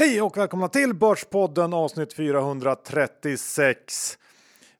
Hej 0.00 0.22
och 0.22 0.36
välkomna 0.36 0.68
till 0.68 0.94
Börspodden 0.94 1.74
avsnitt 1.74 2.12
436. 2.12 4.18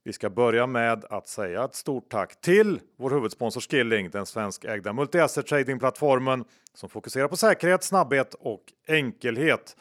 Vi 0.05 0.13
ska 0.13 0.31
börja 0.31 0.67
med 0.67 1.05
att 1.05 1.29
säga 1.29 1.65
ett 1.65 1.75
stort 1.75 2.11
tack 2.11 2.41
till 2.41 2.81
vår 2.97 3.11
huvudsponsor 3.11 3.61
Skilling, 3.61 4.11
den 4.11 4.27
svenskägda 4.27 4.93
multi-asset 4.93 5.43
tradingplattformen 5.43 6.45
som 6.75 6.89
fokuserar 6.89 7.29
på 7.29 7.37
säkerhet, 7.37 7.85
snabbhet 7.85 8.35
och 8.41 8.63
enkelhet. 8.89 9.77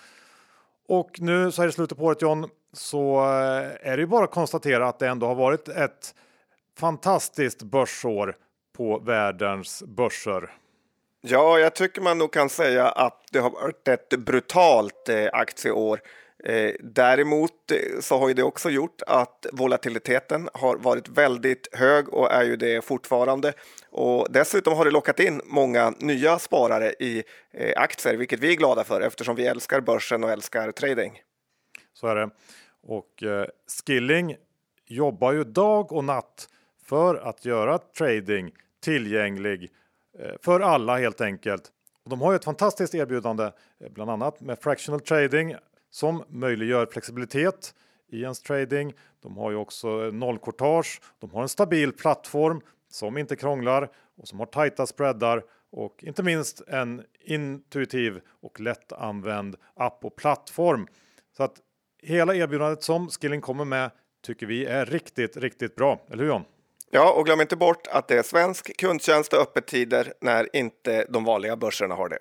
Och 0.88 1.21
nu 1.21 1.52
så 1.52 1.62
är 1.62 1.66
det 1.66 1.72
slutet 1.72 1.98
på 1.98 2.04
året 2.04 2.22
John, 2.22 2.49
så 2.73 3.17
eh, 3.17 3.91
är 3.91 3.98
det 3.98 4.02
ju 4.02 4.08
bara 4.08 4.23
att 4.23 4.31
konstatera 4.31 4.88
att 4.88 4.99
det 4.99 5.08
ändå 5.08 5.27
har 5.27 5.35
varit 5.35 5.67
ett 5.67 6.16
fantastiskt 6.77 7.63
börsår 7.63 8.38
på 8.77 8.99
världens 8.99 9.84
börser. 9.84 10.52
Ja, 11.30 11.59
jag 11.59 11.76
tycker 11.76 12.02
man 12.02 12.17
nog 12.17 12.34
kan 12.34 12.49
säga 12.49 12.90
att 12.90 13.23
det 13.31 13.40
har 13.40 13.49
varit 13.49 13.88
ett 13.88 14.09
brutalt 14.09 15.09
eh, 15.09 15.30
aktieår. 15.34 16.00
Eh, 16.44 16.72
däremot 16.80 17.72
eh, 17.72 18.00
så 18.00 18.17
har 18.17 18.27
ju 18.27 18.34
det 18.34 18.44
också 18.44 18.70
gjort 18.70 19.02
att 19.08 19.45
volatiliteten 19.52 20.50
har 20.53 20.77
varit 20.77 21.09
väldigt 21.09 21.76
hög 21.76 22.09
och 22.09 22.31
är 22.31 22.44
ju 22.44 22.55
det 22.55 22.86
fortfarande. 22.86 23.53
Och 23.90 24.27
dessutom 24.30 24.73
har 24.73 24.86
det 24.86 24.91
lockat 24.91 25.20
in 25.20 25.41
många 25.45 25.94
nya 26.00 26.40
sparare 26.40 26.94
i 27.00 27.23
eh, 27.52 27.81
aktier, 27.81 28.16
vilket 28.17 28.39
vi 28.39 28.52
är 28.52 28.55
glada 28.55 28.84
för 28.84 29.02
eftersom 29.02 29.36
vi 29.36 29.48
älskar 29.48 29.81
börsen 29.81 30.23
och 30.23 30.30
älskar 30.30 30.72
trading. 30.72 31.22
Så 31.94 32.08
är 32.08 32.16
det. 32.16 32.30
Och 32.84 33.23
eh, 33.23 33.45
Skilling 33.86 34.36
jobbar 34.86 35.34
ju 35.34 35.44
dag 35.44 35.91
och 35.91 36.03
natt 36.03 36.50
för 36.86 37.16
att 37.16 37.45
göra 37.45 37.78
trading 37.78 38.52
tillgänglig 38.83 39.72
Eh, 40.20 40.36
för 40.42 40.60
alla 40.60 40.98
helt 40.98 41.22
enkelt. 41.22 41.72
Och 42.04 42.10
de 42.10 42.22
har 42.22 42.32
ju 42.32 42.36
ett 42.36 42.46
fantastiskt 42.46 42.96
erbjudande, 42.96 43.44
eh, 43.80 43.90
bland 43.92 44.12
annat 44.12 44.42
med 44.42 44.60
fractional 44.60 45.00
trading 45.00 45.56
som 45.90 46.23
möjliggör 46.28 46.86
flexibilitet 46.86 47.73
i 48.12 48.22
ens 48.22 48.42
trading. 48.42 48.94
De 49.23 49.38
har 49.38 49.52
ju 49.52 49.58
också 49.58 50.06
eh, 50.06 50.14
nollkortage. 50.14 51.02
De 51.20 51.32
har 51.32 51.42
en 51.42 51.50
stabil 51.50 51.92
plattform 51.92 52.62
som 52.90 53.18
inte 53.18 53.36
krånglar 53.36 53.90
och 54.18 54.28
som 54.28 54.40
har 54.40 54.45
tajta 54.45 54.88
spreadar 54.88 55.44
och 55.72 56.04
inte 56.04 56.23
minst 56.23 56.62
en 56.68 57.04
intuitiv 57.26 58.22
och 58.28 58.60
lättanvänd 58.60 59.56
app 59.73 60.06
och 60.06 60.16
plattform. 60.16 60.88
Så 61.38 61.44
att 61.44 61.56
hela 62.04 62.36
erbjudandet 62.36 62.84
som 62.84 63.10
Skilling 63.10 63.42
kommer 63.42 63.66
med 63.66 63.92
tycker 64.26 64.45
vi 64.45 64.66
är 64.66 64.86
riktigt, 64.86 65.38
riktigt 65.38 65.76
bra. 65.76 66.06
Eller 66.10 66.23
hur 66.23 66.30
John? 66.30 66.44
Ja, 66.91 67.13
och 67.13 67.25
glöm 67.25 67.41
inte 67.41 67.55
bort 67.55 67.88
att 67.88 68.07
det 68.07 68.17
är 68.17 68.23
svensk 68.23 68.77
kundtjänst 68.77 69.33
och 69.33 69.39
öppettider 69.39 70.13
när 70.21 70.55
inte 70.55 71.05
de 71.09 71.23
vanliga 71.23 71.55
börserna 71.55 71.95
har 71.95 72.09
det. 72.09 72.19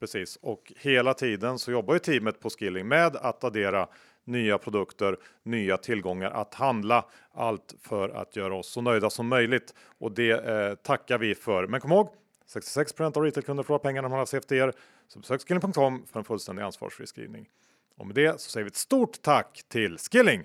Precis, 0.00 0.36
och 0.36 0.72
hela 0.76 1.14
tiden 1.14 1.58
så 1.58 1.70
jobbar 1.70 1.94
ju 1.94 2.00
teamet 2.00 2.40
på 2.40 2.50
Skilling 2.50 2.88
med 2.88 3.16
att 3.16 3.44
addera 3.44 3.88
nya 4.24 4.58
produkter, 4.58 5.16
nya 5.42 5.76
tillgångar 5.76 6.30
att 6.30 6.54
handla. 6.54 7.04
Allt 7.32 7.74
för 7.82 8.08
att 8.08 8.36
göra 8.36 8.54
oss 8.54 8.68
så 8.68 8.80
nöjda 8.80 9.10
som 9.10 9.28
möjligt 9.28 9.74
och 9.98 10.12
det 10.12 10.30
eh, 10.30 10.74
tackar 10.74 11.18
vi 11.18 11.34
för. 11.34 11.66
Men 11.66 11.80
kom 11.80 11.92
ihåg 11.92 12.08
66% 12.54 13.16
av 13.16 13.22
retailkunder 13.22 13.62
förlorar 13.62 13.82
pengar 13.82 14.02
när 14.02 14.08
man 14.08 14.18
har 14.18 14.26
CFDR. 14.26 14.72
Så 15.08 15.18
besök 15.18 15.40
skilling.com 15.48 16.06
för 16.12 16.18
en 16.18 16.24
fullständig 16.24 16.62
ansvarsfri 16.62 17.06
skrivning. 17.06 17.48
Och 17.96 18.06
med 18.06 18.14
det 18.14 18.40
så 18.40 18.50
säger 18.50 18.64
vi 18.64 18.68
ett 18.68 18.76
stort 18.76 19.22
tack 19.22 19.62
till 19.68 19.98
Skilling. 19.98 20.44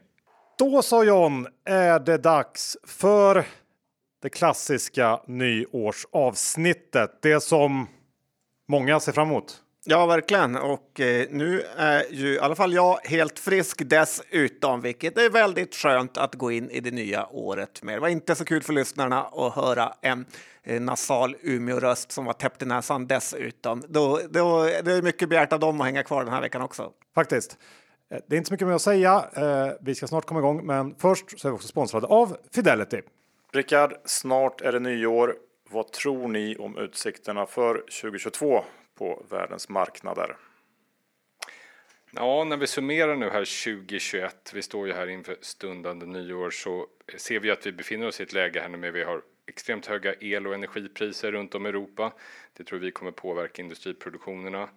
Då 0.58 0.82
sa 0.82 1.04
John 1.04 1.48
är 1.66 2.00
det 2.00 2.18
dags 2.18 2.78
för 2.88 3.46
det 4.22 4.30
klassiska 4.30 5.20
nyårsavsnittet. 5.28 7.22
Det 7.22 7.44
som 7.44 7.88
många 8.68 9.00
ser 9.00 9.11
fram 9.11 9.27
emot. 9.27 9.60
Ja, 9.86 10.05
verkligen. 10.05 10.55
Och 10.55 11.00
eh, 11.00 11.27
nu 11.30 11.61
är 11.77 12.04
ju 12.11 12.33
i 12.33 12.39
alla 12.39 12.55
fall 12.55 12.73
jag 12.73 13.00
helt 13.04 13.39
frisk 13.39 13.82
dessutom, 13.86 14.82
vilket 14.82 15.17
är 15.17 15.30
väldigt 15.30 15.76
skönt 15.76 16.17
att 16.17 16.36
gå 16.36 16.52
in 16.52 16.70
i 16.70 16.80
det 16.80 16.92
nya 16.92 17.27
året 17.27 17.83
med. 17.83 17.95
Det 17.95 18.00
var 18.00 18.08
inte 18.08 18.36
så 18.36 18.45
kul 18.45 18.64
för 18.64 18.73
lyssnarna 18.73 19.22
att 19.23 19.54
höra 19.54 19.94
en 20.02 20.26
eh, 20.64 20.82
nasal 20.82 21.36
Umeå-röst 21.42 22.11
som 22.11 22.26
var 22.26 22.33
täppt 22.33 22.61
i 22.61 22.66
näsan 22.66 23.08
dessutom. 23.08 23.83
Då, 23.88 24.20
då, 24.30 24.64
det 24.64 24.94
är 24.94 25.02
mycket 25.02 25.30
begärt 25.30 25.54
av 25.54 25.60
dem 25.60 25.82
att 25.82 25.88
hänga 25.88 26.04
kvar 26.04 26.23
den 26.23 26.33
här 26.33 26.42
veckan 26.42 26.61
också. 26.61 26.92
Faktiskt. 27.16 27.58
Eh, 28.14 28.20
Det 28.28 28.36
är 28.36 28.38
inte 28.38 28.48
så 28.48 28.54
mycket 28.54 28.68
mer 28.68 28.76
att 28.76 28.82
säga. 28.82 29.30
Eh, 29.36 29.74
Vi 29.82 29.96
ska 29.96 30.08
snart 30.08 30.26
komma 30.26 30.40
igång, 30.40 30.66
men 30.66 30.96
först 30.96 31.40
så 31.40 31.48
är 31.48 31.52
vi 31.52 31.56
också 31.56 31.68
sponsrade 31.68 32.08
av 32.08 32.38
Fidelity. 32.52 33.02
Rickard, 33.52 33.94
snart 34.06 34.62
är 34.62 34.72
det 34.72 34.80
nyår. 34.80 35.36
Vad 35.70 35.92
tror 35.92 36.28
ni 36.28 36.56
om 36.58 36.78
utsikterna 36.78 37.46
för 37.46 37.84
2022 38.02 38.64
på 38.98 39.26
världens 39.30 39.70
marknader? 39.70 40.38
Ja, 42.12 42.44
när 42.44 42.58
vi 42.58 42.68
summerar 42.68 43.16
nu 43.16 43.30
här 43.30 43.46
2021, 43.76 44.52
vi 44.54 44.62
står 44.62 44.88
ju 44.88 44.94
här 44.94 45.08
inför 45.08 45.38
stundande 45.42 46.06
nyår, 46.06 46.50
så 46.50 46.88
ser 47.18 47.40
vi 47.40 47.52
att 47.52 47.66
vi 47.66 47.72
befinner 47.72 48.08
oss 48.08 48.20
i 48.20 48.24
ett 48.24 48.34
läge 48.34 48.60
här 48.62 48.70
nu 48.70 48.78
med 48.78 48.94
vi 48.94 49.04
har 49.04 49.22
extremt 49.48 49.86
höga 49.86 50.14
el 50.20 50.48
och 50.48 50.54
energipriser 50.54 51.32
runt 51.32 51.56
om 51.56 51.66
i 51.66 51.70
Europa. 51.70 52.14
Det 52.54 52.64
tror 52.64 52.80
vi 52.80 52.92
kommer 52.92 53.12
påverka 53.12 53.62
industriproduktionerna. 53.62 54.70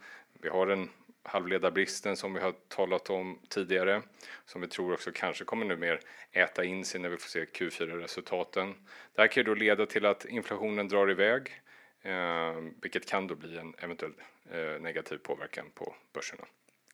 Vi 0.42 0.48
har 0.48 0.66
en 0.66 0.88
halvledarbristen 1.28 2.16
som 2.16 2.34
vi 2.34 2.40
har 2.40 2.54
talat 2.68 3.10
om 3.10 3.38
tidigare, 3.48 4.02
som 4.44 4.60
vi 4.60 4.68
tror 4.68 4.92
också 4.92 5.10
kanske 5.14 5.44
kommer 5.44 5.66
nu 5.66 5.76
mer 5.76 6.00
äta 6.32 6.64
in 6.64 6.84
sig 6.84 7.00
när 7.00 7.08
vi 7.08 7.16
får 7.16 7.28
se 7.28 7.44
Q4-resultaten. 7.44 8.74
Det 9.14 9.20
här 9.20 9.28
kan 9.28 9.40
ju 9.40 9.44
då 9.44 9.54
leda 9.54 9.86
till 9.86 10.06
att 10.06 10.24
inflationen 10.24 10.88
drar 10.88 11.10
iväg, 11.10 11.62
eh, 12.02 12.54
vilket 12.82 13.08
kan 13.08 13.26
då 13.26 13.34
bli 13.34 13.58
en 13.58 13.74
eventuell 13.78 14.14
eh, 14.50 14.80
negativ 14.80 15.16
påverkan 15.18 15.66
på 15.74 15.94
börserna. 16.12 16.44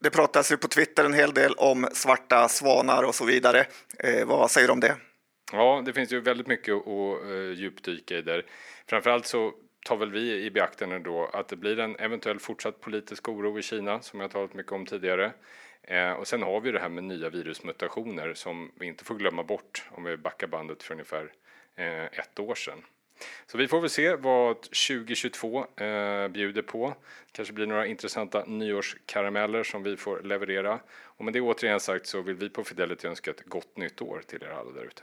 Det 0.00 0.10
pratas 0.10 0.52
ju 0.52 0.56
på 0.56 0.68
Twitter 0.68 1.04
en 1.04 1.14
hel 1.14 1.34
del 1.34 1.54
om 1.54 1.88
svarta 1.92 2.48
svanar 2.48 3.02
och 3.02 3.14
så 3.14 3.24
vidare. 3.24 3.66
Eh, 3.98 4.26
vad 4.26 4.50
säger 4.50 4.68
du 4.68 4.72
om 4.72 4.80
det? 4.80 4.96
Ja, 5.52 5.82
det 5.86 5.92
finns 5.92 6.12
ju 6.12 6.20
väldigt 6.20 6.46
mycket 6.46 6.74
att 6.74 7.24
uh, 7.24 7.52
djupdyka 7.52 8.18
i 8.18 8.22
där. 8.22 8.46
Framförallt 8.86 9.26
så 9.26 9.52
tar 9.84 9.96
väl 9.96 10.10
vi 10.10 10.44
i 10.44 10.50
beaktande 10.50 10.98
då 10.98 11.30
att 11.32 11.48
det 11.48 11.56
blir 11.56 11.78
en 11.78 11.96
eventuell 11.96 12.38
fortsatt 12.38 12.80
politisk 12.80 13.28
oro 13.28 13.58
i 13.58 13.62
Kina 13.62 14.00
som 14.00 14.20
jag 14.20 14.30
talat 14.30 14.54
mycket 14.54 14.72
om 14.72 14.86
tidigare. 14.86 15.32
Eh, 15.82 16.12
och 16.12 16.28
sen 16.28 16.42
har 16.42 16.60
vi 16.60 16.72
det 16.72 16.78
här 16.78 16.88
med 16.88 17.04
nya 17.04 17.30
virusmutationer 17.30 18.34
som 18.34 18.72
vi 18.74 18.86
inte 18.86 19.04
får 19.04 19.14
glömma 19.14 19.42
bort 19.42 19.84
om 19.90 20.04
vi 20.04 20.16
backar 20.16 20.46
bandet 20.46 20.82
för 20.82 20.94
ungefär 20.94 21.32
eh, 21.76 22.04
ett 22.04 22.38
år 22.38 22.54
sedan. 22.54 22.82
Så 23.46 23.58
vi 23.58 23.68
får 23.68 23.80
väl 23.80 23.90
se 23.90 24.14
vad 24.14 24.56
2022 24.62 25.66
eh, 25.76 26.28
bjuder 26.28 26.62
på. 26.62 26.94
Kanske 27.32 27.54
blir 27.54 27.66
några 27.66 27.86
intressanta 27.86 28.44
nyårskarameller 28.44 29.62
som 29.62 29.82
vi 29.82 29.96
får 29.96 30.20
leverera. 30.20 30.80
Och 30.90 31.24
med 31.24 31.34
det 31.34 31.40
återigen 31.40 31.80
sagt 31.80 32.06
så 32.06 32.22
vill 32.22 32.36
vi 32.36 32.48
på 32.48 32.64
Fidelity 32.64 33.08
önska 33.08 33.30
ett 33.30 33.44
gott 33.44 33.76
nytt 33.76 34.02
år 34.02 34.22
till 34.26 34.42
er 34.42 34.48
alla 34.48 34.70
där 34.70 34.84
ute. 34.84 35.02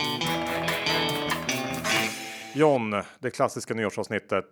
John, 2.53 2.95
det 3.19 3.29
klassiska 3.29 3.73
nyårsavsnittet. 3.73 4.45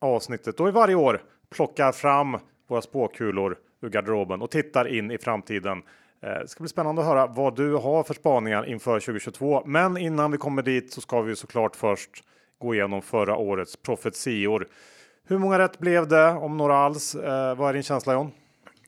Avsnittet 0.00 0.56
då 0.56 0.64
vi 0.64 0.70
varje 0.70 0.94
år 0.94 1.22
plockar 1.50 1.92
fram 1.92 2.38
våra 2.68 2.82
spåkulor 2.82 3.56
ur 3.82 3.90
garderoben 3.90 4.42
och 4.42 4.50
tittar 4.50 4.88
in 4.88 5.10
i 5.10 5.18
framtiden. 5.18 5.82
Eh, 6.22 6.28
det 6.28 6.48
ska 6.48 6.62
bli 6.62 6.68
spännande 6.68 7.02
att 7.02 7.08
höra 7.08 7.26
vad 7.26 7.56
du 7.56 7.74
har 7.74 8.02
för 8.02 8.14
spaningar 8.14 8.66
inför 8.66 9.00
2022. 9.00 9.62
Men 9.66 9.96
innan 9.96 10.30
vi 10.30 10.38
kommer 10.38 10.62
dit 10.62 10.92
så 10.92 11.00
ska 11.00 11.20
vi 11.20 11.36
såklart 11.36 11.76
först 11.76 12.10
gå 12.58 12.74
igenom 12.74 13.02
förra 13.02 13.36
årets 13.36 13.76
profetior. 13.76 14.68
Hur 15.28 15.38
många 15.38 15.58
rätt 15.58 15.78
blev 15.78 16.08
det, 16.08 16.30
om 16.30 16.56
några 16.56 16.76
alls? 16.76 17.14
Eh, 17.14 17.54
vad 17.54 17.68
är 17.68 17.72
din 17.72 17.82
känsla 17.82 18.12
John? 18.12 18.30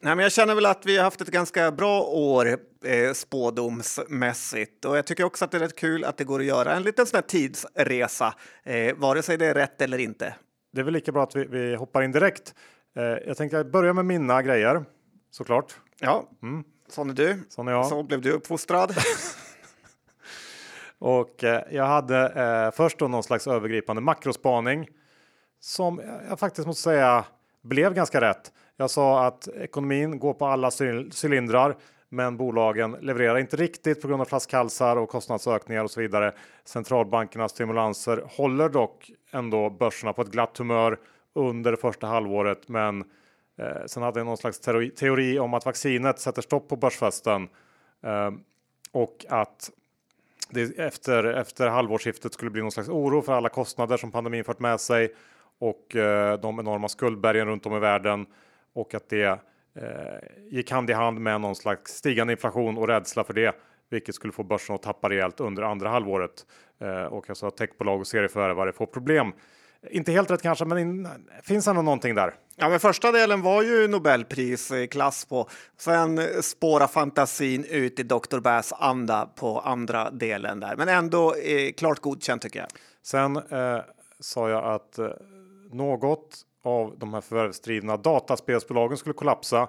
Nej, 0.00 0.16
men 0.16 0.22
jag 0.22 0.32
känner 0.32 0.54
väl 0.54 0.66
att 0.66 0.86
vi 0.86 0.96
har 0.96 1.04
haft 1.04 1.20
ett 1.20 1.28
ganska 1.28 1.72
bra 1.72 2.02
år 2.02 2.58
eh, 2.84 3.12
spådomsmässigt 3.12 4.84
och 4.84 4.96
jag 4.96 5.06
tycker 5.06 5.24
också 5.24 5.44
att 5.44 5.50
det 5.50 5.56
är 5.56 5.60
rätt 5.60 5.76
kul 5.76 6.04
att 6.04 6.16
det 6.16 6.24
går 6.24 6.40
att 6.40 6.46
göra 6.46 6.74
en 6.74 6.82
liten 6.82 7.06
sån 7.06 7.22
tidsresa, 7.22 8.34
eh, 8.64 8.94
vare 8.96 9.22
sig 9.22 9.36
det 9.36 9.46
är 9.46 9.54
rätt 9.54 9.82
eller 9.82 9.98
inte. 9.98 10.34
Det 10.72 10.80
är 10.80 10.84
väl 10.84 10.94
lika 10.94 11.12
bra 11.12 11.22
att 11.22 11.36
vi, 11.36 11.44
vi 11.44 11.74
hoppar 11.74 12.02
in 12.02 12.12
direkt. 12.12 12.54
Eh, 12.96 13.02
jag 13.04 13.36
tänkte 13.36 13.64
börja 13.64 13.92
med 13.92 14.04
mina 14.04 14.42
grejer 14.42 14.84
såklart. 15.30 15.76
Ja, 16.00 16.28
sån 16.88 17.10
är 17.10 17.14
du. 17.14 17.38
Sån 17.48 17.68
är 17.68 17.72
jag. 17.72 17.86
Så 17.86 18.02
blev 18.02 18.20
du 18.20 18.32
uppfostrad. 18.32 18.94
Och 20.98 21.44
eh, 21.44 21.62
jag 21.70 21.86
hade 21.86 22.28
eh, 22.28 22.76
först 22.76 22.98
då 22.98 23.08
någon 23.08 23.22
slags 23.22 23.46
övergripande 23.46 24.02
makrospaning 24.02 24.88
som 25.60 26.02
jag 26.28 26.38
faktiskt 26.38 26.66
måste 26.66 26.82
säga 26.82 27.24
blev 27.62 27.94
ganska 27.94 28.20
rätt. 28.20 28.52
Jag 28.80 28.90
sa 28.90 29.24
att 29.26 29.48
ekonomin 29.48 30.18
går 30.18 30.34
på 30.34 30.46
alla 30.46 30.70
cylindrar. 31.22 31.76
Men 32.08 32.36
bolagen 32.36 32.96
levererar 33.00 33.38
inte 33.38 33.56
riktigt 33.56 34.02
på 34.02 34.08
grund 34.08 34.20
av 34.20 34.24
flaskhalsar 34.24 34.96
och 34.96 35.08
kostnadsökningar 35.08 35.84
och 35.84 35.90
så 35.90 36.00
vidare. 36.00 36.32
Centralbankernas 36.64 37.52
stimulanser 37.52 38.24
håller 38.28 38.68
dock 38.68 39.10
ändå 39.30 39.70
börserna 39.70 40.12
på 40.12 40.22
ett 40.22 40.30
glatt 40.30 40.58
humör 40.58 40.98
under 41.34 41.70
det 41.70 41.76
första 41.76 42.06
halvåret. 42.06 42.68
Men 42.68 43.04
eh, 43.58 43.86
sen 43.86 44.02
hade 44.02 44.20
jag 44.20 44.26
någon 44.26 44.36
slags 44.36 44.60
teori, 44.60 44.90
teori 44.90 45.38
om 45.38 45.54
att 45.54 45.66
vaccinet 45.66 46.18
sätter 46.18 46.42
stopp 46.42 46.68
på 46.68 46.76
börsfesten 46.76 47.48
eh, 48.02 48.30
och 48.92 49.26
att 49.28 49.70
det 50.50 50.78
efter, 50.78 51.24
efter 51.24 51.68
halvårsskiftet 51.68 52.32
skulle 52.32 52.50
bli 52.50 52.62
någon 52.62 52.72
slags 52.72 52.88
oro 52.88 53.22
för 53.22 53.32
alla 53.32 53.48
kostnader 53.48 53.96
som 53.96 54.10
pandemin 54.10 54.44
fört 54.44 54.60
med 54.60 54.80
sig 54.80 55.14
och 55.58 55.96
eh, 55.96 56.40
de 56.40 56.60
enorma 56.60 56.88
skuldbergen 56.88 57.46
runt 57.46 57.66
om 57.66 57.76
i 57.76 57.78
världen 57.78 58.26
och 58.78 58.94
att 58.94 59.08
det 59.08 59.24
eh, 59.24 59.38
gick 60.50 60.70
hand 60.70 60.90
i 60.90 60.92
hand 60.92 61.20
med 61.20 61.40
någon 61.40 61.56
slags 61.56 61.92
stigande 61.92 62.32
inflation 62.32 62.78
och 62.78 62.88
rädsla 62.88 63.24
för 63.24 63.34
det, 63.34 63.54
vilket 63.90 64.14
skulle 64.14 64.32
få 64.32 64.42
börsen 64.42 64.74
att 64.74 64.82
tappa 64.82 65.08
rejält 65.08 65.40
under 65.40 65.62
andra 65.62 65.88
halvåret. 65.88 66.46
Eh, 66.80 67.04
och 67.04 67.28
alltså 67.28 67.46
att 67.46 67.56
techbolag 67.56 68.00
och 68.00 68.06
serieförvärvare 68.06 68.72
får 68.72 68.86
problem. 68.86 69.32
Inte 69.90 70.12
helt 70.12 70.30
rätt 70.30 70.42
kanske, 70.42 70.64
men 70.64 70.78
in, 70.78 71.08
finns 71.42 71.68
ändå 71.68 71.82
någonting 71.82 72.14
där. 72.14 72.34
Ja, 72.56 72.68
men 72.68 72.80
första 72.80 73.12
delen 73.12 73.42
var 73.42 73.62
ju 73.62 73.88
Nobelprisklass 73.88 75.24
på. 75.24 75.48
Sen 75.78 76.42
spåra 76.42 76.88
fantasin 76.88 77.64
ut 77.64 78.00
i 78.00 78.02
Dr. 78.02 78.40
Bass 78.40 78.72
anda 78.72 79.26
på 79.26 79.60
andra 79.60 80.10
delen 80.10 80.60
där, 80.60 80.76
men 80.76 80.88
ändå 80.88 81.34
eh, 81.34 81.72
klart 81.72 81.98
godkänt 81.98 82.42
tycker 82.42 82.60
jag. 82.60 82.68
Sen 83.02 83.36
eh, 83.36 83.80
sa 84.20 84.48
jag 84.48 84.64
att 84.64 84.98
eh, 84.98 85.08
något 85.72 86.44
av 86.62 86.98
de 86.98 87.14
här 87.14 87.20
förvärvsdrivna 87.20 87.96
dataspelsbolagen 87.96 88.96
skulle 88.96 89.12
kollapsa. 89.12 89.68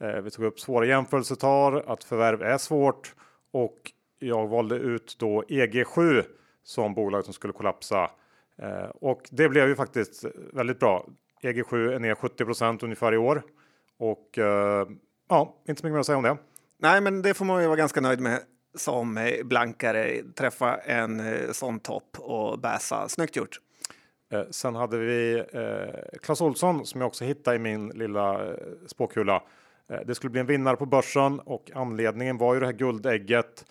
Eh, 0.00 0.20
vi 0.20 0.30
tog 0.30 0.44
upp 0.44 0.60
svåra 0.60 0.86
jämförelsetal, 0.86 1.82
att 1.86 2.04
förvärv 2.04 2.42
är 2.42 2.58
svårt 2.58 3.14
och 3.52 3.92
jag 4.18 4.46
valde 4.46 4.76
ut 4.76 5.16
då 5.18 5.42
EG7 5.42 6.24
som 6.62 6.94
bolag 6.94 7.24
som 7.24 7.34
skulle 7.34 7.52
kollapsa. 7.52 8.10
Eh, 8.58 8.88
och 9.00 9.22
det 9.30 9.48
blev 9.48 9.68
ju 9.68 9.76
faktiskt 9.76 10.24
väldigt 10.52 10.80
bra. 10.80 11.06
EG7 11.42 11.94
är 11.94 11.98
ner 11.98 12.14
70% 12.14 12.84
ungefär 12.84 13.14
i 13.14 13.16
år 13.16 13.42
och 13.98 14.38
eh, 14.38 14.86
ja, 15.28 15.62
inte 15.68 15.80
så 15.80 15.86
mycket 15.86 15.94
mer 15.94 16.00
att 16.00 16.06
säga 16.06 16.18
om 16.18 16.24
det. 16.24 16.36
Nej, 16.78 17.00
men 17.00 17.22
det 17.22 17.34
får 17.34 17.44
man 17.44 17.60
ju 17.60 17.66
vara 17.66 17.76
ganska 17.76 18.00
nöjd 18.00 18.20
med 18.20 18.40
som 18.74 19.18
blankare. 19.44 20.22
Träffa 20.34 20.76
en 20.76 21.20
eh, 21.20 21.50
sån 21.52 21.80
topp 21.80 22.16
och 22.18 22.58
bäsa. 22.58 23.08
Snyggt 23.08 23.36
gjort! 23.36 23.60
Eh, 24.30 24.42
sen 24.50 24.74
hade 24.74 24.98
vi 24.98 25.44
eh, 25.52 26.18
Clas 26.22 26.40
Olsson 26.40 26.86
som 26.86 27.00
jag 27.00 27.08
också 27.08 27.24
hittade 27.24 27.56
i 27.56 27.58
min 27.58 27.88
lilla 27.88 28.46
eh, 28.46 28.56
spåkula. 28.86 29.42
Eh, 29.88 30.00
det 30.06 30.14
skulle 30.14 30.30
bli 30.30 30.40
en 30.40 30.46
vinnare 30.46 30.76
på 30.76 30.86
börsen 30.86 31.40
och 31.40 31.70
anledningen 31.74 32.38
var 32.38 32.54
ju 32.54 32.60
det 32.60 32.66
här 32.66 32.72
guldägget. 32.72 33.64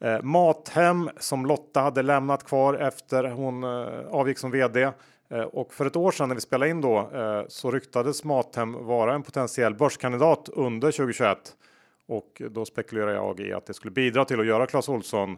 Eh, 0.00 0.22
Mathem 0.22 1.10
som 1.18 1.46
Lotta 1.46 1.80
hade 1.80 2.02
lämnat 2.02 2.44
kvar 2.44 2.74
efter 2.74 3.24
hon 3.24 3.64
eh, 3.64 4.06
avgick 4.10 4.38
som 4.38 4.50
vd. 4.50 4.82
Eh, 5.28 5.42
och 5.42 5.74
för 5.74 5.86
ett 5.86 5.96
år 5.96 6.10
sedan 6.10 6.28
när 6.28 6.34
vi 6.34 6.40
spelade 6.40 6.70
in 6.70 6.80
då 6.80 7.10
eh, 7.14 7.42
så 7.48 7.70
ryktades 7.70 8.24
Mathem 8.24 8.86
vara 8.86 9.14
en 9.14 9.22
potentiell 9.22 9.74
börskandidat 9.74 10.48
under 10.52 10.92
2021. 10.92 11.38
Och 12.06 12.42
då 12.50 12.64
spekulerar 12.64 13.14
jag 13.14 13.40
i 13.40 13.52
att 13.52 13.66
det 13.66 13.74
skulle 13.74 13.90
bidra 13.90 14.24
till 14.24 14.40
att 14.40 14.46
göra 14.46 14.66
Clas 14.66 14.88
Olsson 14.88 15.36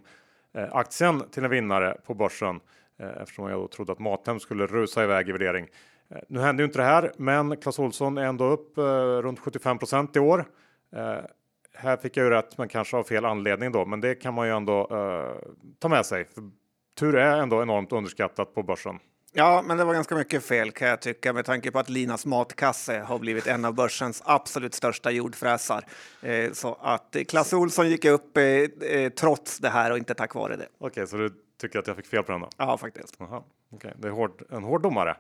eh, 0.53 0.77
aktien 0.77 1.23
till 1.31 1.45
en 1.45 1.51
vinnare 1.51 1.97
på 2.07 2.15
börsen. 2.15 2.61
Eh, 2.99 3.23
eftersom 3.23 3.51
jag 3.51 3.61
då 3.61 3.69
trodde 3.69 3.93
att 3.93 3.99
Mathem 3.99 4.41
skulle 4.41 4.67
rusa 4.67 5.05
iväg 5.05 5.29
i 5.29 5.33
värdering. 5.33 5.69
Eh, 6.11 6.19
nu 6.29 6.41
hände 6.41 6.63
ju 6.63 6.67
inte 6.67 6.79
det 6.79 6.85
här, 6.85 7.13
men 7.17 7.57
Clas 7.57 7.79
Olsson 7.79 8.19
är 8.19 8.25
ändå 8.25 8.45
upp 8.45 8.79
eh, 8.79 8.83
runt 9.23 9.41
75% 9.41 10.17
i 10.17 10.21
år. 10.21 10.45
Här 11.77 11.97
fick 11.97 12.17
jag 12.17 12.25
ju 12.25 12.31
rätt, 12.31 12.59
men 12.59 12.69
kanske 12.69 12.97
av 12.97 13.03
fel 13.03 13.25
anledning 13.25 13.73
då, 13.73 13.87
men 13.87 14.01
det 14.01 14.15
kan 14.15 14.35
man 14.35 14.47
ju 14.47 14.57
ändå 14.57 14.89
ta 15.79 15.89
med 15.89 16.07
sig. 16.07 16.25
För 16.25 16.43
tur 16.99 17.17
är 17.17 17.39
ändå 17.39 17.63
enormt 17.63 17.93
underskattat 17.93 18.55
på 18.55 18.63
börsen. 18.63 18.99
Ja, 19.33 19.65
men 19.67 19.77
det 19.77 19.85
var 19.85 19.95
ganska 19.95 20.15
mycket 20.15 20.45
fel 20.45 20.71
kan 20.71 20.89
jag 20.89 21.01
tycka 21.01 21.33
med 21.33 21.45
tanke 21.45 21.71
på 21.71 21.79
att 21.79 21.89
Linas 21.89 22.27
matkasse 22.27 22.99
har 22.99 23.19
blivit 23.19 23.47
en 23.47 23.65
av 23.65 23.75
börsens 23.75 24.23
absolut 24.25 24.75
största 24.75 25.11
jordfräsar. 25.11 25.85
så 26.53 26.79
att 26.81 27.17
Clas 27.29 27.53
Olsson 27.53 27.89
gick 27.89 28.05
upp 28.05 28.39
trots 29.17 29.59
det 29.59 29.69
här 29.69 29.91
och 29.91 29.99
inte 29.99 30.15
tack 30.15 30.35
vare 30.35 30.57
det. 30.57 30.67
Okej, 30.79 30.89
okay, 30.89 31.07
så 31.07 31.17
du 31.17 31.44
tycker 31.65 31.79
att 31.79 31.87
jag 31.87 31.97
fick 31.97 32.07
fel 32.07 32.23
på 32.23 32.33
den 32.33 32.41
då? 32.41 32.49
Ja, 32.57 32.79
faktiskt. 32.79 33.21
Aha, 33.21 33.45
okay. 33.71 33.93
Det 33.97 34.09
är 34.09 34.13
hård, 34.13 34.43
en 34.51 34.65
hård 34.65 34.83
domare. 34.83 35.17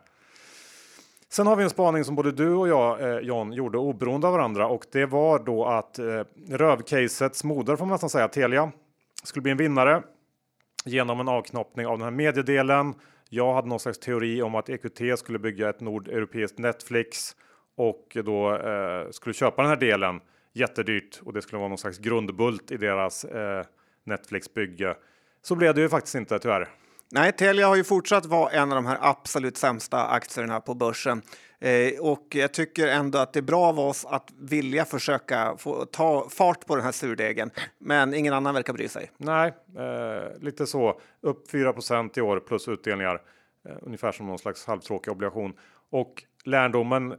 Sen 1.28 1.46
har 1.46 1.56
vi 1.56 1.64
en 1.64 1.70
spaning 1.70 2.04
som 2.04 2.14
både 2.14 2.32
du 2.32 2.54
och 2.54 2.68
jag, 2.68 3.00
eh, 3.00 3.18
John, 3.18 3.52
gjorde 3.52 3.78
oberoende 3.78 4.26
av 4.26 4.32
varandra 4.32 4.66
och 4.66 4.84
det 4.92 5.06
var 5.06 5.38
då 5.38 5.66
att 5.66 5.98
eh, 5.98 6.22
rövcasets 6.48 7.44
moder, 7.44 7.76
får 7.76 7.86
man 7.86 7.92
nästan 7.92 8.10
säga, 8.10 8.28
Telia, 8.28 8.72
skulle 9.22 9.42
bli 9.42 9.52
en 9.52 9.58
vinnare 9.58 10.02
genom 10.84 11.20
en 11.20 11.28
avknoppning 11.28 11.86
av 11.86 11.98
den 11.98 12.04
här 12.04 12.10
mediedelen. 12.10 12.94
Jag 13.28 13.54
hade 13.54 13.68
någon 13.68 13.80
slags 13.80 13.98
teori 13.98 14.42
om 14.42 14.54
att 14.54 14.68
EQT 14.68 15.18
skulle 15.18 15.38
bygga 15.38 15.68
ett 15.68 15.80
nordeuropeiskt 15.80 16.58
Netflix 16.58 17.36
och 17.76 18.16
då 18.24 18.56
eh, 18.56 19.10
skulle 19.10 19.34
köpa 19.34 19.62
den 19.62 19.68
här 19.68 19.76
delen 19.76 20.20
jättedyrt 20.52 21.20
och 21.24 21.32
det 21.32 21.42
skulle 21.42 21.58
vara 21.58 21.68
någon 21.68 21.78
slags 21.78 21.98
grundbult 21.98 22.70
i 22.70 22.76
deras 22.76 23.24
eh, 23.24 23.64
Netflix 24.04 24.54
bygge. 24.54 24.96
Så 25.46 25.54
blev 25.54 25.74
det 25.74 25.80
ju 25.80 25.88
faktiskt 25.88 26.14
inte 26.14 26.38
tyvärr. 26.38 26.68
Nej, 27.12 27.32
Telia 27.32 27.66
har 27.66 27.76
ju 27.76 27.84
fortsatt 27.84 28.26
vara 28.26 28.50
en 28.50 28.72
av 28.72 28.76
de 28.76 28.86
här 28.86 28.98
absolut 29.00 29.56
sämsta 29.56 30.06
aktierna 30.06 30.60
på 30.60 30.74
börsen. 30.74 31.22
Eh, 31.60 32.00
och 32.00 32.26
jag 32.30 32.52
tycker 32.52 32.88
ändå 32.88 33.18
att 33.18 33.32
det 33.32 33.40
är 33.40 33.42
bra 33.42 33.66
av 33.66 33.80
oss 33.80 34.04
att 34.04 34.32
vilja 34.38 34.84
försöka 34.84 35.56
få 35.58 35.84
ta 35.84 36.28
fart 36.30 36.66
på 36.66 36.76
den 36.76 36.84
här 36.84 36.92
surdegen. 36.92 37.50
Men 37.78 38.14
ingen 38.14 38.34
annan 38.34 38.54
verkar 38.54 38.72
bry 38.72 38.88
sig. 38.88 39.10
Nej, 39.16 39.52
eh, 39.78 40.42
lite 40.42 40.66
så. 40.66 41.00
Upp 41.20 41.50
4% 41.50 42.18
i 42.18 42.20
år 42.20 42.40
plus 42.40 42.68
utdelningar. 42.68 43.22
Eh, 43.68 43.76
ungefär 43.82 44.12
som 44.12 44.26
någon 44.26 44.38
slags 44.38 44.66
halvtråkig 44.66 45.12
obligation. 45.12 45.52
Och 45.90 46.24
lärdomen 46.44 47.14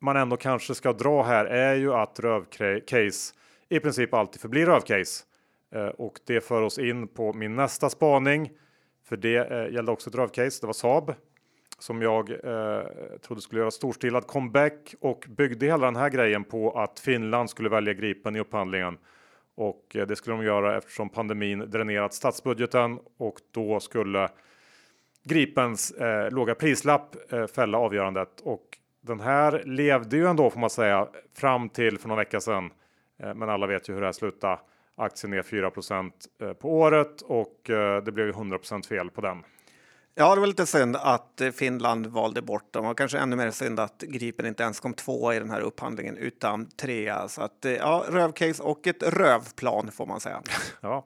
man 0.00 0.16
ändå 0.16 0.36
kanske 0.36 0.74
ska 0.74 0.92
dra 0.92 1.22
här 1.22 1.44
är 1.44 1.74
ju 1.74 1.94
att 1.94 2.20
rövcase 2.20 3.34
i 3.68 3.80
princip 3.80 4.14
alltid 4.14 4.40
förblir 4.40 4.66
rövcase. 4.66 5.24
Eh, 5.70 5.86
och 5.86 6.20
det 6.26 6.40
för 6.40 6.62
oss 6.62 6.78
in 6.78 7.08
på 7.08 7.32
min 7.32 7.56
nästa 7.56 7.90
spaning. 7.90 8.50
För 9.04 9.16
det 9.16 9.36
eh, 9.36 9.74
gällde 9.74 9.92
också 9.92 10.10
ett 10.10 10.16
rövcase. 10.16 10.58
Det 10.60 10.66
var 10.66 10.74
Saab 10.74 11.14
som 11.78 12.02
jag 12.02 12.30
eh, 12.30 12.82
trodde 13.22 13.40
skulle 13.40 13.60
göra 13.60 13.70
storstilad 13.70 14.26
comeback 14.26 14.94
och 15.00 15.26
byggde 15.28 15.66
hela 15.66 15.86
den 15.86 15.96
här 15.96 16.10
grejen 16.10 16.44
på 16.44 16.78
att 16.78 17.00
Finland 17.00 17.50
skulle 17.50 17.68
välja 17.68 17.92
Gripen 17.92 18.36
i 18.36 18.40
upphandlingen. 18.40 18.98
Och 19.54 19.96
eh, 19.96 20.06
det 20.06 20.16
skulle 20.16 20.36
de 20.36 20.44
göra 20.44 20.76
eftersom 20.76 21.08
pandemin 21.08 21.58
dränerat 21.58 22.14
statsbudgeten 22.14 22.98
och 23.16 23.40
då 23.50 23.80
skulle 23.80 24.28
Gripens 25.24 25.90
eh, 25.90 26.30
låga 26.30 26.54
prislapp 26.54 27.32
eh, 27.32 27.46
fälla 27.46 27.78
avgörandet. 27.78 28.40
Och 28.40 28.78
den 29.00 29.20
här 29.20 29.62
levde 29.64 30.16
ju 30.16 30.26
ändå 30.26 30.50
får 30.50 30.60
man 30.60 30.70
säga 30.70 31.08
fram 31.34 31.68
till 31.68 31.98
för 31.98 32.08
några 32.08 32.20
vecka 32.20 32.40
sedan. 32.40 32.70
Eh, 33.18 33.34
men 33.34 33.48
alla 33.48 33.66
vet 33.66 33.88
ju 33.88 33.94
hur 33.94 34.00
det 34.00 34.06
här 34.06 34.12
slutade. 34.12 34.58
Aktien 34.98 35.30
ner 35.30 35.42
4 35.42 35.72
eh, 36.40 36.52
på 36.52 36.80
året 36.80 37.22
och 37.22 37.70
eh, 37.70 38.02
det 38.02 38.12
blev 38.12 38.26
ju 38.26 38.32
100 38.32 38.58
fel 38.88 39.10
på 39.10 39.20
den. 39.20 39.42
Ja, 40.14 40.34
det 40.34 40.40
var 40.40 40.46
lite 40.46 40.66
synd 40.66 40.96
att 40.96 41.40
eh, 41.40 41.50
Finland 41.50 42.06
valde 42.06 42.42
bort 42.42 42.72
dem 42.72 42.86
och 42.86 42.98
kanske 42.98 43.18
ännu 43.18 43.36
mer 43.36 43.50
synd 43.50 43.80
att 43.80 44.02
Gripen 44.02 44.46
inte 44.46 44.62
ens 44.62 44.80
kom 44.80 44.94
två 44.94 45.32
i 45.32 45.38
den 45.38 45.50
här 45.50 45.60
upphandlingen 45.60 46.16
utan 46.16 46.66
trea. 46.66 47.28
Så 47.28 47.42
att 47.42 47.66
ja, 47.78 48.04
rövcase 48.08 48.62
och 48.62 48.86
ett 48.86 49.02
rövplan 49.02 49.90
får 49.90 50.06
man 50.06 50.20
säga. 50.20 50.42
ja. 50.80 51.04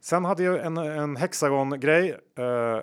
Sen 0.00 0.24
hade 0.24 0.42
jag 0.42 0.66
en, 0.66 0.76
en 0.76 1.16
Hexagon-grej. 1.16 2.10
Uh, 2.38 2.76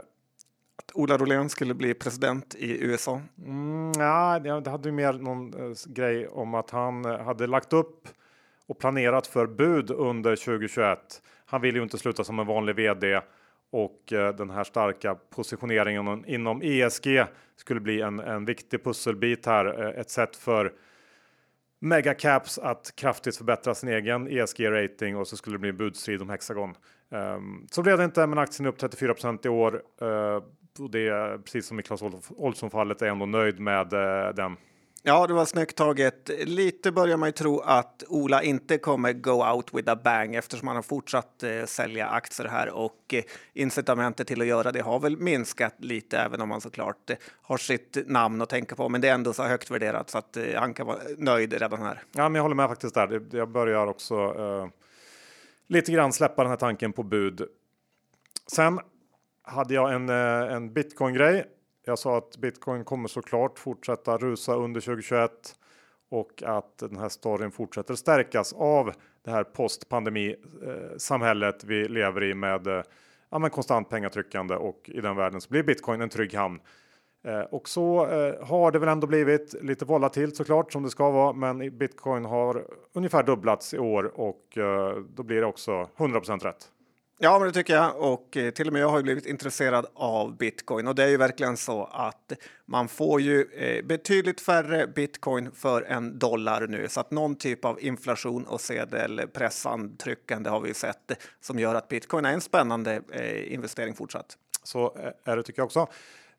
att 0.76 0.92
Ola 0.94 1.18
Rolén 1.18 1.50
skulle 1.50 1.74
bli 1.74 1.94
president 1.94 2.56
i 2.56 2.84
USA? 2.86 3.22
Mm, 3.46 3.92
ja, 3.98 4.40
det 4.40 4.70
hade 4.70 4.90
ju 4.90 4.96
mer 4.96 5.14
någon 5.14 5.54
uh, 5.54 5.74
grej 5.86 6.28
om 6.28 6.54
att 6.54 6.70
han 6.70 7.06
uh, 7.06 7.22
hade 7.22 7.48
lagt 7.48 7.74
upp 7.74 8.08
och 8.68 8.80
planerat 8.80 9.28
för 9.28 9.48
bud 9.48 9.92
under 9.92 10.36
2021. 10.36 11.00
Han 11.46 11.62
vill 11.62 11.76
ju 11.76 11.84
inte 11.84 11.98
sluta 11.98 12.24
som 12.24 12.40
en 12.40 12.48
vanlig 12.48 12.76
vd 12.76 13.22
och 13.72 14.14
eh, 14.14 14.36
den 14.36 14.50
här 14.50 14.64
starka 14.64 15.16
positioneringen 15.16 16.26
inom 16.26 16.62
ESG 16.62 17.24
skulle 17.56 17.80
bli 17.80 18.02
en, 18.02 18.20
en 18.20 18.46
viktig 18.46 18.84
pusselbit 18.84 19.46
här. 19.46 19.82
Eh, 19.82 20.00
ett 20.00 20.10
sätt 20.10 20.36
för 20.36 20.74
megacaps 21.80 22.58
att 22.60 22.94
kraftigt 22.96 23.38
förbättra 23.38 23.76
sin 23.76 23.90
egen 23.90 24.28
ESG 24.28 24.72
rating 24.72 25.18
och 25.18 25.28
så 25.28 25.38
skulle 25.38 25.56
det 25.56 25.60
bli 25.60 25.70
en 25.70 25.78
budstrid 25.78 26.22
om 26.22 26.30
Hexagon. 26.30 26.76
Ehm, 27.12 27.68
så 27.72 27.82
blev 27.82 27.98
det 27.98 28.04
inte, 28.04 28.28
men 28.28 28.40
aktien 28.40 28.66
är 28.66 28.70
upp 28.70 28.78
34 28.78 29.38
i 29.44 29.48
år. 29.48 29.82
Eh, 30.02 30.44
och 30.80 30.92
det 30.92 31.08
är 31.08 31.38
precis 31.38 31.66
som 31.66 31.80
i 31.80 31.84
Clas 31.84 32.02
Ohlson 32.30 32.70
fallet 32.70 33.02
är 33.02 33.08
ändå 33.08 33.26
nöjd 33.26 33.60
med 33.60 33.88
den. 34.36 34.58
Ja, 35.10 35.28
det 35.28 35.34
var 35.34 35.46
snyggt 35.46 35.76
taget. 35.76 36.30
Lite 36.40 36.92
börjar 36.92 37.18
man 37.18 37.30
ju 37.30 37.34
tro 37.34 37.60
att 37.60 38.04
Ola 38.08 38.44
inte 38.44 38.78
kommer 38.78 39.14
go 39.14 39.54
out 39.54 39.74
with 39.74 39.92
a 39.92 39.96
bang 40.04 40.36
eftersom 40.36 40.68
han 40.68 40.76
har 40.76 40.84
fortsatt 40.84 41.44
eh, 41.44 41.66
sälja 41.66 42.08
aktier 42.08 42.48
här 42.48 42.70
och 42.70 43.14
eh, 43.14 43.24
incitamentet 43.54 44.28
till 44.28 44.42
att 44.42 44.48
göra 44.48 44.72
det 44.72 44.82
har 44.82 45.00
väl 45.00 45.18
minskat 45.18 45.76
lite, 45.78 46.18
även 46.18 46.42
om 46.42 46.52
han 46.52 46.62
såklart 46.62 47.10
eh, 47.10 47.18
har 47.42 47.58
sitt 47.58 47.98
namn 48.06 48.42
att 48.42 48.50
tänka 48.50 48.76
på. 48.76 48.90
Men 48.90 49.02
det 49.02 49.08
är 49.08 49.14
ändå 49.14 49.34
så 49.34 49.44
högt 49.44 49.72
värderat 49.72 50.10
så 50.10 50.18
att 50.18 50.38
eh, 50.38 50.44
han 50.56 50.74
kan 50.74 50.88
vara 50.88 51.00
nöjd 51.18 51.54
redan 51.54 51.82
här. 51.82 52.04
Ja, 52.12 52.30
men 52.30 52.36
jag 52.36 52.44
håller 52.44 52.56
med 52.56 52.70
faktiskt 52.70 52.96
där. 52.96 53.22
Jag 53.32 53.50
börjar 53.50 53.88
också 53.88 54.16
eh, 54.16 54.68
lite 55.68 55.92
grann 55.92 56.14
släppa 56.14 56.44
den 56.44 56.50
här 56.50 56.58
tanken 56.58 56.94
på 56.94 57.04
bud. 57.04 57.42
Sen 58.52 58.80
hade 59.44 59.74
jag 59.74 59.94
en, 59.94 60.10
eh, 60.10 60.54
en 60.56 60.74
bitcoin-grej. 60.74 61.46
Jag 61.88 62.00
sa 62.00 62.18
att 62.18 62.38
bitcoin 62.38 62.84
kommer 62.84 63.08
såklart 63.08 63.60
fortsätta 63.60 64.18
rusa 64.18 64.56
under 64.56 64.82
2021 64.82 65.32
och 66.10 66.44
att 66.46 66.78
den 66.78 66.98
här 66.98 67.10
storyn 67.10 67.52
fortsätter 67.52 67.96
stärkas 67.96 68.54
av 68.54 68.92
det 69.24 69.32
här 69.32 69.44
postpandemi 69.44 70.36
eh, 70.66 70.98
samhället 70.98 71.64
vi 71.64 71.88
lever 71.88 72.24
i 72.24 72.34
med 72.34 72.68
eh, 72.68 72.84
ja, 73.30 73.40
men 73.40 73.50
konstant 73.50 73.90
pengatryckande 73.90 74.56
och 74.56 74.90
i 74.94 75.02
den 75.02 75.16
världen 75.16 75.42
så 75.42 75.50
blir 75.50 75.64
bitcoin 75.64 76.02
en 76.02 76.10
trygg 76.10 76.34
hamn. 76.34 76.60
Eh, 77.24 77.40
och 77.42 77.70
så 77.70 78.08
eh, 78.08 78.48
har 78.48 78.72
det 78.72 78.80
väl 78.80 78.90
ändå 78.90 79.08
blivit 79.08 79.56
lite 79.62 79.86
volatilt 79.86 80.36
såklart 80.36 80.72
som 80.72 80.84
det 80.84 80.90
ska 80.90 81.12
vara, 81.12 81.34
men 81.34 81.78
bitcoin 81.78 82.26
har 82.26 82.66
ungefär 82.94 83.24
dubblats 83.24 83.74
i 83.74 83.80
år 83.80 84.20
och 84.20 84.58
eh, 84.58 84.98
då 85.16 85.24
blir 85.24 85.42
det 85.42 85.48
också 85.48 85.90
100% 85.98 86.40
rätt. 86.40 86.72
Ja, 87.20 87.40
men 87.40 87.48
det 87.48 87.54
tycker 87.54 87.74
jag. 87.74 87.98
Och 87.98 88.38
eh, 88.38 88.52
till 88.52 88.68
och 88.68 88.74
med 88.74 88.82
jag 88.82 88.90
har 88.90 88.98
ju 88.98 89.04
blivit 89.04 89.26
intresserad 89.26 89.86
av 89.94 90.38
bitcoin. 90.38 90.88
Och 90.88 90.96
det 90.96 91.04
är 91.04 91.08
ju 91.08 91.18
verkligen 91.18 91.58
så 91.58 91.84
att 91.84 92.32
man 92.66 92.88
får 92.88 93.22
ju 93.22 93.42
eh, 93.42 93.86
betydligt 93.86 94.42
färre 94.42 94.88
bitcoin 94.88 95.52
för 95.52 95.82
en 95.82 96.20
dollar 96.20 96.68
nu. 96.68 96.88
Så 96.90 97.00
att 97.00 97.12
någon 97.12 97.36
typ 97.36 97.66
av 97.66 97.84
inflation 97.84 98.44
och 98.44 98.62
sedelpressantryckande 98.62 100.50
har 100.50 100.60
vi 100.60 100.74
sett 100.74 101.12
som 101.42 101.60
gör 101.60 101.76
att 101.76 101.88
bitcoin 101.88 102.26
är 102.26 102.34
en 102.34 102.42
spännande 102.42 103.02
eh, 103.12 103.54
investering 103.54 103.94
fortsatt. 103.94 104.38
Så 104.64 104.86
eh, 104.86 105.32
är 105.32 105.38
det 105.38 105.44
tycker 105.44 105.60
jag 105.60 105.66
också. 105.66 105.88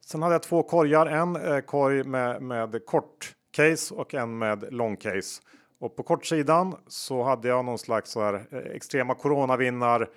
Sen 0.06 0.22
hade 0.22 0.34
jag 0.34 0.42
två 0.42 0.62
korgar, 0.62 1.06
en 1.06 1.36
eh, 1.36 1.60
korg 1.60 2.04
med, 2.04 2.42
med 2.42 2.86
kort 2.86 3.34
case 3.50 3.94
och 3.94 4.14
en 4.14 4.38
med 4.38 4.72
lång 4.72 4.96
case. 4.96 5.42
Och 5.80 5.96
på 5.96 6.02
kortsidan 6.02 6.76
så 6.86 7.22
hade 7.22 7.48
jag 7.48 7.64
någon 7.64 7.78
slags 7.78 8.10
så 8.10 8.22
här, 8.22 8.34
eh, 8.50 8.58
extrema 8.58 9.14
coronavinnar 9.14 10.08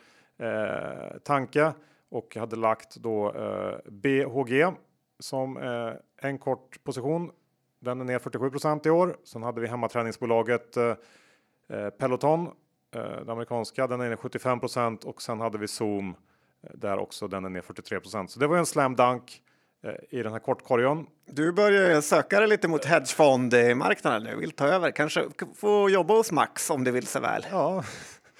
eh, 0.41 1.17
tanke 1.23 1.73
och 2.09 2.35
hade 2.35 2.55
lagt 2.55 2.95
då 2.95 3.33
eh, 3.33 3.91
BHG 3.91 4.73
som 5.19 5.57
eh, 5.57 5.93
en 6.29 6.37
kort 6.37 6.83
position. 6.83 7.31
Den 7.79 8.01
är 8.01 8.05
ner 8.05 8.19
47% 8.19 8.87
i 8.87 8.89
år. 8.89 9.17
Sen 9.23 9.43
hade 9.43 9.61
vi 9.61 9.67
hemmaträningsbolaget 9.67 10.77
eh, 10.77 10.95
eh, 11.69 11.89
Peloton, 11.89 12.47
eh, 12.95 13.25
det 13.25 13.31
amerikanska, 13.31 13.87
den 13.87 14.01
är 14.01 14.09
ner 14.09 14.15
75% 14.15 15.05
och 15.05 15.21
sen 15.21 15.39
hade 15.39 15.57
vi 15.57 15.67
Zoom 15.67 16.15
där 16.73 16.97
också, 16.97 17.27
den 17.27 17.45
är 17.45 17.49
ner 17.49 17.61
43% 17.61 18.27
Så 18.27 18.39
det 18.39 18.47
var 18.47 18.55
ju 18.55 18.59
en 18.59 18.65
slam 18.65 18.95
dunk 18.95 19.41
i 20.09 20.23
den 20.23 20.31
här 20.31 20.39
kortkorgen. 20.39 21.07
Du 21.25 21.51
börjar 21.51 22.01
söka 22.01 22.39
dig 22.39 22.49
lite 22.49 22.67
mot 22.67 22.85
hedgefondmarknaden 22.85 24.23
nu, 24.23 24.35
vill 24.35 24.51
ta 24.51 24.67
över. 24.67 24.91
Kanske 24.91 25.25
få 25.55 25.89
jobba 25.89 26.13
hos 26.13 26.31
Max 26.31 26.69
om 26.69 26.83
det 26.83 26.91
vill 26.91 27.07
sig 27.07 27.21
väl. 27.21 27.45
Ja, 27.51 27.83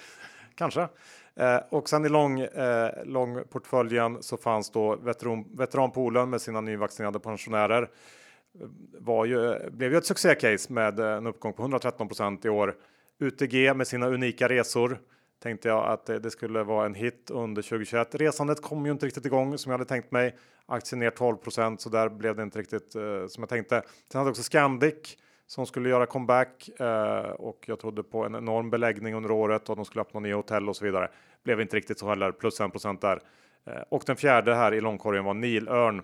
kanske. 0.54 0.88
Eh, 1.36 1.60
och 1.68 1.88
sen 1.88 2.04
i 2.04 2.08
lång, 2.08 2.40
eh, 2.40 2.90
långportföljen 3.04 4.22
så 4.22 4.36
fanns 4.36 4.70
då 4.70 4.96
veteran, 4.96 5.44
veteranpoolen 5.52 6.30
med 6.30 6.40
sina 6.40 6.60
nyvaccinerade 6.60 7.20
pensionärer. 7.20 7.82
Eh, 7.82 8.66
var 8.98 9.24
ju, 9.24 9.70
blev 9.70 9.92
ju 9.92 9.98
ett 9.98 10.06
succécase 10.06 10.72
med 10.72 10.98
eh, 10.98 11.06
en 11.06 11.26
uppgång 11.26 11.52
på 11.52 11.62
113 11.62 12.08
procent 12.08 12.44
i 12.44 12.48
år. 12.48 12.74
UTG 13.20 13.74
med 13.74 13.86
sina 13.86 14.08
unika 14.08 14.48
resor 14.48 14.98
tänkte 15.42 15.68
jag 15.68 15.86
att 15.86 16.06
det, 16.06 16.30
skulle 16.30 16.62
vara 16.62 16.86
en 16.86 16.94
hit 16.94 17.30
under 17.30 17.62
2021. 17.62 18.14
Resandet 18.14 18.62
kom 18.62 18.86
ju 18.86 18.92
inte 18.92 19.06
riktigt 19.06 19.26
igång 19.26 19.58
som 19.58 19.70
jag 19.70 19.78
hade 19.78 19.88
tänkt 19.88 20.12
mig. 20.12 20.36
Aktien 20.66 20.98
ner 20.98 21.10
12 21.10 21.36
procent 21.36 21.80
så 21.80 21.88
där 21.88 22.08
blev 22.08 22.36
det 22.36 22.42
inte 22.42 22.58
riktigt 22.58 22.94
eh, 22.94 23.26
som 23.28 23.42
jag 23.42 23.48
tänkte. 23.48 23.82
Sen 24.12 24.18
hade 24.18 24.30
också 24.30 24.42
Scandic 24.42 25.16
som 25.52 25.66
skulle 25.66 25.88
göra 25.88 26.06
comeback 26.06 26.68
eh, 26.80 27.30
och 27.30 27.64
jag 27.66 27.80
trodde 27.80 28.02
på 28.02 28.24
en 28.24 28.34
enorm 28.34 28.70
beläggning 28.70 29.14
under 29.14 29.30
året 29.30 29.68
och 29.68 29.76
de 29.76 29.84
skulle 29.84 30.02
öppna 30.02 30.20
nya 30.20 30.36
hotell 30.36 30.68
och 30.68 30.76
så 30.76 30.84
vidare. 30.84 31.08
Blev 31.44 31.60
inte 31.60 31.76
riktigt 31.76 31.98
så 31.98 32.08
heller, 32.08 32.32
plus 32.32 32.60
1 32.60 33.00
där. 33.00 33.20
Eh, 33.64 33.82
och 33.88 34.02
den 34.06 34.16
fjärde 34.16 34.54
här 34.54 34.74
i 34.74 34.80
långkorgen 34.80 35.24
var 35.24 35.34
Nilörn 35.34 36.02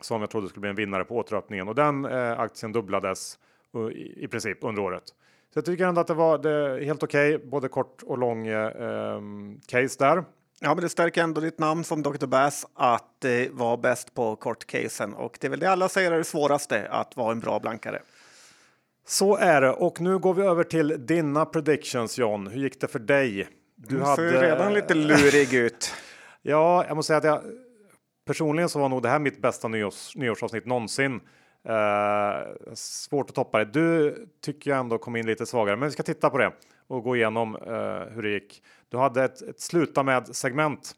som 0.00 0.20
jag 0.20 0.30
trodde 0.30 0.48
skulle 0.48 0.60
bli 0.60 0.70
en 0.70 0.76
vinnare 0.76 1.04
på 1.04 1.16
återöppningen 1.16 1.68
och 1.68 1.74
den 1.74 2.04
eh, 2.04 2.40
aktien 2.40 2.72
dubblades 2.72 3.38
uh, 3.76 3.92
i, 3.92 4.24
i 4.24 4.28
princip 4.28 4.58
under 4.60 4.82
året. 4.82 5.04
Så 5.52 5.58
jag 5.58 5.64
tycker 5.64 5.86
ändå 5.86 6.00
att 6.00 6.06
det 6.06 6.14
var 6.14 6.38
det, 6.38 6.84
helt 6.84 7.02
okej, 7.02 7.38
både 7.38 7.68
kort 7.68 8.02
och 8.02 8.18
lång 8.18 8.46
eh, 8.46 8.82
ehm, 8.82 9.60
case 9.66 9.96
där. 9.98 10.24
Ja, 10.60 10.74
men 10.74 10.80
det 10.80 10.88
stärker 10.88 11.22
ändå 11.22 11.40
ditt 11.40 11.58
namn 11.58 11.84
som 11.84 12.02
Dr. 12.02 12.26
Bass 12.26 12.66
att 12.74 13.24
eh, 13.24 13.50
vara 13.50 13.76
bäst 13.76 14.14
på 14.14 14.36
kortcasen. 14.36 15.14
Och 15.14 15.38
det 15.40 15.46
är 15.46 15.50
väl 15.50 15.60
det 15.60 15.70
alla 15.70 15.88
säger 15.88 16.12
är 16.12 16.18
det 16.18 16.24
svåraste, 16.24 16.88
att 16.90 17.16
vara 17.16 17.32
en 17.32 17.40
bra 17.40 17.60
blankare. 17.60 18.02
Så 19.08 19.36
är 19.36 19.60
det 19.60 19.70
och 19.70 20.00
nu 20.00 20.18
går 20.18 20.34
vi 20.34 20.42
över 20.42 20.64
till 20.64 21.06
dina 21.06 21.44
predictions 21.46 22.18
John. 22.18 22.46
Hur 22.46 22.60
gick 22.60 22.80
det 22.80 22.88
för 22.88 22.98
dig? 22.98 23.48
Du 23.76 24.00
ser 24.16 24.22
ju 24.22 24.30
redan 24.30 24.74
lite 24.74 24.94
lurig 24.94 25.54
ut. 25.54 25.94
Ja, 26.42 26.84
jag 26.88 26.96
måste 26.96 27.06
säga 27.08 27.18
att 27.18 27.24
jag 27.24 27.40
personligen 28.26 28.68
så 28.68 28.78
var 28.78 28.88
nog 28.88 29.02
det 29.02 29.08
här 29.08 29.18
mitt 29.18 29.42
bästa 29.42 29.68
nyårs, 29.68 30.16
nyårsavsnitt 30.16 30.66
någonsin. 30.66 31.20
Eh, 31.68 32.74
svårt 32.74 33.30
att 33.30 33.34
toppa 33.34 33.58
det. 33.58 33.64
Du 33.64 34.16
tycker 34.40 34.70
jag 34.70 34.80
ändå 34.80 34.98
kom 34.98 35.16
in 35.16 35.26
lite 35.26 35.46
svagare, 35.46 35.76
men 35.76 35.88
vi 35.88 35.92
ska 35.92 36.02
titta 36.02 36.30
på 36.30 36.38
det 36.38 36.52
och 36.86 37.02
gå 37.02 37.16
igenom 37.16 37.56
eh, 37.56 38.14
hur 38.14 38.22
det 38.22 38.30
gick. 38.30 38.62
Du 38.88 38.96
hade 38.96 39.24
ett, 39.24 39.42
ett 39.42 39.60
sluta 39.60 40.02
med 40.02 40.36
segment. 40.36 40.92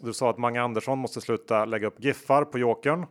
Du 0.00 0.12
sa 0.12 0.30
att 0.30 0.38
Mange 0.38 0.62
Andersson 0.62 0.98
måste 0.98 1.20
sluta 1.20 1.64
lägga 1.64 1.86
upp 1.86 2.04
giffar 2.04 2.44
på 2.44 2.58
Jokern. 2.58 3.06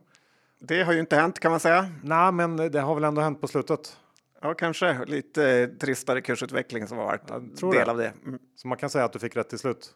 Det 0.67 0.83
har 0.83 0.93
ju 0.93 0.99
inte 0.99 1.15
hänt 1.15 1.39
kan 1.39 1.51
man 1.51 1.59
säga. 1.59 1.89
Nej, 2.03 2.31
men 2.31 2.57
det 2.57 2.79
har 2.81 2.95
väl 2.95 3.03
ändå 3.03 3.21
hänt 3.21 3.41
på 3.41 3.47
slutet. 3.47 3.97
Ja, 4.41 4.53
kanske 4.53 5.05
lite 5.05 5.67
tristare 5.67 6.21
kursutveckling 6.21 6.87
som 6.87 6.97
har 6.97 7.05
varit 7.05 7.21
Jag 7.27 7.57
tror 7.57 7.73
del 7.73 7.85
det. 7.85 7.91
av 7.91 7.97
det. 7.97 8.13
Mm. 8.25 8.39
Så 8.55 8.67
man 8.67 8.77
kan 8.77 8.89
säga 8.89 9.05
att 9.05 9.13
du 9.13 9.19
fick 9.19 9.35
rätt 9.35 9.49
till 9.49 9.59
slut. 9.59 9.89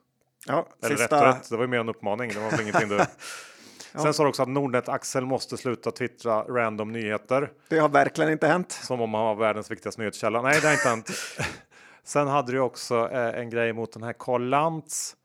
Ja, 0.48 0.68
Eller 0.84 0.96
sista... 0.96 1.28
rätt, 1.30 1.36
rätt. 1.36 1.50
Det 1.50 1.56
var 1.56 1.64
ju 1.64 1.68
mer 1.68 1.80
en 1.80 1.90
uppmaning. 1.90 2.32
Det 2.34 2.40
var 2.40 2.52
väl 2.52 2.62
ingenting 2.62 2.90
du. 2.90 3.00
Sen 4.02 4.14
sa 4.14 4.24
du 4.24 4.30
också 4.30 4.42
att 4.44 4.50
Nordnet 4.50 4.90
Axel 4.90 5.26
måste 5.26 5.58
sluta 5.58 5.92
twittra 5.92 6.42
random 6.44 6.92
nyheter 6.92 7.52
Det 7.70 7.80
har 7.80 7.90
verkligen 7.90 8.32
inte 8.32 8.48
hänt. 8.48 8.72
som 8.72 9.02
om 9.02 9.14
han 9.14 9.24
var 9.26 9.36
världens 9.36 9.72
viktigaste 9.72 10.02
nyhetskälla. 10.02 10.42
Nej, 10.42 10.60
det 10.62 10.68
har 10.68 10.74
inte 10.74 10.90
hänt. 10.90 11.10
Sen 12.04 12.28
hade 12.28 12.52
du 12.52 12.60
också 12.60 13.10
eh, 13.12 13.40
en 13.40 13.50
grej 13.50 13.74
mot 13.74 13.94
den 13.94 14.04
här 14.04 14.14
Karl 14.20 14.42
Lantz. 14.50 15.16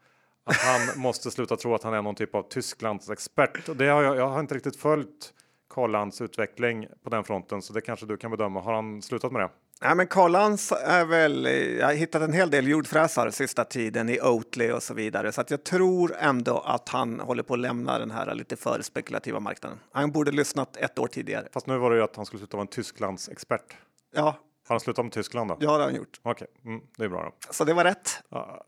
Att 0.45 0.57
han 0.57 1.01
måste 1.01 1.31
sluta 1.31 1.57
tro 1.57 1.75
att 1.75 1.83
han 1.83 1.95
är 1.95 2.03
någon 2.03 2.15
typ 2.15 2.35
av 2.35 2.43
Tysklands 2.43 3.11
expert. 3.11 3.69
Och 3.69 3.77
det 3.77 3.89
har 3.89 4.03
jag, 4.03 4.17
jag 4.17 4.29
har 4.29 4.41
inte 4.41 4.55
riktigt 4.55 4.77
följt 4.77 5.33
Karl 5.71 5.91
Lantz 5.91 6.21
utveckling 6.21 6.87
på 7.05 7.11
den 7.11 7.25
fronten, 7.25 7.63
så 7.63 7.73
det 7.73 7.81
kanske 7.81 8.07
du 8.07 8.17
kan 8.17 8.31
bedöma. 8.31 8.61
Har 8.61 8.75
han 8.75 9.03
slutat 9.03 9.33
med 9.33 9.43
det? 9.43 9.51
Nej, 9.83 9.95
men 9.95 10.07
Karlans 10.07 10.73
är 10.73 11.05
väl, 11.05 11.45
jag 11.79 11.87
har 11.87 11.95
hittat 11.95 12.23
en 12.23 12.33
hel 12.33 12.51
del 12.51 12.69
jordfräsar 12.69 13.31
sista 13.31 13.65
tiden 13.65 14.09
i 14.09 14.21
Oatly 14.21 14.71
och 14.71 14.83
så 14.83 14.95
vidare. 14.95 15.33
Så 15.33 15.41
att 15.41 15.51
jag 15.51 15.65
tror 15.65 16.15
ändå 16.19 16.59
att 16.59 16.89
han 16.89 17.21
håller 17.21 17.43
på 17.43 17.55
att 17.55 17.61
lämna 17.61 17.99
den 17.99 18.11
här 18.11 18.35
lite 18.35 18.57
för 18.57 18.83
spekulativa 18.83 19.41
marknaden. 19.41 19.79
Han 19.93 20.13
borde 20.13 20.31
lyssnat 20.31 20.77
ett 20.77 20.99
år 20.99 21.07
tidigare. 21.07 21.49
Fast 21.53 21.67
nu 21.67 21.79
var 21.79 21.91
det 21.91 21.97
ju 21.97 22.03
att 22.03 22.17
han 22.17 22.27
skulle 22.27 22.39
sluta 22.39 22.57
vara 22.57 22.63
en 22.63 22.69
Tysklands 22.69 23.29
expert. 23.29 23.77
Ja, 24.15 24.37
Har 24.69 24.75
han 24.75 24.81
slutat 24.81 25.05
med 25.05 25.13
Tyskland 25.13 25.51
då? 25.51 25.57
det 25.61 25.67
har 25.67 25.81
han 25.81 25.95
gjort. 25.95 26.21
Okej, 26.23 26.47
mm, 26.65 26.81
det 26.97 27.05
är 27.05 27.09
bra 27.09 27.23
då. 27.23 27.53
Så 27.53 27.65
det 27.65 27.75
var 27.75 27.85
rätt. 27.85 28.23
Ja. 28.29 28.65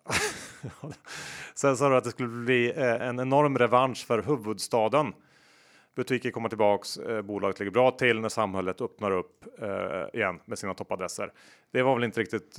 Sen 1.54 1.76
sa 1.76 1.88
du 1.88 1.96
att 1.96 2.04
det 2.04 2.10
skulle 2.10 2.28
bli 2.28 2.72
eh, 2.76 3.08
en 3.08 3.20
enorm 3.20 3.58
revansch 3.58 4.06
för 4.06 4.22
huvudstaden. 4.22 5.12
Butiker 5.96 6.30
kommer 6.30 6.48
tillbaks, 6.48 6.96
eh, 6.96 7.22
bolaget 7.22 7.58
ligger 7.58 7.72
bra 7.72 7.90
till 7.90 8.20
när 8.20 8.28
samhället 8.28 8.80
öppnar 8.80 9.10
upp 9.10 9.44
eh, 9.62 10.20
igen 10.20 10.40
med 10.44 10.58
sina 10.58 10.74
toppadresser. 10.74 11.32
Det 11.72 11.82
var 11.82 11.94
väl 11.94 12.04
inte 12.04 12.20
riktigt 12.20 12.58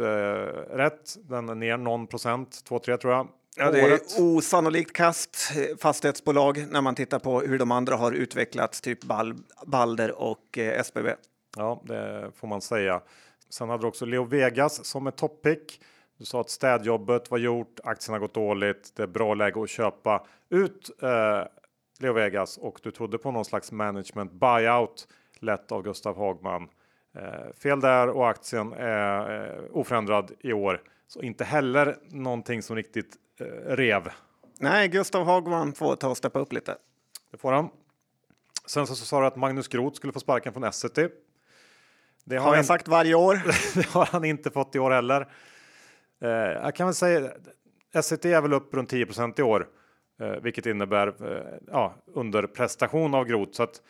rätt. 0.70 1.18
Den 1.30 1.50
är 1.50 1.56
ner 1.56 1.78
någon 1.78 2.08
procent, 2.08 2.64
2-3 2.70 2.98
tror 2.98 3.14
jag. 3.14 3.28
Ja, 3.58 3.72
det 3.72 3.82
är 3.82 4.00
osannolikt 4.20 4.94
kast 4.94 5.52
fastighetsbolag 5.82 6.66
när 6.72 6.82
man 6.82 6.96
tittar 6.96 7.20
på 7.20 7.42
hur 7.42 7.60
de 7.60 7.72
andra 7.72 7.96
har 7.96 8.12
utvecklats, 8.12 8.82
typ 8.82 9.04
Bal 9.04 9.36
Balder 9.66 10.22
och 10.22 10.58
SBB. 10.58 11.10
Ja, 11.58 11.82
det 11.86 12.32
får 12.36 12.48
man 12.48 12.62
säga. 12.62 13.02
Sen 13.50 13.70
hade 13.70 13.84
du 13.84 13.88
också 13.88 14.06
Leo 14.06 14.24
Vegas 14.24 14.86
som 14.86 15.08
är 15.08 15.12
toppick. 15.12 15.82
Du 16.18 16.26
sa 16.26 16.42
att 16.42 16.50
städjobbet 16.50 17.32
var 17.32 17.38
gjort, 17.38 17.80
aktien 17.84 18.14
har 18.14 18.20
gått 18.20 18.34
dåligt, 18.34 18.92
det 18.96 19.04
är 19.04 19.08
bra 19.08 19.34
läge 19.34 19.64
att 19.64 19.70
köpa 19.70 20.26
ut 20.50 20.90
eh, 21.02 21.42
Leo 22.00 22.14
Vegas 22.14 22.58
och 22.58 22.80
du 22.84 22.92
trodde 22.92 23.18
på 23.18 23.32
någon 23.32 23.46
slags 23.46 23.72
management 23.72 24.32
buyout 24.32 25.08
lett 25.40 25.72
av 25.72 25.84
Gustav 25.84 26.18
Hagman. 26.18 26.70
Eh, 27.16 27.54
fel 27.54 27.80
där 27.80 28.10
och 28.10 28.30
aktien 28.30 28.74
är 28.74 29.46
eh, 29.46 29.64
oförändrad 29.72 30.32
i 30.40 30.54
år. 30.54 30.82
Så 31.08 31.22
inte 31.22 31.44
heller 31.44 31.98
någonting 32.10 32.62
som 32.62 32.76
riktigt 32.76 33.16
eh, 33.40 33.46
rev. 33.76 34.10
Nej, 34.60 34.88
Gustav 34.88 35.26
Hagman 35.26 35.74
får 35.74 35.96
ta 35.96 36.10
och 36.10 36.18
steppa 36.18 36.40
upp 36.40 36.54
lite. 36.54 36.78
Det 37.32 37.38
får 37.38 37.52
han. 37.52 37.70
Sen 38.66 38.88
så, 38.88 38.96
så 38.96 39.06
sa 39.06 39.22
du 39.22 39.28
att 39.28 39.36
Magnus 39.36 39.68
Groth 39.68 39.96
skulle 39.96 40.14
få 40.14 40.20
sparken 40.20 40.54
från 40.54 40.64
Essity. 40.64 41.08
Det 42.30 42.38
Har 42.38 42.56
jag 42.56 42.66
sagt 42.66 42.88
varje 42.88 43.16
år? 43.16 43.42
det 43.76 43.88
har 43.88 44.06
han 44.06 44.26
inte 44.26 44.52
fått 44.52 44.76
i 44.76 44.80
år 44.80 44.92
heller. 44.92 45.28
Eh, 46.22 46.30
jag 46.30 46.76
kan 46.76 46.88
väl 46.88 46.96
säga 46.96 47.32
SCT 48.02 48.26
är 48.26 48.42
väl 48.42 48.54
upp 48.54 48.74
runt 48.74 48.92
10% 48.92 49.40
i 49.40 49.44
år, 49.44 49.68
eh, 50.22 50.30
vilket 50.30 50.66
innebär 50.66 51.08
eh, 51.08 51.58
ja, 51.68 51.96
underprestation 52.14 53.14
av 53.14 53.26
Grot. 53.26 53.56
Så 53.56 53.64
att, 53.64 53.82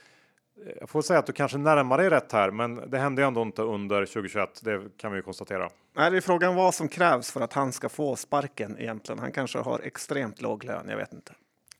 eh, 0.65 0.73
jag 0.79 0.89
får 0.89 1.01
säga 1.01 1.19
att 1.19 1.25
du 1.25 1.33
kanske 1.33 1.57
närmar 1.57 1.97
dig 1.97 2.09
rätt 2.09 2.31
här, 2.31 2.51
men 2.51 2.89
det 2.89 2.97
hände 2.97 3.21
ju 3.21 3.27
ändå 3.27 3.41
inte 3.41 3.61
under 3.61 4.05
2021. 4.05 4.61
Det 4.63 4.97
kan 4.97 5.11
vi 5.11 5.17
ju 5.17 5.21
konstatera. 5.21 5.69
Nej, 5.95 6.11
det 6.11 6.17
är 6.17 6.21
frågan 6.21 6.55
vad 6.55 6.73
som 6.73 6.87
krävs 6.87 7.31
för 7.31 7.41
att 7.41 7.53
han 7.53 7.71
ska 7.71 7.89
få 7.89 8.15
sparken 8.15 8.77
egentligen. 8.79 9.19
Han 9.19 9.31
kanske 9.31 9.59
har 9.59 9.79
extremt 9.79 10.41
låg 10.41 10.63
lön, 10.63 10.89
jag 10.89 10.97
vet 10.97 11.13
inte. 11.13 11.31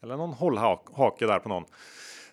Eller 0.03 0.17
någon 0.17 0.33
hållhake 0.33 1.27
där 1.27 1.39
på 1.39 1.49
någon. 1.49 1.65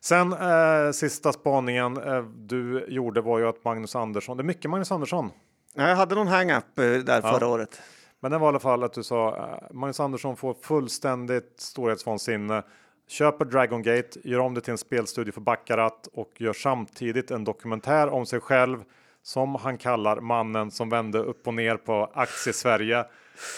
Sen 0.04 0.32
eh, 0.32 0.90
sista 0.92 1.32
spaningen 1.32 1.96
eh, 1.96 2.22
du 2.22 2.84
gjorde 2.88 3.20
var 3.20 3.38
ju 3.38 3.48
att 3.48 3.64
Magnus 3.64 3.96
Andersson, 3.96 4.36
det 4.36 4.40
är 4.40 4.44
mycket 4.44 4.70
Magnus 4.70 4.92
Andersson. 4.92 5.30
Jag 5.74 5.96
hade 5.96 6.14
någon 6.14 6.26
hang-up 6.26 6.78
eh, 6.78 6.84
där 6.84 7.20
Ja. 7.24 7.32
förra 7.32 7.48
året. 7.48 7.82
Men 8.20 8.30
det 8.30 8.38
var 8.38 8.46
i 8.46 8.48
alla 8.48 8.58
fall 8.58 8.82
att 8.82 8.92
du 8.92 9.02
sa 9.02 9.36
eh, 9.36 9.74
Magnus 9.74 10.00
Andersson 10.00 10.36
får 10.36 10.54
fullständigt 10.54 11.54
storhetsvansinne. 11.58 12.62
Köper 13.08 13.44
Dragon 13.44 13.82
Gate, 13.82 14.20
gör 14.24 14.38
om 14.38 14.54
det 14.54 14.60
till 14.60 14.70
en 14.70 14.78
spelstudio 14.78 15.32
för 15.32 15.40
Baccarat 15.40 16.08
och 16.12 16.32
gör 16.38 16.52
samtidigt 16.52 17.30
en 17.30 17.44
dokumentär 17.44 18.08
om 18.08 18.26
sig 18.26 18.40
själv 18.40 18.84
som 19.22 19.54
han 19.54 19.78
kallar 19.78 20.20
mannen 20.20 20.70
som 20.70 20.88
vände 20.90 21.18
upp 21.18 21.46
och 21.46 21.54
ner 21.54 21.76
på 21.76 22.10
aktiesverige 22.14 23.04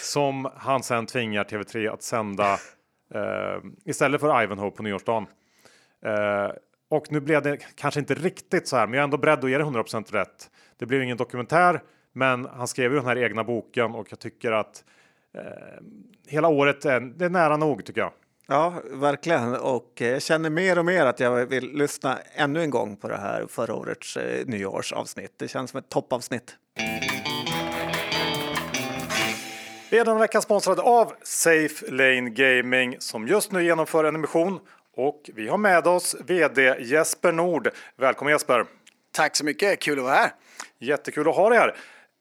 som 0.03 0.49
han 0.55 0.83
sen 0.83 1.05
tvingar 1.05 1.43
TV3 1.43 1.93
att 1.93 2.03
sända 2.03 2.53
eh, 3.13 3.61
istället 3.85 4.21
för 4.21 4.43
Ivanhoe 4.43 4.71
på 4.71 4.83
nyårsdagen. 4.83 5.25
Eh, 6.05 6.51
och 6.89 7.11
nu 7.11 7.19
blev 7.19 7.41
det 7.41 7.57
kanske 7.75 7.99
inte 7.99 8.13
riktigt 8.13 8.67
så 8.67 8.77
här, 8.77 8.87
men 8.87 8.93
jag 8.93 8.99
är 8.99 9.03
ändå 9.03 9.17
beredd 9.17 9.43
att 9.43 9.49
ge 9.49 9.57
det 9.57 9.63
100% 9.63 10.11
rätt. 10.11 10.49
Det 10.77 10.85
blir 10.85 10.99
ingen 10.99 11.17
dokumentär, 11.17 11.83
men 12.13 12.45
han 12.45 12.67
skrev 12.67 12.91
ju 12.91 12.97
den 12.97 13.07
här 13.07 13.17
egna 13.17 13.43
boken 13.43 13.95
och 13.95 14.07
jag 14.09 14.19
tycker 14.19 14.51
att 14.51 14.83
eh, 15.33 15.41
hela 16.27 16.47
året 16.47 16.85
är, 16.85 16.99
det 16.99 17.25
är 17.25 17.29
nära 17.29 17.57
nog 17.57 17.85
tycker 17.85 18.01
jag. 18.01 18.11
Ja, 18.47 18.73
verkligen. 18.91 19.55
Och 19.55 20.01
eh, 20.01 20.07
jag 20.07 20.21
känner 20.21 20.49
mer 20.49 20.79
och 20.79 20.85
mer 20.85 21.05
att 21.05 21.19
jag 21.19 21.45
vill 21.45 21.71
lyssna 21.71 22.17
ännu 22.35 22.61
en 22.61 22.69
gång 22.69 22.95
på 22.95 23.07
det 23.07 23.17
här 23.17 23.45
förra 23.49 23.75
årets 23.75 24.17
eh, 24.17 24.45
nyårsavsnitt. 24.45 25.33
Det 25.37 25.47
känns 25.47 25.71
som 25.71 25.77
ett 25.77 25.89
toppavsnitt. 25.89 26.55
Vi 29.91 29.97
är 29.97 30.05
denna 30.05 30.19
vecka 30.19 30.41
sponsrade 30.41 30.81
av 30.81 31.13
Safe 31.23 31.91
Lane 31.91 32.29
Gaming 32.29 32.95
som 32.99 33.27
just 33.27 33.51
nu 33.51 33.63
genomför 33.63 34.03
en 34.03 34.15
emission 34.15 34.59
och 34.97 35.29
vi 35.35 35.47
har 35.47 35.57
med 35.57 35.87
oss 35.87 36.15
VD 36.19 36.75
Jesper 36.79 37.31
Nord. 37.31 37.69
Välkommen 37.95 38.31
Jesper! 38.31 38.65
Tack 39.11 39.35
så 39.35 39.45
mycket, 39.45 39.79
kul 39.79 39.99
att 39.99 40.05
vara 40.05 40.15
här. 40.15 40.31
Jättekul 40.79 41.27
att 41.27 41.35
ha 41.35 41.49
dig 41.49 41.59
här. 41.59 41.77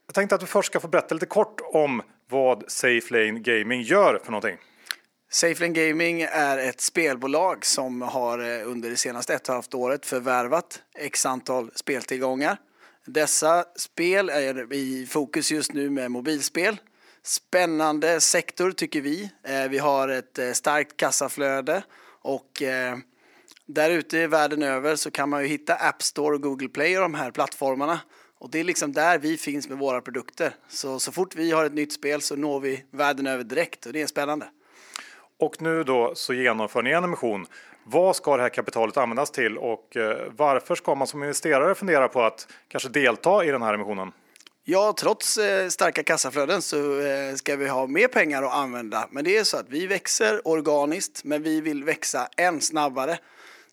Jag 0.06 0.14
tänkte 0.14 0.35
att 0.35 0.40
du 0.40 0.47
först 0.47 0.66
ska 0.66 0.80
få 0.80 0.88
berätta 0.88 1.14
lite 1.14 1.26
kort 1.26 1.61
om 1.64 2.02
vad 2.28 2.64
Safe 2.68 3.06
Lane 3.11 3.40
Gaming 3.40 3.83
gör 3.83 4.21
för 4.25 4.33
någonting. 4.33 4.56
Safelane 5.30 5.75
Gaming 5.75 6.23
är 6.23 6.59
ett 6.59 6.80
spelbolag 6.80 7.64
som 7.64 8.02
har 8.02 8.38
eh, 8.38 8.68
under 8.71 8.90
det 8.90 8.97
senaste 8.97 9.35
ett 9.35 9.40
och 9.40 9.45
ett 9.45 9.54
halvt 9.54 9.75
året 9.75 10.06
förvärvat 10.06 10.83
x 10.99 11.26
antal 11.26 11.71
speltillgångar. 11.75 12.56
Dessa 13.06 13.64
spel 13.76 14.28
är 14.28 14.73
i 14.73 15.06
fokus 15.06 15.52
just 15.52 15.73
nu 15.73 15.90
med 15.90 16.11
mobilspel. 16.11 16.76
Spännande 17.23 18.21
sektor 18.21 18.73
tycker 18.73 19.00
vi. 19.00 19.30
Eh, 19.45 19.68
Vi 19.68 19.78
har 19.78 20.09
ett 20.09 20.38
eh, 20.38 20.52
starkt 20.52 20.97
kassaflöde 20.97 21.83
och 22.26 22.62
eh, 22.62 22.97
där 23.66 23.90
ute 23.90 24.18
i 24.18 24.26
världen 24.26 24.62
över 24.62 24.97
så 24.97 25.11
kan 25.11 25.28
man 25.28 25.42
ju 25.42 25.49
hitta 25.49 25.75
App 25.75 26.02
Store 26.02 26.35
och 26.35 26.42
Google 26.42 26.68
Play 26.68 26.97
och 26.97 27.02
de 27.02 27.14
här 27.14 27.30
plattformarna. 27.30 28.00
Och 28.38 28.50
det 28.50 28.61
är 28.61 28.64
liksom 28.64 28.92
där 28.92 29.18
vi 29.18 29.37
finns 29.37 29.68
med 29.68 29.78
våra 29.78 30.00
produkter. 30.00 30.54
Så, 30.68 30.99
så 30.99 31.12
fort 31.12 31.35
vi 31.35 31.50
har 31.50 31.64
ett 31.64 31.75
nytt 31.75 31.92
spel 31.92 32.21
så 32.21 32.37
når 32.37 32.61
vi 32.61 32.85
världen 32.90 33.26
över 33.26 33.45
direkt 33.45 33.87
och 33.87 33.92
det 33.92 34.02
är 34.02 34.06
spännande. 34.06 34.47
Och 35.38 35.62
nu 35.62 35.85
då 35.85 36.12
så 36.14 36.35
genomför 36.35 36.83
ni 36.83 36.90
en 36.90 37.04
emission. 37.04 37.47
Vad 37.85 38.16
ska 38.16 38.37
det 38.37 38.42
här 38.42 38.49
kapitalet 38.49 38.97
användas 38.97 39.30
till 39.30 39.59
och 39.59 39.97
eh, 39.97 40.33
varför 40.37 40.75
ska 40.75 40.95
man 40.95 41.06
som 41.06 41.23
investerare 41.23 41.75
fundera 41.75 42.08
på 42.08 42.23
att 42.23 42.49
kanske 42.69 42.89
delta 42.89 43.45
i 43.45 43.50
den 43.50 43.62
här 43.62 43.75
emissionen? 43.75 44.12
Ja, 44.69 44.95
trots 44.99 45.39
eh, 45.39 45.69
starka 45.69 46.02
kassaflöden 46.02 46.63
så 46.63 47.00
eh, 47.00 47.35
ska 47.35 47.57
vi 47.57 47.69
ha 47.69 47.87
mer 47.87 48.09
pengar 48.09 48.43
att 48.43 48.52
använda. 48.55 49.09
Men 49.11 49.25
det 49.25 49.37
är 49.37 49.45
så 49.45 49.57
att 49.57 49.69
vi 49.69 49.87
växer 49.87 50.49
organiskt, 50.49 51.25
men 51.25 51.43
vi 51.43 51.61
vill 51.61 51.85
växa 51.85 52.29
än 52.37 52.61
snabbare. 52.61 53.19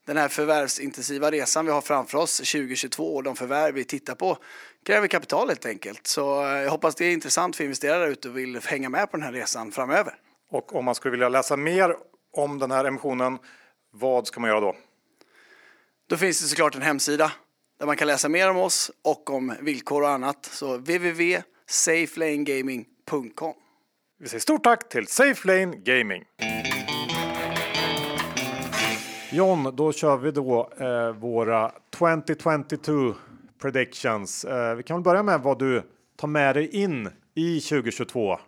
Den 0.05 0.17
här 0.17 0.27
förvärvsintensiva 0.27 1.31
resan 1.31 1.65
vi 1.65 1.71
har 1.71 1.81
framför 1.81 2.17
oss 2.17 2.37
2022 2.37 3.15
och 3.15 3.23
de 3.23 3.35
förvärv 3.35 3.75
vi 3.75 3.83
tittar 3.83 4.15
på 4.15 4.37
kräver 4.85 5.07
kapital 5.07 5.47
helt 5.47 5.65
enkelt. 5.65 6.07
Så 6.07 6.45
eh, 6.45 6.61
jag 6.61 6.71
hoppas 6.71 6.95
det 6.95 7.05
är 7.05 7.13
intressant 7.13 7.55
för 7.55 7.63
investerare 7.63 8.09
ute 8.09 8.29
och 8.29 8.37
vill 8.37 8.59
hänga 8.65 8.89
med 8.89 9.11
på 9.11 9.17
den 9.17 9.25
här 9.25 9.33
resan 9.33 9.71
framöver. 9.71 10.13
Och 10.49 10.75
om 10.75 10.85
man 10.85 10.95
skulle 10.95 11.11
vilja 11.11 11.29
läsa 11.29 11.57
mer 11.57 11.95
om 12.33 12.59
den 12.59 12.71
här 12.71 12.85
emissionen, 12.85 13.37
vad 13.91 14.27
ska 14.27 14.39
man 14.39 14.49
göra 14.49 14.59
då? 14.59 14.75
Då 16.09 16.17
finns 16.17 16.41
det 16.41 16.47
såklart 16.47 16.75
en 16.75 16.81
hemsida 16.81 17.31
där 17.83 17.87
man 17.87 17.97
kan 17.97 18.07
läsa 18.07 18.29
mer 18.29 18.49
om 18.49 18.57
oss 18.57 18.91
och 19.01 19.29
om 19.29 19.55
villkor 19.61 20.01
och 20.01 20.09
annat. 20.09 20.45
Så 20.45 20.77
www.safelanegaming.com 20.77 23.53
Vi 24.19 24.29
säger 24.29 24.41
stort 24.41 24.63
tack 24.63 24.89
till 24.89 25.07
Safe 25.07 25.47
Lane 25.47 25.75
Gaming. 25.75 26.23
John, 29.31 29.75
då 29.75 29.91
kör 29.91 30.17
vi 30.17 30.31
då 30.31 30.69
eh, 30.79 31.11
våra 31.11 31.71
2022 31.97 33.13
predictions. 33.61 34.45
Eh, 34.45 34.75
vi 34.75 34.83
kan 34.83 34.97
väl 34.97 35.03
börja 35.03 35.23
med 35.23 35.41
vad 35.41 35.59
du 35.59 35.83
tar 36.17 36.27
med 36.27 36.55
dig 36.55 36.75
in 36.75 37.09
i 37.35 37.59
2022. 37.59 38.39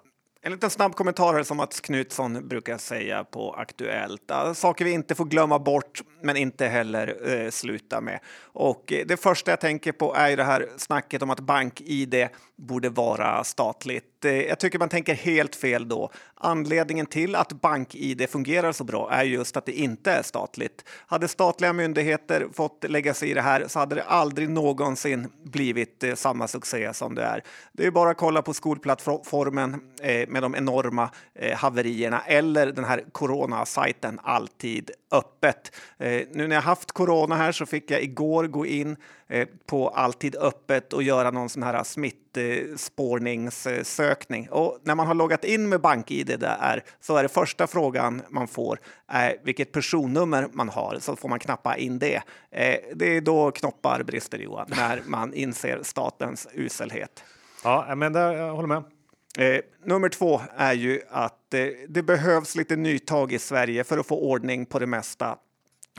En 0.46 0.52
liten 0.52 0.70
snabb 0.70 0.96
kommentar 0.96 1.34
här 1.34 1.44
som 1.44 1.58
Mats 1.58 1.82
Knutsson 1.82 2.48
brukar 2.48 2.78
säga 2.78 3.24
på 3.24 3.54
Aktuellt. 3.54 4.32
Saker 4.54 4.86
vi 4.86 4.92
inte 4.92 5.16
får 5.16 5.26
glömma 5.26 5.60
bort, 5.60 6.02
men 6.22 6.38
inte 6.38 6.68
heller 6.68 7.34
eh, 7.34 7.50
sluta 7.50 8.02
med. 8.02 8.20
Och 8.42 8.94
eh, 8.94 9.06
det 9.06 9.18
första 9.18 9.52
jag 9.52 9.60
tänker 9.60 9.92
på 9.92 10.16
är 10.16 10.30
ju 10.30 10.36
det 10.36 10.44
här 10.44 10.68
snacket 10.78 11.22
om 11.22 11.30
att 11.30 11.40
bank-id 11.40 12.28
borde 12.58 12.90
vara 12.90 13.44
statligt. 13.44 14.26
Eh, 14.26 14.32
jag 14.32 14.60
tycker 14.60 14.80
man 14.80 14.90
tänker 14.90 15.14
helt 15.14 15.56
fel 15.56 15.88
då. 15.88 16.12
Anledningen 16.36 17.06
till 17.06 17.36
att 17.36 17.62
bank-id 17.62 18.30
fungerar 18.30 18.72
så 18.72 18.84
bra 18.84 19.12
är 19.12 19.24
just 19.24 19.58
att 19.58 19.66
det 19.66 19.72
inte 19.72 20.12
är 20.12 20.24
statligt. 20.24 20.86
Hade 21.08 21.28
statliga 21.28 21.74
myndigheter 21.74 22.48
fått 22.54 22.86
lägga 22.90 23.14
sig 23.14 23.32
i 23.32 23.34
det 23.34 23.42
här 23.42 23.66
så 23.68 23.80
hade 23.80 23.96
det 23.96 24.04
aldrig 24.04 24.50
någonsin 24.50 25.32
blivit 25.44 26.04
eh, 26.04 26.16
samma 26.16 26.48
succé 26.48 26.94
som 26.94 27.16
det 27.16 27.24
är. 27.24 27.44
Det 27.72 27.86
är 27.86 27.92
bara 27.92 28.10
att 28.10 28.18
kolla 28.18 28.42
på 28.42 28.54
skolplattformen 28.54 29.74
eh, 30.02 30.30
med 30.30 30.42
de 30.42 30.56
enorma 30.56 31.10
haverierna 31.56 32.22
eller 32.22 32.72
den 32.72 32.86
här 32.86 33.04
coronasajten 33.12 34.20
Alltid 34.24 34.92
öppet. 35.18 35.76
Eh, 35.98 36.22
nu 36.32 36.48
när 36.48 36.56
jag 36.56 36.62
haft 36.62 36.92
corona 36.92 37.36
här 37.36 37.52
så 37.52 37.66
fick 37.66 37.92
jag 37.92 38.04
igår 38.04 38.48
gå 38.48 38.66
in 38.66 38.98
eh, 39.28 39.48
på 39.66 39.90
Alltid 39.90 40.36
öppet 40.36 40.94
och 40.94 41.04
göra 41.04 41.32
någon 41.32 41.50
sån 41.50 41.64
här 41.64 41.84
smittspårningssökning. 41.84 44.50
Och 44.50 44.80
när 44.84 44.96
man 44.96 45.08
har 45.08 45.14
loggat 45.14 45.44
in 45.44 45.70
med 45.70 45.82
BankID 45.82 46.40
där 46.40 46.84
så 47.00 47.18
är 47.18 47.24
det 47.24 47.30
första 47.30 47.68
frågan 47.68 48.22
man 48.30 48.48
får 48.48 48.80
eh, 49.12 49.32
vilket 49.44 49.72
personnummer 49.72 50.48
man 50.52 50.70
har, 50.70 50.98
så 51.00 51.16
får 51.16 51.30
man 51.30 51.40
knappa 51.40 51.78
in 51.78 52.00
det. 52.00 52.22
Eh, 52.52 52.76
det 52.96 53.18
är 53.18 53.22
då 53.22 53.52
knoppar 53.52 54.04
brister 54.04 54.38
Johan, 54.38 54.68
när 54.70 55.02
man 55.06 55.34
inser 55.34 55.80
statens 55.84 56.48
uselhet. 56.54 57.24
Ja, 57.64 57.96
men 57.96 58.14
där, 58.14 58.34
jag 58.34 58.56
håller 58.56 58.68
med. 58.68 58.84
Eh, 59.38 59.62
nummer 59.86 60.10
två 60.10 60.42
är 60.58 60.74
ju 60.74 61.02
att 61.10 61.54
eh, 61.54 61.68
det 61.90 62.04
behövs 62.04 62.56
lite 62.56 62.76
nytag 62.76 63.34
i 63.34 63.40
Sverige 63.40 63.84
för 63.84 63.98
att 63.98 64.08
få 64.08 64.20
ordning 64.20 64.66
på 64.66 64.80
det 64.80 64.88
mesta. 64.88 65.38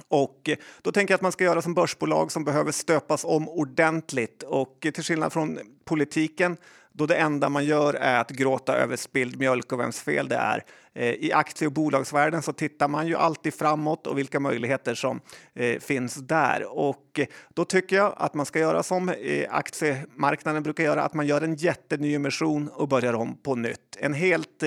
Och 0.08 0.48
eh, 0.48 0.56
då 0.82 0.92
tänker 0.92 1.12
jag 1.12 1.16
att 1.16 1.22
man 1.22 1.32
ska 1.32 1.44
göra 1.44 1.62
som 1.62 1.74
börsbolag 1.74 2.32
som 2.32 2.44
behöver 2.44 2.72
stöpas 2.72 3.24
om 3.24 3.48
ordentligt. 3.48 4.42
Och 4.42 4.86
eh, 4.86 4.92
till 4.92 5.04
skillnad 5.04 5.32
från 5.32 5.58
politiken, 5.84 6.56
då 6.96 7.06
det 7.06 7.16
enda 7.16 7.48
man 7.48 7.64
gör 7.64 7.94
är 7.94 8.20
att 8.20 8.30
gråta 8.30 8.76
över 8.76 8.96
spilld 8.96 9.38
mjölk 9.38 9.72
och 9.72 9.80
vems 9.80 10.00
fel 10.00 10.28
det 10.28 10.36
är. 10.36 10.64
Eh, 10.94 11.14
I 11.14 11.32
aktie 11.32 11.66
och 11.66 11.72
bolagsvärlden 11.72 12.42
så 12.42 12.52
tittar 12.52 12.88
man 12.88 13.06
ju 13.06 13.16
alltid 13.16 13.54
framåt 13.54 14.06
och 14.06 14.18
vilka 14.18 14.40
möjligheter 14.40 14.94
som 14.94 15.20
eh, 15.54 15.78
finns 15.80 16.14
där. 16.14 16.78
Och 16.78 17.18
eh, 17.18 17.26
då 17.54 17.64
tycker 17.64 17.96
jag 17.96 18.14
att 18.16 18.34
man 18.34 18.46
ska 18.46 18.58
göra 18.58 18.82
som 18.82 19.14
aktiemarknaden 19.48 20.62
brukar 20.62 20.84
göra, 20.84 21.02
att 21.02 21.14
man 21.14 21.26
gör 21.26 21.42
en 21.42 21.54
jätteny 21.54 22.14
emission 22.14 22.68
och 22.68 22.88
börjar 22.88 23.12
om 23.12 23.36
på 23.42 23.54
nytt. 23.54 23.96
En 23.98 24.14
helt, 24.14 24.62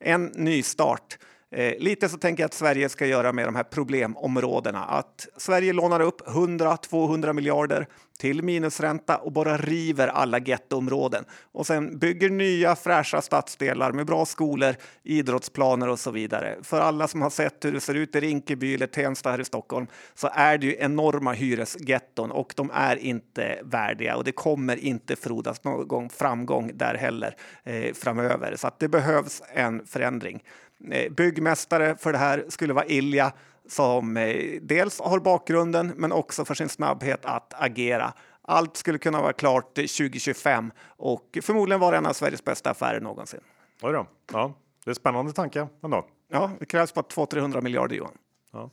en 0.00 0.24
ny 0.24 0.62
start. 0.62 1.18
Eh, 1.52 1.74
lite 1.78 2.08
så 2.08 2.18
tänker 2.18 2.42
jag 2.42 2.48
att 2.48 2.54
Sverige 2.54 2.88
ska 2.88 3.06
göra 3.06 3.32
med 3.32 3.46
de 3.46 3.56
här 3.56 3.62
problemområdena. 3.62 4.84
Att 4.84 5.28
Sverige 5.36 5.72
lånar 5.72 6.00
upp 6.00 6.20
100-200 6.20 7.32
miljarder 7.32 7.86
till 8.18 8.42
minusränta 8.42 9.16
och 9.16 9.32
bara 9.32 9.56
river 9.56 10.08
alla 10.08 10.38
gettoområden 10.38 11.24
och 11.52 11.66
sen 11.66 11.98
bygger 11.98 12.30
nya 12.30 12.76
fräscha 12.76 13.22
stadsdelar 13.22 13.92
med 13.92 14.06
bra 14.06 14.24
skolor, 14.26 14.74
idrottsplaner 15.02 15.88
och 15.88 15.98
så 15.98 16.10
vidare. 16.10 16.56
För 16.62 16.80
alla 16.80 17.08
som 17.08 17.22
har 17.22 17.30
sett 17.30 17.64
hur 17.64 17.72
det 17.72 17.80
ser 17.80 17.94
ut 17.94 18.16
i 18.16 18.20
Rinkeby 18.20 18.74
eller 18.74 18.86
Tensta 18.86 19.30
här 19.30 19.40
i 19.40 19.44
Stockholm 19.44 19.86
så 20.14 20.28
är 20.32 20.58
det 20.58 20.66
ju 20.66 20.76
enorma 20.78 21.32
hyresgetton 21.32 22.30
och 22.30 22.52
de 22.56 22.70
är 22.74 22.96
inte 22.96 23.58
värdiga 23.64 24.16
och 24.16 24.24
det 24.24 24.32
kommer 24.32 24.76
inte 24.76 25.16
frodas 25.16 25.64
någon 25.64 26.08
framgång 26.08 26.70
där 26.74 26.94
heller 26.94 27.36
eh, 27.64 27.94
framöver. 27.94 28.56
Så 28.56 28.66
att 28.66 28.78
det 28.78 28.88
behövs 28.88 29.42
en 29.54 29.86
förändring. 29.86 30.42
Eh, 30.90 31.12
byggmästare 31.12 31.96
för 31.96 32.12
det 32.12 32.18
här 32.18 32.44
skulle 32.48 32.72
vara 32.72 32.86
Ilja 32.86 33.32
som 33.68 34.16
eh, 34.16 34.60
dels 34.62 35.00
har 35.00 35.18
bakgrunden 35.18 35.92
men 35.96 36.12
också 36.12 36.44
för 36.44 36.54
sin 36.54 36.68
snabbhet 36.68 37.24
att 37.24 37.54
agera. 37.62 38.12
Allt 38.42 38.76
skulle 38.76 38.98
kunna 38.98 39.20
vara 39.20 39.32
klart 39.32 39.74
2025 39.74 40.72
och 40.96 41.38
förmodligen 41.42 41.80
vara 41.80 41.96
en 41.96 42.06
av 42.06 42.12
Sveriges 42.12 42.44
bästa 42.44 42.70
affärer 42.70 43.00
någonsin. 43.00 43.40
Oj 43.82 43.92
då. 43.92 44.06
Ja, 44.32 44.54
det 44.84 44.90
är 44.90 44.94
spännande 44.94 45.32
tanke 45.32 45.68
ändå. 45.82 46.06
Ja, 46.28 46.50
det 46.58 46.66
krävs 46.66 46.94
bara 46.94 47.02
200-300 47.02 47.60
miljarder 47.60 47.96
Johan. 47.96 48.18
Ja. 48.52 48.70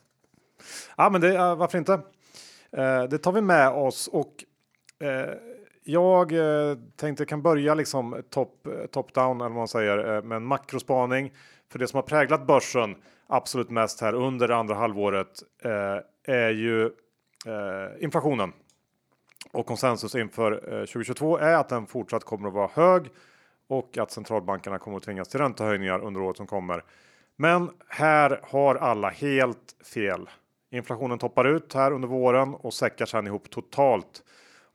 ja, 0.98 1.10
men 1.10 1.22
det, 1.22 1.56
varför 1.56 1.78
inte? 1.78 1.94
Eh, 2.72 3.04
det 3.04 3.18
tar 3.18 3.32
vi 3.32 3.42
med 3.42 3.70
oss 3.70 4.08
och 4.08 4.44
eh, 5.00 5.34
jag 5.84 6.32
eh, 6.32 6.78
tänkte 6.96 7.26
kan 7.26 7.42
börja 7.42 7.74
liksom 7.74 8.24
top, 8.30 8.68
top 8.92 9.14
down 9.14 9.38
eller 9.38 9.50
vad 9.50 9.58
man 9.58 9.68
säger 9.68 10.16
eh, 10.16 10.24
med 10.24 10.36
en 10.36 10.46
makrospaning. 10.46 11.34
För 11.72 11.80
det 11.80 11.88
som 11.88 11.98
har 11.98 12.04
präglat 12.04 12.48
börsen 12.48 12.96
absolut 13.28 13.70
mest 13.70 14.02
här 14.02 14.14
under 14.14 14.48
det 14.48 14.56
andra 14.56 14.76
halvåret 14.76 15.44
eh, 15.64 16.00
är 16.36 16.50
ju 16.50 16.86
eh, 17.46 18.04
inflationen. 18.04 18.54
Och 19.52 19.66
konsensus 19.66 20.16
inför 20.16 20.52
eh, 20.52 20.80
2022 20.80 21.38
är 21.38 21.54
att 21.54 21.70
den 21.70 21.88
fortsatt 21.88 22.24
kommer 22.24 22.48
att 22.48 22.54
vara 22.54 22.70
hög 22.74 23.10
och 23.68 23.98
att 23.98 24.12
centralbankerna 24.12 24.80
kommer 24.80 24.98
att 24.98 25.04
tvingas 25.04 25.28
till 25.28 25.40
räntehöjningar 25.40 26.00
under 26.00 26.22
året 26.22 26.38
som 26.38 26.48
kommer. 26.48 26.84
Men 27.36 27.70
här 27.88 28.40
har 28.44 28.76
alla 28.76 29.10
helt 29.10 29.76
fel. 29.94 30.30
Inflationen 30.72 31.20
toppar 31.20 31.46
ut 31.46 31.74
här 31.74 31.92
under 31.92 32.08
våren 32.08 32.54
och 32.54 32.74
säckar 32.74 33.06
sedan 33.06 33.28
ihop 33.28 33.50
totalt. 33.50 34.24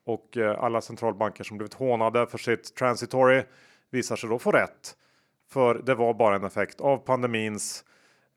Och 0.04 0.36
eh, 0.36 0.64
alla 0.64 0.80
centralbanker 0.80 1.44
som 1.44 1.58
blivit 1.58 1.74
hånade 1.74 2.26
för 2.26 2.38
sitt 2.38 2.74
transitory 2.74 3.42
visar 3.90 4.16
sig 4.16 4.28
då 4.28 4.38
få 4.38 4.52
rätt. 4.52 4.96
För 5.52 5.74
det 5.74 5.94
var 5.94 6.14
bara 6.14 6.36
en 6.36 6.44
effekt 6.44 6.80
av 6.80 6.96
pandemins 6.96 7.84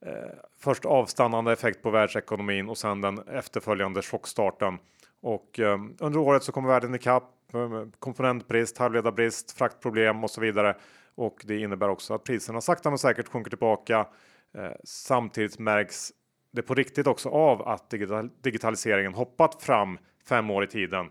eh, 0.06 0.12
först 0.60 0.86
avstannande 0.86 1.54
effekt 1.54 1.82
på 1.82 1.90
världsekonomin 1.90 2.70
och 2.70 2.78
sen 2.78 3.02
den 3.02 3.18
efterföljande 3.28 4.02
chockstarten. 4.02 4.78
Och 5.22 5.60
eh, 5.60 5.80
under 6.00 6.20
året 6.20 6.44
så 6.44 6.52
kommer 6.52 6.70
världen 6.70 6.96
ikapp 6.96 7.54
eh, 7.54 7.84
komponentbrist, 8.00 8.78
halvledarbrist, 8.78 9.52
fraktproblem 9.52 10.24
och 10.24 10.32
så 10.32 10.42
vidare. 10.42 10.76
Och 11.16 11.42
det 11.46 11.60
innebär 11.60 11.90
också 11.90 12.14
att 12.14 12.24
priserna 12.24 12.62
sakta 12.62 12.90
men 12.90 12.98
säkert 12.98 13.28
sjunker 13.28 13.50
tillbaka. 13.50 14.08
Eh, 14.58 14.72
samtidigt 14.84 15.60
märks 15.60 16.12
det 16.52 16.62
på 16.62 16.74
riktigt 16.76 17.08
också 17.08 17.30
av 17.30 17.68
att 17.68 17.90
digital 17.90 18.30
digitaliseringen 18.42 19.14
hoppat 19.14 19.64
fram 19.64 19.98
fem 20.30 20.50
år 20.50 20.64
i 20.64 20.68
tiden. 20.68 21.10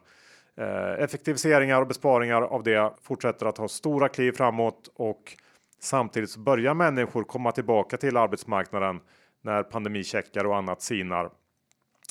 Eh, 0.57 1.03
effektiviseringar 1.05 1.81
och 1.81 1.87
besparingar 1.87 2.43
av 2.43 2.63
det 2.63 2.93
fortsätter 3.03 3.47
att 3.47 3.59
ha 3.59 3.69
stora 3.69 4.09
kliv 4.09 4.33
framåt 4.33 4.91
och 4.95 5.37
Samtidigt 5.85 6.31
så 6.31 6.41
börjar 6.41 6.75
människor 6.75 7.25
komma 7.25 7.53
tillbaka 7.53 7.97
till 7.97 8.17
arbetsmarknaden 8.17 9.01
när 9.43 9.63
pandemicheckar 9.63 10.45
och 10.45 10.57
annat 10.57 10.83
sinar. 10.83 11.31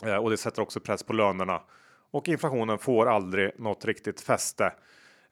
Eh, 0.06 0.16
och 0.16 0.30
det 0.30 0.38
sätter 0.38 0.62
också 0.62 0.80
press 0.80 1.04
på 1.04 1.14
lönerna. 1.14 1.62
Och 2.12 2.28
inflationen 2.28 2.78
får 2.78 3.06
aldrig 3.06 3.60
något 3.60 3.86
riktigt 3.86 4.22
fäste. 4.22 4.74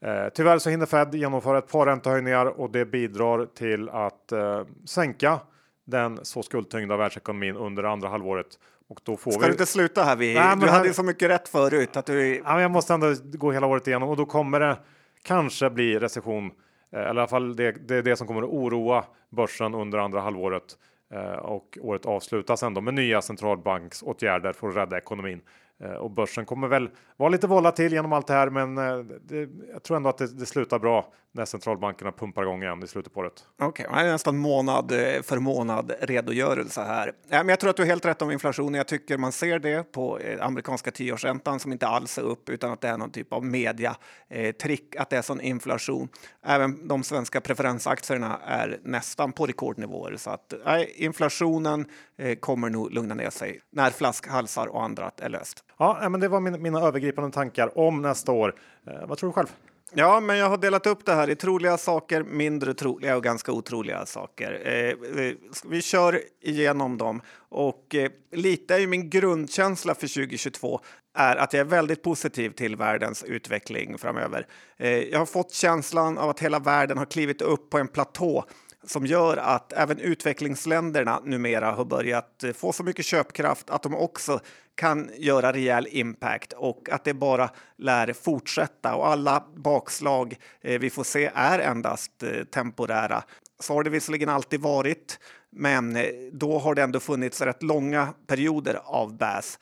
Eh, 0.01 0.29
tyvärr 0.33 0.57
så 0.57 0.69
hinner 0.69 0.85
Fed 0.85 1.15
genomföra 1.15 1.57
ett 1.57 1.71
par 1.71 1.85
räntehöjningar 1.85 2.45
och 2.45 2.71
det 2.71 2.85
bidrar 2.85 3.45
till 3.45 3.89
att 3.89 4.31
eh, 4.31 4.63
sänka 4.85 5.39
den 5.85 6.19
så 6.25 6.43
skuldtyngda 6.43 6.97
världsekonomin 6.97 7.55
under 7.55 7.83
andra 7.83 8.09
halvåret. 8.09 8.59
Och 8.89 8.99
då 9.03 9.17
får 9.17 9.31
Ska 9.31 9.39
vi... 9.39 9.45
du 9.45 9.51
inte 9.51 9.65
sluta 9.65 10.03
här? 10.03 10.15
Vi... 10.15 10.33
Nej, 10.33 10.57
du 10.57 10.67
hade 10.67 10.87
ju 10.87 10.93
så 10.93 11.03
mycket 11.03 11.29
rätt 11.29 11.47
förut. 11.49 11.97
Att 11.97 12.05
du... 12.05 12.35
ja, 12.45 12.61
jag 12.61 12.71
måste 12.71 12.93
ändå 12.93 13.15
gå 13.23 13.51
hela 13.51 13.67
året 13.67 13.87
igenom 13.87 14.09
och 14.09 14.17
då 14.17 14.25
kommer 14.25 14.59
det 14.59 14.77
kanske 15.23 15.69
bli 15.69 15.99
recession 15.99 16.51
Eh, 16.91 16.99
eller 16.99 17.05
i 17.05 17.09
alla 17.09 17.27
fall 17.27 17.55
det, 17.55 17.71
det 17.71 17.95
är 17.95 18.03
det 18.03 18.15
som 18.15 18.27
kommer 18.27 18.41
att 18.41 18.49
oroa 18.49 19.03
börsen 19.29 19.73
under 19.73 19.97
andra 19.97 20.21
halvåret 20.21 20.77
eh, 21.13 21.31
och 21.31 21.77
året 21.81 22.05
avslutas 22.05 22.63
ändå 22.63 22.81
med 22.81 22.93
nya 22.93 23.21
centralbanksåtgärder 23.21 24.53
för 24.53 24.69
att 24.69 24.75
rädda 24.75 24.97
ekonomin. 24.97 25.41
Eh, 25.83 25.91
och 25.91 26.11
börsen 26.11 26.45
kommer 26.45 26.67
väl 26.67 26.89
vara 27.17 27.29
lite 27.29 27.47
volatil 27.47 27.93
genom 27.93 28.13
allt 28.13 28.27
det 28.27 28.33
här, 28.33 28.49
men 28.49 28.75
det, 29.21 29.49
jag 29.73 29.83
tror 29.83 29.97
ändå 29.97 30.09
att 30.09 30.17
det, 30.17 30.39
det 30.39 30.45
slutar 30.45 30.79
bra 30.79 31.13
när 31.33 31.45
centralbankerna 31.45 32.11
pumpar 32.11 32.43
igång 32.43 32.63
igen 32.63 32.83
i 32.83 32.87
slutet 32.87 33.13
på 33.13 33.19
året. 33.19 33.45
Okej, 33.59 33.85
okay, 33.89 34.11
nästan 34.11 34.37
månad 34.37 34.91
eh, 34.91 35.21
för 35.21 35.39
månad 35.39 35.91
redogörelse 36.01 36.81
här. 36.81 37.13
Ja, 37.29 37.37
men 37.37 37.49
jag 37.49 37.59
tror 37.59 37.69
att 37.69 37.75
du 37.75 37.81
har 37.81 37.87
helt 37.87 38.05
rätt 38.05 38.21
om 38.21 38.31
inflationen. 38.31 38.73
Jag 38.73 38.87
tycker 38.87 39.17
man 39.17 39.31
ser 39.31 39.59
det 39.59 39.91
på 39.91 40.19
eh, 40.19 40.45
amerikanska 40.45 40.91
tioårsräntan 40.91 41.59
som 41.59 41.71
inte 41.71 41.87
alls 41.87 42.17
är 42.17 42.21
upp 42.21 42.49
utan 42.49 42.71
att 42.71 42.81
det 42.81 42.87
är 42.87 42.97
någon 42.97 43.11
typ 43.11 43.33
av 43.33 43.45
media 43.45 43.95
eh, 44.29 44.51
trick 44.51 44.95
att 44.95 45.09
det 45.09 45.17
är 45.17 45.21
sån 45.21 45.41
inflation. 45.41 46.09
Även 46.43 46.87
de 46.87 47.03
svenska 47.03 47.41
preferensaktierna 47.41 48.39
är 48.45 48.79
nästan 48.83 49.31
på 49.31 49.45
rekordnivåer 49.45 50.15
så 50.17 50.29
att 50.29 50.53
nej, 50.65 50.93
inflationen 50.95 51.85
eh, 52.17 52.35
kommer 52.35 52.69
nog 52.69 52.91
lugna 52.91 53.15
ner 53.15 53.29
sig 53.29 53.59
när 53.71 53.91
flaskhalsar 53.91 54.67
och 54.67 54.83
annat 54.83 55.19
är 55.19 55.29
löst. 55.29 55.63
Ja, 55.77 56.09
men 56.09 56.19
det 56.19 56.27
var 56.27 56.39
min, 56.39 56.61
mina 56.61 56.81
övergripande 56.81 57.31
tankar 57.31 57.77
om 57.77 58.01
nästa 58.01 58.31
år. 58.31 58.55
Eh, 58.87 59.07
vad 59.07 59.17
tror 59.17 59.29
du 59.29 59.33
själv? 59.33 59.47
Ja, 59.93 60.19
men 60.19 60.37
jag 60.37 60.49
har 60.49 60.57
delat 60.57 60.87
upp 60.87 61.05
det 61.05 61.13
här 61.13 61.29
i 61.29 61.35
troliga 61.35 61.77
saker, 61.77 62.23
mindre 62.23 62.73
troliga 62.73 63.15
och 63.15 63.23
ganska 63.23 63.51
otroliga 63.51 64.05
saker. 64.05 64.61
Eh, 64.65 65.23
eh 65.25 65.33
vi 65.65 65.81
kör 65.81 66.21
igenom 66.41 66.97
dem 66.97 67.21
och 67.49 67.95
eh, 67.95 68.11
lite 68.31 68.75
är 68.75 68.79
ju 68.79 68.87
min 68.87 69.09
grundkänsla 69.09 69.95
för 69.95 70.07
2022 70.07 70.79
är 71.13 71.35
att 71.35 71.53
jag 71.53 71.59
är 71.59 71.65
väldigt 71.65 72.03
positiv 72.03 72.49
till 72.49 72.75
världens 72.75 73.23
utveckling 73.23 73.97
framöver. 73.97 74.47
Eh, 74.77 74.89
jag 74.89 75.19
har 75.19 75.25
fått 75.25 75.51
känslan 75.51 76.17
av 76.17 76.29
att 76.29 76.39
hela 76.39 76.59
världen 76.59 76.97
har 76.97 77.05
klivit 77.05 77.41
upp 77.41 77.69
på 77.69 77.77
en 77.77 77.87
platå 77.87 78.45
som 78.83 79.05
gör 79.05 79.37
att 79.37 79.73
även 79.73 79.99
utvecklingsländerna 79.99 81.21
numera 81.23 81.71
har 81.71 81.85
börjat 81.85 82.43
eh, 82.43 82.53
få 82.53 82.71
så 82.71 82.83
mycket 82.83 83.05
köpkraft 83.05 83.69
att 83.69 83.83
de 83.83 83.95
också 83.95 84.39
kan 84.75 85.09
göra 85.17 85.53
rejäl 85.53 85.87
impact 85.91 86.53
och 86.53 86.89
att 86.89 87.03
det 87.03 87.13
bara 87.13 87.49
lär 87.77 88.13
fortsätta 88.13 88.95
och 88.95 89.07
alla 89.07 89.43
bakslag 89.55 90.37
eh, 90.61 90.79
vi 90.79 90.89
får 90.89 91.03
se 91.03 91.31
är 91.35 91.59
endast 91.59 92.23
eh, 92.23 92.43
temporära. 92.43 93.23
Så 93.59 93.73
har 93.73 93.83
det 93.83 93.89
visserligen 93.89 94.29
alltid 94.29 94.61
varit, 94.61 95.19
men 95.49 95.97
då 96.31 96.59
har 96.59 96.75
det 96.75 96.81
ändå 96.81 96.99
funnits 96.99 97.41
rätt 97.41 97.63
långa 97.63 98.13
perioder 98.27 98.79
av 98.83 99.17
bäs. 99.17 99.59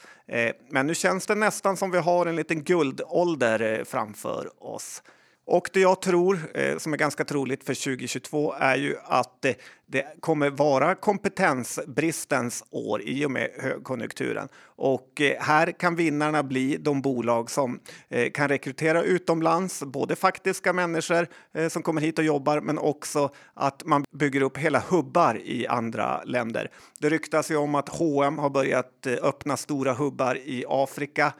Men 0.69 0.87
nu 0.87 0.95
känns 0.95 1.25
det 1.25 1.35
nästan 1.35 1.77
som 1.77 1.91
vi 1.91 1.97
har 1.97 2.25
en 2.25 2.35
liten 2.35 2.63
guldålder 2.63 3.83
framför 3.85 4.63
oss. 4.63 5.03
Och 5.49 5.69
det 5.73 5.79
jag 5.79 6.01
tror, 6.01 6.39
eh, 6.53 6.77
som 6.77 6.93
är 6.93 6.97
ganska 6.97 7.25
troligt 7.25 7.63
för 7.63 7.73
2022, 7.73 8.53
är 8.53 8.75
ju 8.75 8.95
att 9.05 9.45
eh, 9.45 9.53
det 9.91 10.05
kommer 10.19 10.49
vara 10.49 10.95
kompetensbristens 10.95 12.63
år 12.69 13.01
i 13.01 13.25
och 13.25 13.31
med 13.31 13.49
högkonjunkturen. 13.59 14.47
Och 14.63 15.21
eh, 15.21 15.41
här 15.41 15.71
kan 15.71 15.95
vinnarna 15.95 16.43
bli 16.43 16.77
de 16.77 17.01
bolag 17.01 17.51
som 17.51 17.79
eh, 18.09 18.31
kan 18.31 18.47
rekrytera 18.47 19.03
utomlands, 19.03 19.83
både 19.83 20.15
faktiska 20.15 20.73
människor 20.73 21.27
eh, 21.53 21.67
som 21.67 21.81
kommer 21.81 22.01
hit 22.01 22.19
och 22.19 22.25
jobbar, 22.25 22.61
men 22.61 22.77
också 22.77 23.29
att 23.53 23.85
man 23.85 24.03
bygger 24.11 24.41
upp 24.41 24.57
hela 24.57 24.83
hubbar 24.89 25.37
i 25.37 25.67
andra 25.67 26.23
länder. 26.23 26.71
Det 26.99 27.09
ryktas 27.09 27.51
ju 27.51 27.55
om 27.55 27.75
att 27.75 27.89
H&M 27.89 28.37
har 28.37 28.49
börjat 28.49 29.07
öppna 29.21 29.57
stora 29.57 29.93
hubbar 29.93 30.35
i 30.35 30.65
Afrika. 30.67 31.33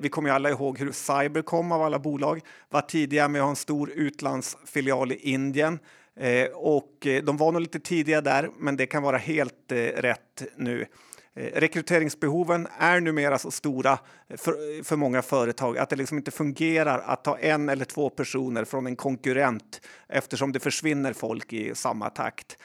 Vi 0.00 0.08
kommer 0.08 0.28
ju 0.28 0.34
alla 0.34 0.50
ihåg 0.50 0.78
hur 0.78 0.92
Cybercom 0.92 1.72
av 1.72 1.82
alla 1.82 1.98
bolag 1.98 2.40
var 2.70 2.80
tidiga 2.80 3.28
med 3.28 3.40
att 3.40 3.44
ha 3.44 3.50
en 3.50 3.56
stor 3.56 3.90
utlandsfilial 3.90 5.12
i 5.12 5.14
Indien. 5.14 5.78
Eh, 6.16 6.46
och 6.52 7.06
eh, 7.06 7.22
de 7.22 7.36
var 7.36 7.52
nog 7.52 7.62
lite 7.62 7.80
tidiga 7.80 8.20
där, 8.20 8.50
men 8.58 8.76
det 8.76 8.86
kan 8.86 9.02
vara 9.02 9.16
helt 9.16 9.72
eh, 9.72 9.76
rätt 9.76 10.42
nu. 10.56 10.86
Eh, 11.34 11.60
rekryteringsbehoven 11.60 12.68
är 12.78 13.00
numera 13.00 13.38
så 13.38 13.50
stora 13.50 13.98
eh, 14.28 14.36
för, 14.36 14.52
eh, 14.52 14.82
för 14.82 14.96
många 14.96 15.22
företag 15.22 15.78
att 15.78 15.90
det 15.90 15.96
liksom 15.96 16.18
inte 16.18 16.30
fungerar 16.30 16.98
att 16.98 17.24
ta 17.24 17.38
en 17.38 17.68
eller 17.68 17.84
två 17.84 18.10
personer 18.10 18.64
från 18.64 18.86
en 18.86 18.96
konkurrent 18.96 19.80
eftersom 20.08 20.52
det 20.52 20.60
försvinner 20.60 21.12
folk 21.12 21.52
i 21.52 21.74
samma 21.74 22.10
takt. 22.10 22.56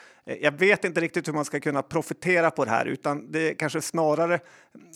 Jag 0.42 0.52
vet 0.52 0.86
inte 0.86 1.02
riktigt 1.02 1.28
hur 1.28 1.34
man 1.34 1.46
ska 1.46 1.60
kunna 1.60 1.82
profitera 1.82 2.52
på 2.52 2.66
det 2.66 2.72
här 2.72 2.86
utan 2.86 3.32
det 3.32 3.54
kanske 3.54 3.82
snarare 3.82 4.40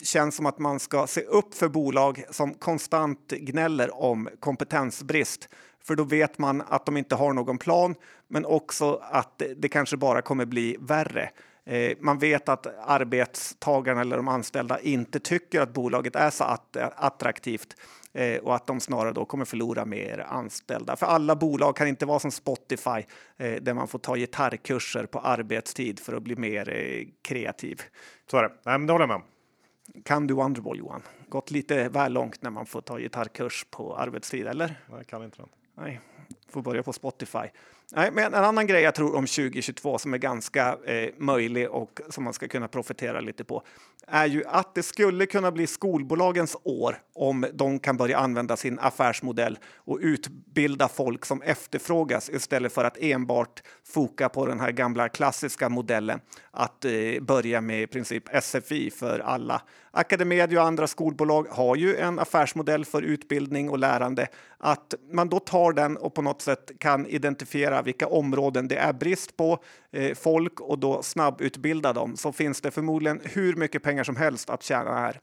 känns 0.03 0.35
som 0.35 0.45
att 0.45 0.59
man 0.59 0.79
ska 0.79 1.07
se 1.07 1.21
upp 1.21 1.53
för 1.53 1.69
bolag 1.69 2.23
som 2.29 2.53
konstant 2.53 3.27
gnäller 3.27 4.01
om 4.01 4.29
kompetensbrist 4.39 5.49
för 5.87 5.95
då 5.95 6.03
vet 6.03 6.37
man 6.37 6.63
att 6.67 6.85
de 6.85 6.97
inte 6.97 7.15
har 7.15 7.33
någon 7.33 7.57
plan, 7.57 7.95
men 8.27 8.45
också 8.45 9.01
att 9.03 9.41
det 9.57 9.69
kanske 9.69 9.97
bara 9.97 10.21
kommer 10.21 10.45
bli 10.45 10.77
värre. 10.79 11.29
Eh, 11.65 11.97
man 11.99 12.19
vet 12.19 12.49
att 12.49 12.67
arbetstagarna 12.87 14.01
eller 14.01 14.17
de 14.17 14.27
anställda 14.27 14.79
inte 14.79 15.19
tycker 15.19 15.61
att 15.61 15.73
bolaget 15.73 16.15
är 16.15 16.29
så 16.29 16.43
att, 16.43 16.77
attraktivt 16.95 17.75
eh, 18.13 18.37
och 18.37 18.55
att 18.55 18.67
de 18.67 18.79
snarare 18.79 19.13
då 19.13 19.25
kommer 19.25 19.45
förlora 19.45 19.85
mer 19.85 20.25
anställda. 20.29 20.95
För 20.95 21.05
alla 21.05 21.35
bolag 21.35 21.75
kan 21.75 21.87
inte 21.87 22.05
vara 22.05 22.19
som 22.19 22.31
Spotify 22.31 23.05
eh, 23.37 23.61
där 23.61 23.73
man 23.73 23.87
får 23.87 23.99
ta 23.99 24.15
gitarrkurser 24.15 25.05
på 25.05 25.19
arbetstid 25.19 25.99
för 25.99 26.13
att 26.13 26.23
bli 26.23 26.35
mer 26.35 27.05
kreativ. 27.21 27.81
Så 28.31 28.37
är 28.37 28.43
det. 28.43 28.49
Nej, 28.63 28.77
men 28.77 28.87
det 28.87 28.93
håller 28.93 29.03
jag 29.03 29.09
med 29.09 29.15
om. 29.15 29.23
Kan 30.03 30.27
du 30.27 30.33
Wonderball 30.33 30.77
Johan? 30.77 31.01
Gått 31.29 31.51
lite 31.51 31.89
väl 31.89 32.13
långt 32.13 32.41
när 32.41 32.49
man 32.49 32.65
får 32.65 32.81
ta 32.81 32.97
gitarrkurs 32.99 33.65
på 33.69 33.97
arbetstid, 33.97 34.47
eller? 34.47 34.67
Nej, 34.67 34.97
jag 34.97 35.07
kan 35.07 35.23
inte 35.23 35.37
den. 35.37 35.49
Nej, 35.77 35.99
får 36.49 36.61
börja 36.61 36.83
på 36.83 36.93
Spotify. 36.93 37.47
Nej, 37.95 38.11
men 38.11 38.33
en 38.33 38.43
annan 38.43 38.67
grej 38.67 38.81
jag 38.81 38.95
tror 38.95 39.15
om 39.15 39.25
2022 39.25 39.97
som 39.97 40.13
är 40.13 40.17
ganska 40.17 40.77
eh, 40.85 41.09
möjlig 41.17 41.69
och 41.69 42.01
som 42.09 42.23
man 42.23 42.33
ska 42.33 42.47
kunna 42.47 42.67
profitera 42.67 43.21
lite 43.21 43.43
på 43.43 43.63
är 44.07 44.25
ju 44.25 44.45
att 44.45 44.75
det 44.75 44.83
skulle 44.83 45.25
kunna 45.25 45.51
bli 45.51 45.67
skolbolagens 45.67 46.57
år 46.63 46.97
om 47.13 47.45
de 47.53 47.79
kan 47.79 47.97
börja 47.97 48.17
använda 48.17 48.57
sin 48.57 48.79
affärsmodell 48.79 49.59
och 49.75 49.99
utbilda 50.01 50.87
folk 50.87 51.25
som 51.25 51.41
efterfrågas 51.41 52.29
istället 52.29 52.73
för 52.73 52.83
att 52.83 52.97
enbart 52.97 53.63
foka 53.93 54.29
på 54.29 54.45
den 54.45 54.59
här 54.59 54.71
gamla 54.71 55.09
klassiska 55.09 55.69
modellen 55.69 56.19
att 56.51 56.85
eh, 56.85 56.91
börja 57.21 57.61
med 57.61 57.81
i 57.81 57.87
princip 57.87 58.23
SFI 58.41 58.91
för 58.91 59.19
alla. 59.19 59.61
Academedia 59.93 60.61
och 60.61 60.67
andra 60.67 60.87
skolbolag 60.87 61.47
har 61.49 61.75
ju 61.75 61.95
en 61.97 62.19
affärsmodell 62.19 62.85
för 62.85 63.01
utbildning 63.01 63.69
och 63.69 63.79
lärande. 63.79 64.27
Att 64.57 64.93
man 65.11 65.29
då 65.29 65.39
tar 65.39 65.73
den 65.73 65.97
och 65.97 66.13
på 66.13 66.21
något 66.21 66.41
sätt 66.41 66.71
kan 66.79 67.07
identifiera 67.07 67.81
vilka 67.81 68.07
områden 68.07 68.67
det 68.67 68.75
är 68.75 68.93
brist 68.93 69.37
på 69.37 69.63
eh, 69.91 70.15
folk 70.15 70.59
och 70.59 70.79
då 70.79 71.03
snabbutbilda 71.03 71.93
dem 71.93 72.17
så 72.17 72.31
finns 72.31 72.61
det 72.61 72.71
förmodligen 72.71 73.21
hur 73.23 73.55
mycket 73.55 73.83
pengar 73.83 74.03
som 74.03 74.15
helst 74.15 74.49
att 74.49 74.63
tjäna 74.63 74.99
här. 74.99 75.19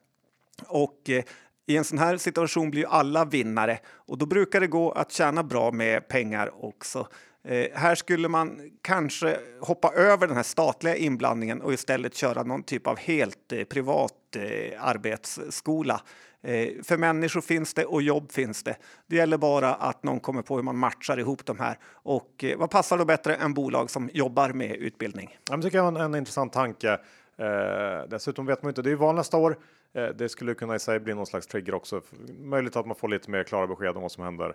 Och 0.67 1.11
eh, 1.11 1.25
i 1.67 1.77
en 1.77 1.85
sån 1.85 1.99
här 1.99 2.17
situation 2.17 2.71
blir 2.71 2.87
alla 2.89 3.25
vinnare 3.25 3.79
och 3.87 4.19
då 4.19 4.27
brukar 4.27 4.61
det 4.61 4.67
gå 4.67 4.93
att 4.93 5.13
tjäna 5.13 5.43
bra 5.43 5.71
med 5.71 6.09
pengar 6.09 6.65
också. 6.65 7.09
Eh, 7.45 7.67
här 7.75 7.95
skulle 7.95 8.29
man 8.29 8.71
kanske 8.83 9.39
hoppa 9.61 9.93
över 9.93 10.27
den 10.27 10.37
här 10.37 10.43
statliga 10.43 10.97
inblandningen 10.97 11.63
och 11.63 11.73
istället 11.73 12.15
köra 12.15 12.43
någon 12.43 12.63
typ 12.63 12.87
av 12.87 12.99
helt 12.99 13.53
eh, 13.53 13.65
privat 13.65 14.37
eh, 14.37 14.85
arbetsskola. 14.85 16.01
Eh, 16.43 16.69
för 16.83 16.97
människor 16.97 17.41
finns 17.41 17.75
det 17.75 17.85
och 17.85 18.03
jobb 18.03 18.33
finns 18.33 18.63
det. 18.63 18.77
Det 19.07 19.17
gäller 19.17 19.39
bara 19.39 19.75
att 19.75 20.03
någon 20.03 20.21
kommer 20.21 20.43
på 20.43 20.57
hur 20.57 20.63
man 20.63 20.79
matchar 20.79 21.19
ihop 21.19 21.47
de 21.47 21.59
här. 21.59 21.79
Och 21.93 22.45
eh, 22.45 22.59
vad 22.59 22.71
passar 22.71 22.99
då 22.99 23.05
bättre 23.05 23.35
än 23.35 23.55
bolag 23.55 23.91
som 23.91 24.11
jobbar 24.13 24.49
med 24.53 24.77
utbildning? 24.77 25.39
Jag 25.51 25.63
tycker 25.63 25.79
jag 25.79 25.85
är 25.85 25.89
en, 25.89 25.97
en 25.97 26.15
intressant 26.15 26.53
tanke. 26.53 26.93
Eh, 27.37 28.09
dessutom 28.09 28.47
vet 28.47 28.63
man 28.63 28.71
inte, 28.71 28.83
det 28.83 28.91
är 28.91 28.97
val 28.97 29.15
nästa 29.15 29.37
år. 29.37 29.59
Eh, 29.95 30.07
det 30.07 30.29
skulle 30.29 30.55
kunna 30.55 30.75
i 30.75 30.79
sig 30.79 31.01
bli 31.01 31.15
någon 31.15 31.27
slags 31.27 31.47
trigger 31.47 31.75
också. 31.75 32.01
Möjligt 32.39 32.77
att 32.77 32.87
man 32.87 32.97
får 32.97 33.09
lite 33.09 33.31
mer 33.31 33.45
klara 33.45 33.67
besked 33.67 33.97
om 33.97 34.03
vad 34.03 34.13
som 34.13 34.25
händer 34.25 34.55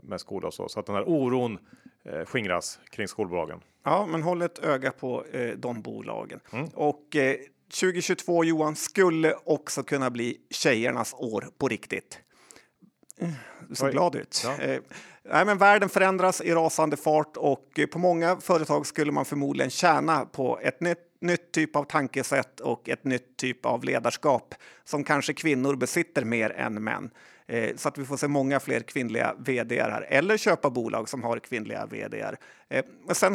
med 0.00 0.20
skola 0.20 0.46
och 0.46 0.54
så, 0.54 0.68
så 0.68 0.80
att 0.80 0.86
den 0.86 0.94
här 0.94 1.08
oron 1.08 1.58
eh, 2.04 2.24
skingras 2.24 2.80
kring 2.90 3.08
skolbolagen. 3.08 3.60
Ja, 3.84 4.06
men 4.06 4.22
håll 4.22 4.42
ett 4.42 4.58
öga 4.58 4.90
på 4.90 5.24
eh, 5.24 5.56
de 5.56 5.82
bolagen. 5.82 6.40
Mm. 6.52 6.68
Och 6.74 7.16
eh, 7.16 7.36
2022 7.80 8.44
Johan 8.44 8.76
skulle 8.76 9.34
också 9.44 9.82
kunna 9.82 10.10
bli 10.10 10.36
tjejernas 10.50 11.14
år 11.14 11.48
på 11.58 11.68
riktigt. 11.68 12.18
Du 13.68 13.74
ser 13.74 13.86
Oj. 13.86 13.92
glad 13.92 14.14
ut. 14.14 14.42
Ja. 14.44 14.64
Eh, 14.64 14.80
nej, 15.22 15.44
men 15.44 15.58
världen 15.58 15.88
förändras 15.88 16.40
i 16.40 16.52
rasande 16.52 16.96
fart 16.96 17.36
och 17.36 17.78
eh, 17.78 17.86
på 17.86 17.98
många 17.98 18.36
företag 18.40 18.86
skulle 18.86 19.12
man 19.12 19.24
förmodligen 19.24 19.70
tjäna 19.70 20.24
på 20.24 20.58
ett 20.62 20.80
nytt 20.80 21.06
nytt 21.20 21.52
typ 21.52 21.76
av 21.76 21.84
tankesätt 21.84 22.60
och 22.60 22.88
ett 22.88 23.04
nytt 23.04 23.36
typ 23.36 23.66
av 23.66 23.84
ledarskap 23.84 24.54
som 24.84 25.04
kanske 25.04 25.34
kvinnor 25.34 25.76
besitter 25.76 26.24
mer 26.24 26.50
än 26.50 26.84
män. 26.84 27.10
Eh, 27.50 27.76
så 27.76 27.88
att 27.88 27.98
vi 27.98 28.04
får 28.04 28.16
se 28.16 28.28
många 28.28 28.60
fler 28.60 28.80
kvinnliga 28.80 29.34
vd 29.38 29.82
här 29.82 30.06
eller 30.08 30.36
köpa 30.36 30.70
bolag 30.70 31.08
som 31.08 31.22
har 31.22 31.38
kvinnliga 31.38 31.86
vd. 31.86 32.24
Eh, 32.68 32.84
men 33.06 33.14
sen 33.14 33.34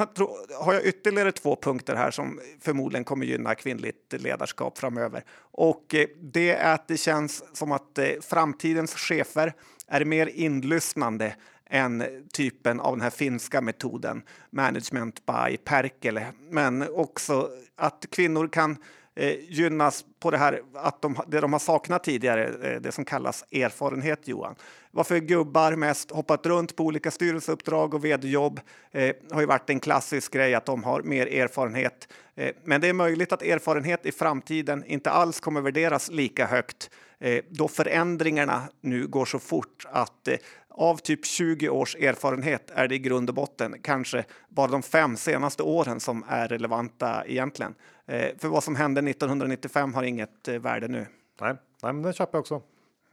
har 0.60 0.74
jag 0.74 0.86
ytterligare 0.86 1.32
två 1.32 1.56
punkter 1.56 1.96
här 1.96 2.12
som 2.12 2.40
förmodligen 2.62 3.04
kommer 3.04 3.26
gynna 3.26 3.56
kvinnligt 3.56 4.14
ledarskap 4.14 4.78
framöver. 4.78 5.24
Och 5.38 5.96
eh, 5.96 6.08
det 6.22 6.52
är 6.52 6.74
att 6.74 6.88
det 6.88 6.98
känns 6.98 7.44
som 7.54 7.72
att 7.72 7.98
eh, 7.98 8.08
framtidens 8.22 8.96
chefer 8.96 9.54
är 9.88 10.06
mer 10.06 10.28
inlyssnande 10.28 11.36
än 11.70 12.04
typen 12.34 12.80
av 12.80 12.94
den 12.94 13.02
här 13.02 13.10
finska 13.10 13.62
metoden, 13.62 14.22
management 14.50 15.26
by 15.26 15.58
Perkele. 15.58 16.26
Men 16.50 16.90
också 16.96 17.50
att 17.76 18.06
kvinnor 18.12 18.48
kan 18.48 18.78
eh, 19.16 19.36
gynnas 19.50 20.06
på 20.20 20.32
det 20.32 20.38
här 20.38 20.62
att 20.74 21.02
de, 21.02 21.16
det 21.28 21.40
de 21.40 21.54
har 21.54 21.60
saknat 21.60 22.04
tidigare, 22.04 22.72
eh, 22.74 22.82
det 22.82 22.92
som 22.92 23.06
kallas 23.06 23.44
erfarenhet, 23.52 24.28
Johan. 24.28 24.56
Varför 24.92 25.18
gubbar 25.18 25.76
mest 25.76 26.12
hoppat 26.12 26.46
runt 26.46 26.76
på 26.76 26.84
olika 26.84 27.12
styrelseuppdrag 27.12 27.94
och 27.94 28.06
vd-jobb 28.06 28.60
eh, 28.92 29.16
har 29.32 29.42
ju 29.42 29.48
varit 29.48 29.70
en 29.70 29.80
klassisk 29.80 30.34
grej 30.34 30.56
att 30.56 30.66
de 30.66 30.84
har 30.84 31.02
mer 31.02 31.28
erfarenhet. 31.28 32.08
Eh, 32.36 32.52
men 32.64 32.82
det 32.82 32.88
är 32.88 32.94
möjligt 32.94 33.32
att 33.32 33.42
erfarenhet 33.42 34.06
i 34.06 34.12
framtiden 34.12 34.84
inte 34.86 35.12
alls 35.12 35.40
kommer 35.40 35.62
värderas 35.62 36.12
lika 36.12 36.46
högt 36.46 36.90
då 37.50 37.68
förändringarna 37.68 38.62
nu 38.82 39.08
går 39.08 39.26
så 39.26 39.40
fort 39.40 39.86
att 39.92 40.28
eh, 40.28 40.38
av 40.78 40.98
typ 40.98 41.26
20 41.26 41.70
års 41.70 41.96
erfarenhet 41.96 42.72
är 42.76 42.88
det 42.88 42.96
i 42.96 43.00
grund 43.00 43.30
och 43.30 43.36
botten 43.36 43.76
kanske 43.82 44.26
bara 44.50 44.68
de 44.68 44.84
fem 44.84 45.18
senaste 45.18 45.64
åren 45.64 46.00
som 46.00 46.26
är 46.28 46.48
relevanta 46.48 47.26
egentligen. 47.26 47.76
Eh, 48.06 48.30
för 48.38 48.48
vad 48.48 48.64
som 48.64 48.76
hände 48.76 49.10
1995 49.10 49.94
har 49.94 50.04
inget 50.04 50.48
eh, 50.48 50.56
värde 50.56 50.88
nu. 50.88 51.08
Nej, 51.42 51.56
nej 51.84 51.94
men 51.94 52.02
det 52.02 52.14
köper 52.14 52.38
jag 52.38 52.40
också. 52.40 52.62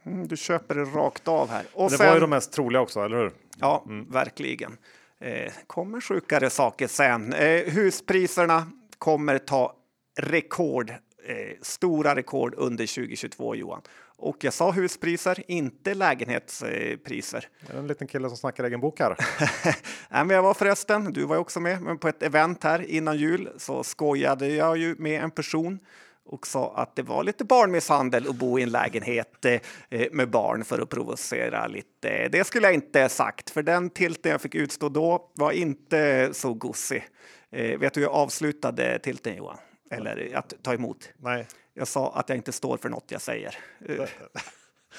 Mm, 0.05 0.27
du 0.27 0.37
köper 0.37 0.75
det 0.75 0.83
rakt 0.83 1.27
av 1.27 1.49
här. 1.49 1.65
Och 1.73 1.91
det 1.91 1.97
sen, 1.97 2.07
var 2.07 2.13
ju 2.13 2.19
de 2.19 2.29
mest 2.29 2.51
troliga 2.51 2.81
också, 2.81 2.99
eller 2.99 3.17
hur? 3.17 3.31
Ja, 3.59 3.83
mm. 3.87 4.11
verkligen. 4.11 4.77
Eh, 5.19 5.51
kommer 5.67 6.01
sjukare 6.01 6.49
saker 6.49 6.87
sen. 6.87 7.33
Eh, 7.33 7.73
huspriserna 7.73 8.67
kommer 8.97 9.37
ta 9.37 9.75
rekord, 10.19 10.93
eh, 11.25 11.57
stora 11.61 12.15
rekord 12.15 12.53
under 12.57 12.87
2022, 12.87 13.55
Johan. 13.55 13.81
Och 14.17 14.43
jag 14.43 14.53
sa 14.53 14.71
huspriser, 14.71 15.43
inte 15.47 15.93
lägenhetspriser. 15.93 17.47
En 17.73 17.87
liten 17.87 18.07
kille 18.07 18.27
som 18.27 18.37
snackar 18.37 18.63
egen 18.63 18.79
bok 18.79 18.99
här. 18.99 19.15
Nej, 20.09 20.25
men 20.25 20.29
jag 20.29 20.43
var 20.43 20.53
förresten, 20.53 21.13
du 21.13 21.25
var 21.25 21.35
ju 21.35 21.41
också 21.41 21.59
med, 21.59 21.81
men 21.81 21.97
på 21.97 22.07
ett 22.07 22.23
event 22.23 22.63
här 22.63 22.89
innan 22.89 23.17
jul 23.17 23.49
så 23.57 23.83
skojade 23.83 24.47
jag 24.47 24.77
ju 24.77 24.95
med 24.99 25.23
en 25.23 25.31
person 25.31 25.79
och 26.25 26.47
sa 26.47 26.73
att 26.75 26.95
det 26.95 27.01
var 27.01 27.23
lite 27.23 27.45
barnmisshandel 27.45 28.27
att 28.29 28.35
bo 28.35 28.59
i 28.59 28.63
en 28.63 28.69
lägenhet 28.69 29.45
eh, 29.45 29.61
med 30.11 30.29
barn 30.29 30.63
för 30.63 30.79
att 30.79 30.89
provocera 30.89 31.67
lite. 31.67 32.27
Det 32.27 32.43
skulle 32.47 32.67
jag 32.67 32.73
inte 32.73 33.09
sagt, 33.09 33.49
för 33.49 33.63
den 33.63 33.89
tilten 33.89 34.31
jag 34.31 34.41
fick 34.41 34.55
utstå 34.55 34.89
då 34.89 35.31
var 35.33 35.51
inte 35.51 36.29
så 36.33 36.53
gosig. 36.53 37.03
Eh, 37.51 37.79
vet 37.79 37.93
du 37.93 37.99
hur 37.99 38.07
jag 38.07 38.15
avslutade 38.15 38.99
tilten, 38.99 39.35
Johan? 39.35 39.57
Eller 39.89 40.35
att 40.35 40.53
ta 40.61 40.73
emot? 40.73 41.09
Nej. 41.17 41.47
Jag 41.73 41.87
sa 41.87 42.13
att 42.13 42.29
jag 42.29 42.37
inte 42.37 42.51
står 42.51 42.77
för 42.77 42.89
något 42.89 43.11
jag 43.11 43.21
säger. 43.21 43.57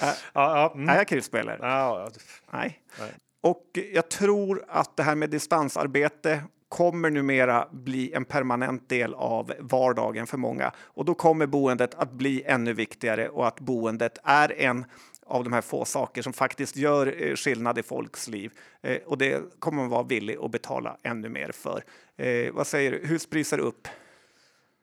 Äh, 0.00 0.06
ja, 0.08 0.16
ja, 0.32 0.72
mm. 0.74 0.88
Är 0.88 0.96
jag 0.96 1.08
killspelare? 1.08 1.58
Ja, 1.60 2.10
Nej. 2.52 2.80
Nej. 2.98 3.10
Och 3.40 3.78
jag 3.92 4.08
tror 4.08 4.64
att 4.68 4.96
det 4.96 5.02
här 5.02 5.14
med 5.14 5.30
distansarbete 5.30 6.42
kommer 6.68 7.10
numera 7.10 7.68
bli 7.72 8.12
en 8.12 8.24
permanent 8.24 8.88
del 8.88 9.14
av 9.14 9.52
vardagen 9.58 10.26
för 10.26 10.38
många. 10.38 10.72
Och 10.78 11.04
då 11.04 11.14
kommer 11.14 11.46
boendet 11.46 11.94
att 11.94 12.12
bli 12.12 12.42
ännu 12.46 12.72
viktigare 12.72 13.28
och 13.28 13.46
att 13.46 13.60
boendet 13.60 14.18
är 14.24 14.60
en 14.60 14.84
av 15.26 15.44
de 15.44 15.52
här 15.52 15.60
få 15.60 15.84
saker 15.84 16.22
som 16.22 16.32
faktiskt 16.32 16.76
gör 16.76 17.22
eh, 17.22 17.34
skillnad 17.34 17.78
i 17.78 17.82
folks 17.82 18.28
liv. 18.28 18.52
Eh, 18.82 18.96
och 19.06 19.18
det 19.18 19.42
kommer 19.58 19.82
man 19.82 19.90
vara 19.90 20.02
villig 20.02 20.36
att 20.40 20.50
betala 20.50 20.96
ännu 21.02 21.28
mer 21.28 21.52
för. 21.52 21.84
Eh, 22.16 22.52
vad 22.52 22.66
säger 22.66 22.90
du? 22.90 23.06
Huspriser 23.06 23.58
upp? 23.58 23.88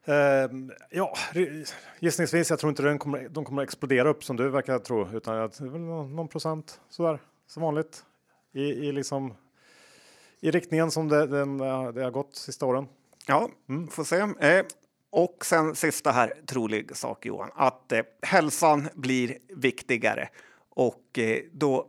Uh, 0.09 0.69
ja, 0.89 1.17
gissningsvis. 1.99 2.49
Jag 2.49 2.59
tror 2.59 2.69
inte 2.69 2.83
den 2.83 2.99
kommer, 2.99 3.29
de 3.29 3.45
kommer 3.45 3.63
explodera 3.63 4.09
upp 4.09 4.23
som 4.23 4.35
du 4.35 4.49
verkar 4.49 4.79
tro, 4.79 5.07
utan 5.13 5.37
att 5.37 5.59
någon 5.59 6.27
procent 6.27 6.79
sådär 6.89 7.19
som 7.47 7.63
vanligt 7.63 8.05
i, 8.53 8.61
i 8.61 8.91
liksom 8.91 9.33
i 10.39 10.51
riktningen 10.51 10.91
som 10.91 11.07
det, 11.07 11.27
den, 11.27 11.57
det 11.57 12.03
har 12.03 12.11
gått 12.11 12.35
sista 12.35 12.65
åren. 12.65 12.87
Ja, 13.27 13.49
mm. 13.69 13.87
får 13.87 14.03
se. 14.03 14.47
Eh, 14.47 14.65
och 15.09 15.45
sen 15.45 15.75
sista 15.75 16.11
här, 16.11 16.33
trolig 16.45 16.95
sak 16.95 17.25
Johan, 17.25 17.49
att 17.55 17.91
eh, 17.91 18.01
hälsan 18.21 18.89
blir 18.93 19.37
viktigare 19.49 20.29
och 20.69 21.19
eh, 21.19 21.39
då 21.51 21.87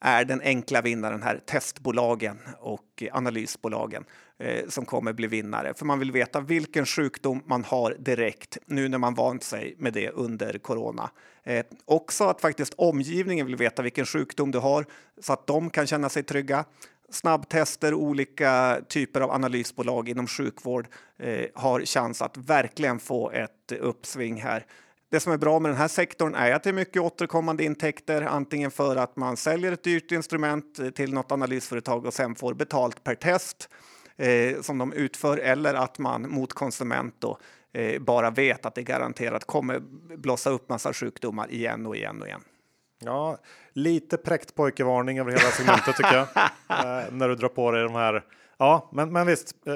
är 0.00 0.24
den 0.24 0.40
enkla 0.40 0.80
vinnaren 0.82 1.22
här 1.22 1.40
testbolagen 1.46 2.38
och 2.58 3.02
analysbolagen 3.12 4.04
eh, 4.38 4.68
som 4.68 4.84
kommer 4.84 5.12
bli 5.12 5.26
vinnare. 5.26 5.74
För 5.74 5.84
man 5.84 5.98
vill 5.98 6.12
veta 6.12 6.40
vilken 6.40 6.86
sjukdom 6.86 7.42
man 7.46 7.64
har 7.64 7.96
direkt 7.98 8.58
nu 8.66 8.88
när 8.88 8.98
man 8.98 9.14
vant 9.14 9.42
sig 9.42 9.74
med 9.78 9.92
det 9.92 10.10
under 10.10 10.58
corona. 10.58 11.10
Eh, 11.42 11.66
också 11.84 12.24
att 12.24 12.40
faktiskt 12.40 12.74
omgivningen 12.74 13.46
vill 13.46 13.56
veta 13.56 13.82
vilken 13.82 14.06
sjukdom 14.06 14.50
du 14.50 14.58
har 14.58 14.86
så 15.20 15.32
att 15.32 15.46
de 15.46 15.70
kan 15.70 15.86
känna 15.86 16.08
sig 16.08 16.22
trygga 16.22 16.64
snabbtester, 17.10 17.94
olika 17.94 18.80
typer 18.88 19.20
av 19.20 19.30
analysbolag 19.30 20.08
inom 20.08 20.26
sjukvård 20.26 20.86
eh, 21.18 21.46
har 21.54 21.80
chans 21.80 22.22
att 22.22 22.36
verkligen 22.36 22.98
få 22.98 23.30
ett 23.30 23.72
uppsving 23.80 24.42
här. 24.42 24.66
Det 25.10 25.20
som 25.20 25.32
är 25.32 25.36
bra 25.36 25.58
med 25.58 25.70
den 25.70 25.78
här 25.78 25.88
sektorn 25.88 26.34
är 26.34 26.52
att 26.52 26.62
det 26.62 26.70
är 26.70 26.74
mycket 26.74 27.02
återkommande 27.02 27.64
intäkter, 27.64 28.22
antingen 28.22 28.70
för 28.70 28.96
att 28.96 29.16
man 29.16 29.36
säljer 29.36 29.72
ett 29.72 29.84
dyrt 29.84 30.12
instrument 30.12 30.78
eh, 30.78 30.90
till 30.90 31.14
något 31.14 31.32
analysföretag 31.32 32.06
och 32.06 32.14
sen 32.14 32.34
får 32.34 32.54
betalt 32.54 33.04
per 33.04 33.14
test 33.14 33.68
eh, 34.16 34.60
som 34.60 34.78
de 34.78 34.92
utför 34.92 35.38
eller 35.38 35.74
att 35.74 35.98
man 35.98 36.30
mot 36.30 36.52
konsument 36.52 37.14
då, 37.18 37.38
eh, 37.72 38.02
bara 38.02 38.30
vet 38.30 38.66
att 38.66 38.74
det 38.74 38.82
garanterat 38.82 39.44
kommer 39.44 39.78
blossa 40.16 40.50
upp 40.50 40.68
massa 40.68 40.92
sjukdomar 40.92 41.50
igen 41.50 41.86
och 41.86 41.96
igen 41.96 42.22
och 42.22 42.26
igen. 42.26 42.42
Ja, 42.98 43.38
lite 43.72 44.16
präkt 44.16 44.54
pojkevarning 44.54 45.18
över 45.18 45.30
hela 45.30 45.50
segmentet 45.50 45.96
tycker 45.96 46.14
jag. 46.14 46.22
eh, 46.68 47.12
när 47.12 47.28
du 47.28 47.34
drar 47.34 47.48
på 47.48 47.70
dig 47.70 47.82
de 47.82 47.94
här. 47.94 48.24
Ja, 48.58 48.90
men, 48.92 49.12
men 49.12 49.26
visst, 49.26 49.66
eh, 49.66 49.74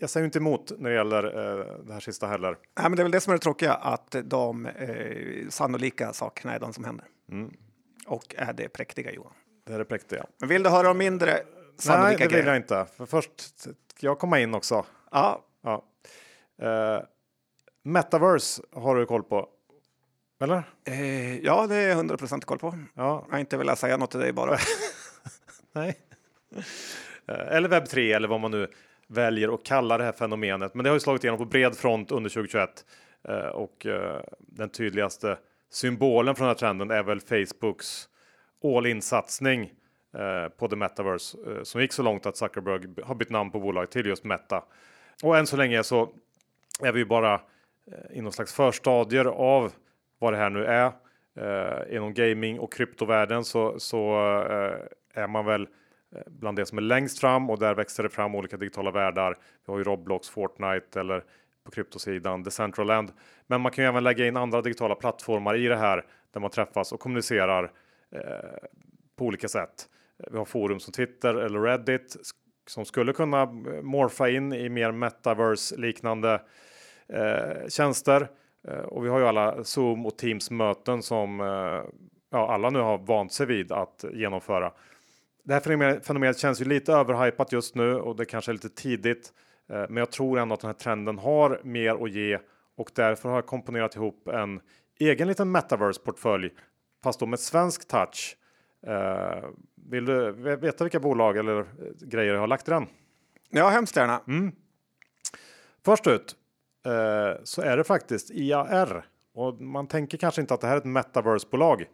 jag 0.00 0.10
säger 0.10 0.24
inte 0.24 0.38
emot 0.38 0.72
när 0.78 0.90
det 0.90 0.96
gäller 0.96 1.24
eh, 1.24 1.84
det 1.84 1.92
här 1.92 2.00
sista 2.00 2.26
heller. 2.26 2.50
Nej, 2.50 2.90
men 2.90 2.92
det 2.92 3.02
är 3.02 3.04
väl 3.04 3.12
det 3.12 3.20
som 3.20 3.30
är 3.30 3.36
det 3.36 3.42
tråkiga, 3.42 3.74
att 3.74 4.16
de 4.24 4.66
eh, 4.66 5.48
sannolika 5.48 6.12
sakerna 6.12 6.54
är 6.54 6.60
de 6.60 6.72
som 6.72 6.84
händer. 6.84 7.06
Mm. 7.32 7.50
Och 8.06 8.34
är 8.38 8.52
det 8.52 8.68
präktiga 8.68 9.12
Johan. 9.12 9.32
Det 9.66 9.72
är 9.72 9.78
det 9.78 9.84
präktiga. 9.84 10.26
Men 10.38 10.48
vill 10.48 10.62
du 10.62 10.70
höra 10.70 10.90
om 10.90 10.98
mindre 10.98 11.40
Nej, 11.86 12.16
det 12.16 12.22
vill 12.24 12.28
grejer? 12.32 12.46
jag 12.46 12.56
inte. 12.56 12.86
För 12.96 13.06
först 13.06 13.40
ska 13.60 13.70
jag 14.00 14.18
komma 14.18 14.40
in 14.40 14.54
också. 14.54 14.84
Ja, 15.10 15.44
Ja. 15.62 15.84
Eh, 16.62 17.02
Metaverse 17.82 18.62
har 18.72 18.96
du 18.96 19.06
koll 19.06 19.22
på? 19.22 19.48
Eller? 20.40 20.62
eh, 20.84 21.38
ja, 21.38 21.66
det 21.66 21.76
är 21.76 21.90
100 21.90 22.16
procent 22.16 22.44
koll 22.44 22.58
på. 22.58 22.78
Ja, 22.94 23.24
Jag 23.28 23.32
har 23.34 23.38
inte 23.40 23.56
velat 23.56 23.78
säga 23.78 23.96
något 23.96 24.10
till 24.10 24.20
dig 24.20 24.32
bara. 24.32 24.58
nej. 25.72 25.98
Eh, 27.28 27.56
eller 27.56 27.68
webb 27.68 27.88
3 27.88 28.12
eller 28.12 28.28
vad 28.28 28.40
man 28.40 28.50
nu 28.50 28.66
väljer 29.06 29.54
att 29.54 29.64
kalla 29.64 29.98
det 29.98 30.04
här 30.04 30.12
fenomenet. 30.12 30.74
Men 30.74 30.84
det 30.84 30.90
har 30.90 30.96
ju 30.96 31.00
slagit 31.00 31.24
igenom 31.24 31.38
på 31.38 31.44
bred 31.44 31.76
front 31.76 32.10
under 32.10 32.30
2021 32.30 32.84
eh, 33.28 33.34
och 33.36 33.86
den 34.38 34.70
tydligaste 34.70 35.38
symbolen 35.70 36.34
för 36.34 36.44
den 36.44 36.48
här 36.48 36.54
trenden 36.58 36.90
är 36.90 37.02
väl 37.02 37.20
Facebooks 37.20 38.08
all 38.64 38.86
in 38.86 39.02
satsning 39.02 39.72
Eh, 40.14 40.48
på 40.48 40.68
the 40.68 40.76
metaverse 40.76 41.38
eh, 41.46 41.62
som 41.62 41.80
gick 41.80 41.92
så 41.92 42.02
långt 42.02 42.26
att 42.26 42.36
Zuckerberg 42.36 43.04
har 43.04 43.14
bytt 43.14 43.30
namn 43.30 43.50
på 43.50 43.60
bolaget 43.60 43.90
till 43.90 44.06
just 44.06 44.24
Meta. 44.24 44.64
Och 45.22 45.38
än 45.38 45.46
så 45.46 45.56
länge 45.56 45.82
så 45.82 46.12
är 46.82 46.92
vi 46.92 46.98
ju 46.98 47.04
bara 47.04 47.34
eh, 47.34 48.18
i 48.18 48.20
någon 48.20 48.32
slags 48.32 48.54
förstadier 48.54 49.24
av 49.24 49.72
vad 50.18 50.32
det 50.32 50.36
här 50.36 50.50
nu 50.50 50.64
är. 50.64 50.92
Eh, 51.36 51.96
inom 51.96 52.14
gaming 52.14 52.60
och 52.60 52.72
kryptovärlden 52.72 53.44
så, 53.44 53.78
så 53.78 54.14
eh, 54.50 55.22
är 55.22 55.28
man 55.28 55.44
väl 55.44 55.68
bland 56.26 56.56
det 56.56 56.66
som 56.66 56.78
är 56.78 56.82
längst 56.82 57.20
fram 57.20 57.50
och 57.50 57.58
där 57.58 57.74
växer 57.74 58.02
det 58.02 58.08
fram 58.08 58.34
olika 58.34 58.56
digitala 58.56 58.90
världar. 58.90 59.36
Vi 59.66 59.72
har 59.72 59.78
ju 59.78 59.84
Roblox, 59.84 60.28
Fortnite 60.28 61.00
eller 61.00 61.24
på 61.64 61.70
kryptosidan 61.70 62.42
Decentraland. 62.42 63.12
Men 63.46 63.60
man 63.60 63.72
kan 63.72 63.84
ju 63.84 63.88
även 63.88 64.04
lägga 64.04 64.26
in 64.26 64.36
andra 64.36 64.62
digitala 64.62 64.94
plattformar 64.94 65.56
i 65.56 65.66
det 65.66 65.76
här 65.76 66.04
där 66.32 66.40
man 66.40 66.50
träffas 66.50 66.92
och 66.92 67.00
kommunicerar 67.00 67.72
eh, 68.12 68.20
på 69.16 69.24
olika 69.24 69.48
sätt. 69.48 69.88
Vi 70.30 70.38
har 70.38 70.44
forum 70.44 70.80
som 70.80 70.92
Twitter 70.92 71.34
eller 71.34 71.60
Reddit 71.60 72.16
som 72.66 72.84
skulle 72.84 73.12
kunna 73.12 73.46
morfa 73.82 74.28
in 74.28 74.52
i 74.52 74.68
mer 74.68 74.92
metaverse 74.92 75.76
liknande 75.76 76.40
eh, 77.08 77.68
tjänster. 77.68 78.28
Eh, 78.68 78.78
och 78.78 79.04
vi 79.04 79.08
har 79.08 79.18
ju 79.18 79.26
alla 79.26 79.64
Zoom 79.64 80.06
och 80.06 80.18
Teams 80.18 80.50
möten 80.50 81.02
som 81.02 81.40
eh, 81.40 81.82
ja, 82.30 82.52
alla 82.54 82.70
nu 82.70 82.78
har 82.78 82.98
vant 82.98 83.32
sig 83.32 83.46
vid 83.46 83.72
att 83.72 84.04
genomföra. 84.12 84.72
Det 85.44 85.52
här 85.52 85.60
fenomenet, 85.60 86.06
fenomenet 86.06 86.38
känns 86.38 86.60
ju 86.60 86.64
lite 86.64 86.92
överhypat 86.92 87.52
just 87.52 87.74
nu 87.74 87.94
och 87.94 88.16
det 88.16 88.24
kanske 88.24 88.50
är 88.50 88.52
lite 88.52 88.68
tidigt. 88.68 89.32
Eh, 89.70 89.84
men 89.88 89.96
jag 89.96 90.10
tror 90.10 90.38
ändå 90.38 90.54
att 90.54 90.60
den 90.60 90.68
här 90.68 90.74
trenden 90.74 91.18
har 91.18 91.60
mer 91.64 92.04
att 92.04 92.10
ge 92.10 92.38
och 92.76 92.90
därför 92.94 93.28
har 93.28 93.36
jag 93.36 93.46
komponerat 93.46 93.96
ihop 93.96 94.28
en 94.28 94.60
egen 94.98 95.28
liten 95.28 95.52
metaverse 95.52 96.00
portfölj 96.00 96.50
fast 97.02 97.20
då 97.20 97.26
med 97.26 97.40
svensk 97.40 97.88
touch. 97.88 98.36
Eh, 98.86 99.44
vill 99.88 100.04
du 100.04 100.32
veta 100.56 100.84
vilka 100.84 101.00
bolag 101.00 101.36
eller 101.36 101.58
eh, 101.58 101.64
grejer 102.00 102.32
jag 102.34 102.40
har 102.40 102.46
lagt 102.46 102.68
i 102.68 102.70
den? 102.70 102.86
Ja, 103.50 103.68
hemskt 103.68 103.96
gärna. 103.96 104.20
Först 105.84 106.06
ut 106.06 106.36
eh, 106.86 107.42
så 107.44 107.62
är 107.62 107.76
det 107.76 107.84
faktiskt 107.84 108.30
IAR 108.30 109.06
och 109.34 109.60
man 109.60 109.86
tänker 109.86 110.18
kanske 110.18 110.40
inte 110.40 110.54
att 110.54 110.60
det 110.60 110.66
här 110.66 110.74
är 110.74 110.78
ett 110.78 110.84
metaverse-bolag. 110.84 111.84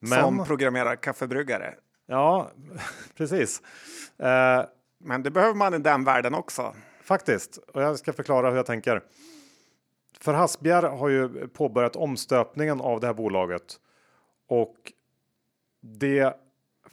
Men 0.00 0.20
Som 0.22 0.44
programmerar 0.44 0.96
kaffebryggare. 0.96 1.74
ja, 2.06 2.50
precis. 3.16 3.62
Eh, 4.18 4.64
Men 4.98 5.22
det 5.22 5.30
behöver 5.30 5.54
man 5.54 5.74
i 5.74 5.78
den 5.78 6.04
världen 6.04 6.34
också. 6.34 6.74
Faktiskt, 7.02 7.56
och 7.56 7.82
jag 7.82 7.98
ska 7.98 8.12
förklara 8.12 8.50
hur 8.50 8.56
jag 8.56 8.66
tänker. 8.66 9.02
För 10.20 10.34
Hasbjer 10.34 10.82
har 10.82 11.08
ju 11.08 11.48
påbörjat 11.48 11.96
omstöpningen 11.96 12.80
av 12.80 13.00
det 13.00 13.06
här 13.06 13.14
bolaget 13.14 13.62
och 14.48 14.92
det 15.80 16.36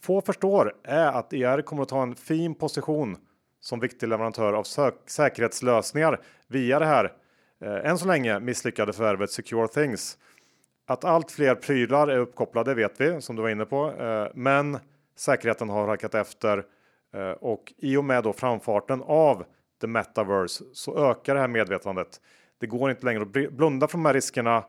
få 0.03 0.21
förstår 0.21 0.73
är 0.83 1.07
att 1.07 1.33
IR 1.33 1.61
kommer 1.61 1.83
att 1.83 1.89
ta 1.89 2.03
en 2.03 2.15
fin 2.15 2.55
position 2.55 3.17
som 3.59 3.79
viktig 3.79 4.07
leverantör 4.07 4.53
av 4.53 4.63
säkerhetslösningar 5.05 6.21
via 6.47 6.79
det 6.79 6.85
här 6.85 7.13
eh, 7.61 7.89
än 7.89 7.97
så 7.97 8.07
länge 8.07 8.39
misslyckade 8.39 8.93
förvärvet 8.93 9.31
Secure 9.31 9.67
Things. 9.67 10.17
Att 10.87 11.05
allt 11.05 11.31
fler 11.31 11.55
prylar 11.55 12.07
är 12.07 12.17
uppkopplade 12.17 12.73
vet 12.73 13.01
vi 13.01 13.21
som 13.21 13.35
du 13.35 13.41
var 13.41 13.49
inne 13.49 13.65
på, 13.65 13.91
eh, 13.91 14.27
men 14.33 14.79
säkerheten 15.17 15.69
har 15.69 15.87
halkat 15.87 16.15
efter 16.15 16.65
eh, 17.13 17.31
och 17.31 17.73
i 17.77 17.97
och 17.97 18.05
med 18.05 18.23
då 18.23 18.33
framfarten 18.33 19.01
av 19.01 19.45
the 19.81 19.87
metaverse 19.87 20.63
så 20.73 21.09
ökar 21.11 21.33
det 21.35 21.41
här 21.41 21.47
medvetandet. 21.47 22.21
Det 22.59 22.67
går 22.67 22.89
inte 22.91 23.05
längre 23.05 23.21
att 23.21 23.51
blunda 23.53 23.87
för 23.87 23.97
de 23.97 24.05
här 24.05 24.13
riskerna 24.13 24.63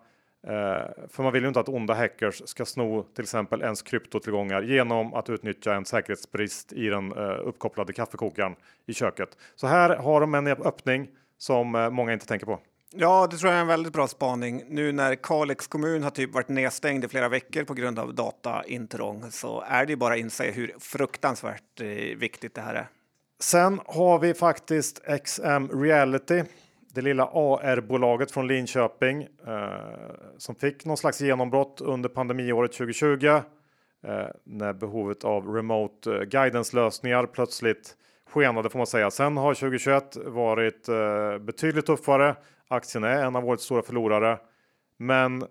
för 1.09 1.23
man 1.23 1.33
vill 1.33 1.43
ju 1.43 1.49
inte 1.49 1.61
att 1.61 1.69
onda 1.69 1.95
hackers 1.95 2.43
ska 2.45 2.65
sno 2.65 3.03
till 3.03 3.23
exempel 3.23 3.63
ens 3.63 3.83
kryptotillgångar 3.83 4.63
genom 4.63 5.15
att 5.15 5.31
utnyttja 5.31 5.75
en 5.75 5.85
säkerhetsbrist 5.85 6.73
i 6.73 6.89
den 6.89 7.13
eh, 7.13 7.39
uppkopplade 7.45 7.93
kaffekokaren 7.93 8.57
i 8.87 8.95
köket. 8.95 9.39
Så 9.55 9.67
här 9.67 9.97
har 9.97 10.21
de 10.21 10.35
en 10.35 10.47
öppning 10.47 11.09
som 11.39 11.75
eh, 11.75 11.91
många 11.91 12.13
inte 12.13 12.27
tänker 12.27 12.47
på. 12.47 12.61
Ja, 12.97 13.27
det 13.31 13.37
tror 13.37 13.51
jag 13.51 13.57
är 13.57 13.63
en 13.63 13.69
väldigt 13.69 13.93
bra 13.93 14.09
spaning. 14.09 14.65
Nu 14.69 14.93
när 14.93 15.15
Kalix 15.15 15.67
kommun 15.67 16.03
har 16.03 16.11
typ 16.11 16.35
varit 16.35 16.49
nedstängd 16.49 17.05
i 17.05 17.09
flera 17.09 17.29
veckor 17.29 17.65
på 17.65 17.75
grund 17.75 17.99
av 17.99 18.15
dataintrång 18.15 19.25
så 19.31 19.65
är 19.69 19.87
det 19.87 19.93
ju 19.93 19.97
bara 19.97 20.15
att 20.15 20.21
inse 20.21 20.51
hur 20.51 20.75
fruktansvärt 20.79 21.81
eh, 21.81 21.87
viktigt 22.17 22.55
det 22.55 22.61
här 22.61 22.75
är. 22.75 22.89
Sen 23.41 23.81
har 23.87 24.19
vi 24.19 24.35
faktiskt 24.35 25.03
XM 25.25 25.83
Reality, 25.83 26.43
det 26.95 27.03
lilla 27.03 27.25
AR-bolaget 27.33 28.31
från 28.31 28.47
Linköping 28.47 29.23
eh, 29.23 29.69
som 30.39 30.55
fick 30.55 30.85
någon 30.85 30.97
slags 30.97 31.21
genombrott 31.21 31.81
under 31.81 32.09
pandemiåret 32.09 32.73
2020 32.73 33.27
eh, 33.27 33.43
när 34.45 34.73
behovet 34.73 35.25
av 35.25 35.55
remote 35.55 36.15
eh, 36.15 36.23
guidance 36.23 36.77
lösningar 36.77 37.27
plötsligt 37.27 37.97
skenade 38.31 38.71
får 38.71 38.79
man 38.79 38.87
säga. 38.87 39.11
Sen 39.11 39.37
har 39.37 39.55
2021 39.55 40.17
varit 40.17 40.89
eh, 40.89 41.39
betydligt 41.39 41.87
tuffare. 41.87 42.37
Aktien 42.69 43.05
är 43.05 43.25
en 43.25 43.37
av 43.37 43.45
årets 43.49 43.65
stora 43.65 43.83
förlorare, 43.83 44.39
men 44.99 45.45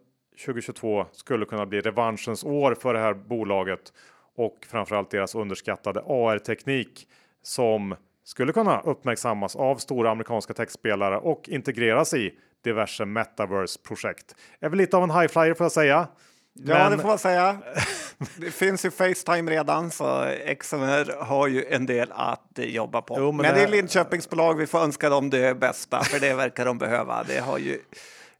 2022 0.46 1.06
skulle 1.12 1.46
kunna 1.46 1.66
bli 1.66 1.82
revanschens 1.82 2.44
år 2.44 2.76
för 2.76 2.94
det 2.94 3.00
här 3.00 3.14
bolaget 3.14 3.94
och 4.36 4.66
framförallt 4.70 5.12
deras 5.12 5.36
underskattade 5.36 6.02
AR-teknik 6.08 7.08
som 7.42 7.96
skulle 8.24 8.54
kunna 8.54 8.82
uppmärksammas 8.82 9.56
av 9.56 9.76
stora 9.76 10.12
amerikanska 10.12 10.54
techspelare 10.54 11.18
och 11.18 11.50
integreras 11.50 12.14
i 12.14 12.34
diverse 12.64 13.06
metaverse-projekt. 13.06 14.36
Är 14.60 14.70
väl 14.70 14.78
lite 14.78 14.98
av 14.98 15.04
en 15.04 15.12
high 15.12 15.28
flyer 15.28 15.54
får 15.54 15.66
jag 15.66 15.72
säga. 15.72 16.08
Ja, 16.54 16.74
Men- 16.74 16.92
det 16.92 16.98
får 16.98 17.08
man 17.08 17.18
säga. 17.20 17.58
Det 18.38 18.52
finns 18.52 18.86
ju 18.86 18.92
Facetime 18.92 19.52
redan, 19.52 19.92
så 19.92 20.26
XMR 20.60 21.24
har 21.24 21.48
ju 21.48 21.66
en 21.66 21.86
del 21.86 22.12
att 22.12 22.60
eh, 22.60 22.66
jobba 22.66 23.02
på. 23.02 23.16
Jo, 23.20 23.32
men 23.32 23.42
men 23.46 23.56
det 23.56 23.64
är 23.64 23.68
Linköpingsbolag, 23.68 24.54
vi 24.58 24.68
får 24.68 24.80
önska 24.80 25.10
dem 25.10 25.30
det 25.30 25.60
bästa, 25.60 26.04
för 26.04 26.20
det 26.20 26.34
verkar 26.34 26.66
de 26.66 26.78
behöva. 26.78 27.24
Det 27.24 27.40
har 27.40 27.58
ju... 27.58 27.80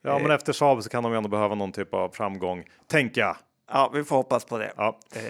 Ja, 0.02 0.20
men 0.20 0.32
efter 0.32 0.54
Saab 0.54 0.84
så 0.84 0.90
kan 0.90 1.04
de 1.04 1.12
ju 1.12 1.18
ändå 1.18 1.30
behöva 1.30 1.56
någon 1.56 1.72
typ 1.72 1.94
av 1.94 2.10
framgång, 2.10 2.64
tänker 2.88 3.22
jag. 3.22 3.36
Ja, 3.72 3.92
vi 3.94 4.04
får 4.04 4.16
hoppas 4.16 4.46
på 4.46 4.58
det. 4.58 4.74
Ja. 4.78 5.00
Eh, 5.16 5.22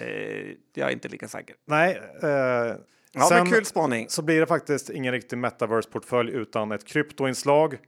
jag 0.74 0.88
är 0.88 0.92
inte 0.92 1.08
lika 1.08 1.28
säker. 1.28 1.56
Nej, 1.66 2.00
eh, 2.22 2.74
Ja, 3.14 3.24
sen 3.24 3.36
men 3.38 3.52
kul 3.52 3.64
spaning. 3.64 4.08
så 4.08 4.22
blir 4.22 4.40
det 4.40 4.46
faktiskt 4.46 4.90
ingen 4.90 5.12
riktig 5.12 5.38
metaverse-portfölj 5.38 6.32
utan 6.32 6.72
ett 6.72 6.84
kryptoinslag. 6.84 7.78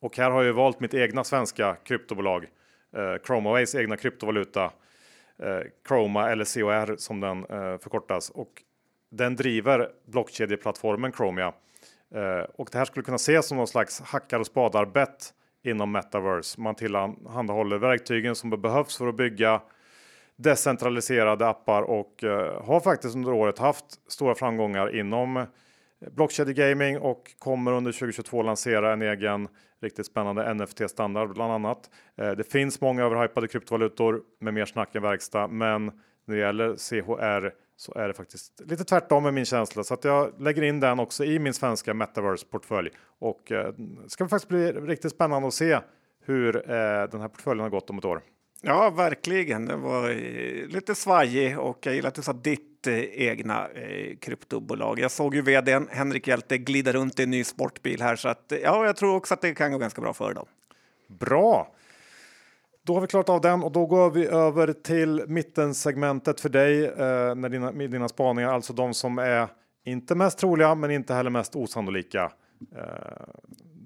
Och 0.00 0.16
här 0.16 0.30
har 0.30 0.42
jag 0.42 0.52
valt 0.52 0.80
mitt 0.80 0.94
egna 0.94 1.24
svenska 1.24 1.76
kryptobolag, 1.84 2.46
eh, 2.96 3.22
Chromaways 3.26 3.74
egna 3.74 3.96
kryptovaluta, 3.96 4.64
eh, 5.42 5.60
Chroma 5.88 6.30
eller 6.30 6.44
COR 6.44 6.96
som 6.96 7.20
den 7.20 7.38
eh, 7.38 7.78
förkortas. 7.78 8.30
Och 8.30 8.62
den 9.10 9.36
driver 9.36 9.88
blockkedjeplattformen 10.06 11.12
Chromia. 11.12 11.52
Eh, 12.14 12.44
och 12.56 12.68
det 12.72 12.78
här 12.78 12.84
skulle 12.84 13.04
kunna 13.04 13.16
ses 13.16 13.48
som 13.48 13.56
någon 13.56 13.66
slags 13.66 14.00
hackar 14.00 14.40
och 14.40 14.46
spadarbett 14.46 15.34
inom 15.64 15.92
metaverse. 15.92 16.60
Man 16.60 16.74
tillhandahåller 16.74 17.78
verktygen 17.78 18.34
som 18.34 18.50
behövs 18.50 18.98
för 18.98 19.08
att 19.08 19.16
bygga 19.16 19.62
decentraliserade 20.36 21.48
appar 21.48 21.82
och 21.82 22.24
eh, 22.24 22.64
har 22.64 22.80
faktiskt 22.80 23.16
under 23.16 23.32
året 23.32 23.58
haft 23.58 23.84
stora 24.08 24.34
framgångar 24.34 24.96
inom 24.96 25.36
eh, 25.36 25.44
blockkedjegaming 26.10 26.98
och 26.98 27.30
kommer 27.38 27.72
under 27.72 27.92
2022 27.92 28.42
lansera 28.42 28.92
en 28.92 29.02
egen 29.02 29.48
riktigt 29.82 30.06
spännande 30.06 30.54
NFT-standard 30.54 31.34
bland 31.34 31.52
annat. 31.52 31.90
Eh, 32.16 32.30
det 32.30 32.44
finns 32.44 32.80
många 32.80 33.04
överhypade 33.04 33.48
kryptovalutor 33.48 34.22
med 34.40 34.54
mer 34.54 34.64
snack 34.64 34.94
än 34.94 35.02
verkstad, 35.02 35.48
men 35.48 35.84
när 36.24 36.34
det 36.34 36.40
gäller 36.40 36.76
CHR 36.76 37.52
så 37.76 37.94
är 37.94 38.08
det 38.08 38.14
faktiskt 38.14 38.60
lite 38.66 38.84
tvärtom 38.84 39.22
med 39.22 39.34
min 39.34 39.44
känsla 39.44 39.84
så 39.84 39.94
att 39.94 40.04
jag 40.04 40.40
lägger 40.40 40.62
in 40.62 40.80
den 40.80 41.00
också 41.00 41.24
i 41.24 41.38
min 41.38 41.54
svenska 41.54 41.94
metaverse 41.94 42.46
portfölj 42.46 42.90
och 43.18 43.42
det 43.48 43.74
ska 44.08 44.28
faktiskt 44.28 44.48
bli 44.48 44.72
riktigt 44.72 45.12
spännande 45.12 45.48
att 45.48 45.54
se 45.54 45.78
hur 46.24 46.52
den 47.06 47.20
här 47.20 47.28
portföljen 47.28 47.62
har 47.62 47.70
gått 47.70 47.90
om 47.90 47.98
ett 47.98 48.04
år. 48.04 48.22
Ja, 48.64 48.90
verkligen. 48.90 49.66
Det 49.66 49.76
var 49.76 50.10
eh, 50.10 50.66
lite 50.68 50.94
svajig 50.94 51.58
och 51.58 51.78
jag 51.86 51.94
gillar 51.94 52.08
att 52.08 52.14
du 52.14 52.22
sa 52.22 52.32
ditt 52.32 52.86
eh, 52.86 52.98
egna 53.02 53.68
eh, 53.68 54.16
kryptobolag. 54.16 54.98
Jag 54.98 55.10
såg 55.10 55.34
ju 55.34 55.42
vdn 55.42 55.88
Henrik 55.90 56.28
Hjälte 56.28 56.58
glida 56.58 56.92
runt 56.92 57.20
i 57.20 57.22
en 57.22 57.30
ny 57.30 57.44
sportbil 57.44 58.02
här 58.02 58.16
så 58.16 58.28
att 58.28 58.52
ja, 58.62 58.86
jag 58.86 58.96
tror 58.96 59.16
också 59.16 59.34
att 59.34 59.40
det 59.40 59.54
kan 59.54 59.72
gå 59.72 59.78
ganska 59.78 60.00
bra 60.00 60.12
för 60.12 60.34
dem. 60.34 60.46
Bra! 61.08 61.74
Då 62.84 62.94
har 62.94 63.00
vi 63.00 63.06
klarat 63.06 63.28
av 63.28 63.40
den 63.40 63.62
och 63.62 63.72
då 63.72 63.86
går 63.86 64.10
vi 64.10 64.26
över 64.26 64.72
till 64.72 65.24
mittensegmentet 65.26 66.40
för 66.40 66.48
dig 66.48 66.84
eh, 66.84 67.34
med, 67.34 67.50
dina, 67.50 67.72
med 67.72 67.90
dina 67.90 68.08
spaningar, 68.08 68.48
alltså 68.52 68.72
de 68.72 68.94
som 68.94 69.18
är 69.18 69.48
inte 69.84 70.14
mest 70.14 70.38
troliga 70.38 70.74
men 70.74 70.90
inte 70.90 71.14
heller 71.14 71.30
mest 71.30 71.56
osannolika. 71.56 72.32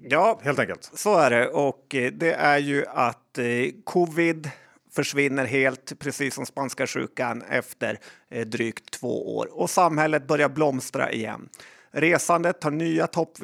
Ja, 0.01 0.39
helt 0.43 0.59
enkelt. 0.59 0.91
Så 0.93 1.17
är 1.17 1.29
det 1.29 1.47
och 1.49 1.85
det 2.13 2.33
är 2.33 2.57
ju 2.57 2.85
att 2.87 3.39
covid 3.83 4.51
försvinner 4.97 5.45
helt, 5.45 5.99
precis 5.99 6.33
som 6.33 6.45
spanska 6.45 6.87
sjukan 6.87 7.43
efter 7.49 7.99
eh, 8.29 8.47
drygt 8.47 8.91
två 8.91 9.37
år 9.37 9.49
och 9.51 9.69
samhället 9.69 10.27
börjar 10.27 10.49
blomstra 10.49 11.11
igen. 11.11 11.49
Resandet 11.91 12.61
tar 12.61 12.71
nya 12.71 13.07
topp 13.07 13.37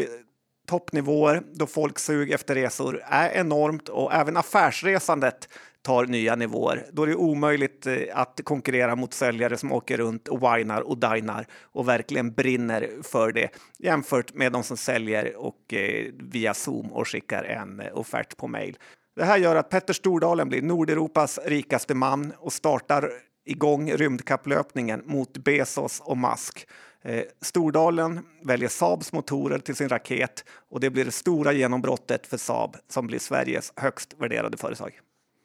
toppnivåer 0.67 1.43
då 1.53 1.67
folksug 1.67 2.31
efter 2.31 2.55
resor 2.55 3.01
är 3.05 3.29
enormt 3.29 3.89
och 3.89 4.13
även 4.13 4.37
affärsresandet 4.37 5.49
tar 5.81 6.05
nya 6.05 6.35
nivåer. 6.35 6.85
Då 6.91 7.03
är 7.03 7.07
det 7.07 7.15
omöjligt 7.15 7.87
eh, 7.87 7.97
att 8.13 8.41
konkurrera 8.43 8.95
mot 8.95 9.13
säljare 9.13 9.57
som 9.57 9.71
åker 9.71 9.97
runt 9.97 10.27
och 10.27 10.43
winar 10.43 10.81
och 10.81 10.97
dinar 10.97 11.45
och 11.61 11.87
verkligen 11.87 12.33
brinner 12.33 12.89
för 13.03 13.31
det 13.31 13.49
jämfört 13.79 14.33
med 14.33 14.51
de 14.51 14.63
som 14.63 14.77
säljer 14.77 15.35
och 15.35 15.73
eh, 15.73 16.05
via 16.13 16.53
Zoom 16.53 16.91
och 16.91 17.07
skickar 17.07 17.43
en 17.43 17.79
eh, 17.79 17.97
offert 17.97 18.37
på 18.37 18.47
mail. 18.47 18.77
Det 19.15 19.23
här 19.23 19.37
gör 19.37 19.55
att 19.55 19.69
Petter 19.69 19.93
Stordalen 19.93 20.49
blir 20.49 20.61
Nordeuropas 20.61 21.39
rikaste 21.45 21.95
man 21.95 22.33
och 22.37 22.53
startar 22.53 23.11
igång 23.45 23.91
rymdkapplöpningen 23.91 25.03
mot 25.05 25.37
Bezos 25.37 25.99
och 25.99 26.17
Musk. 26.17 26.67
Eh, 27.01 27.23
Stordalen 27.41 28.19
väljer 28.41 28.69
Saabs 28.69 29.13
motorer 29.13 29.59
till 29.59 29.75
sin 29.75 29.89
raket 29.89 30.45
och 30.69 30.79
det 30.79 30.89
blir 30.89 31.05
det 31.05 31.11
stora 31.11 31.51
genombrottet 31.51 32.27
för 32.27 32.37
Saab 32.37 32.75
som 32.87 33.07
blir 33.07 33.19
Sveriges 33.19 33.73
högst 33.75 34.13
värderade 34.17 34.57
företag. 34.57 34.99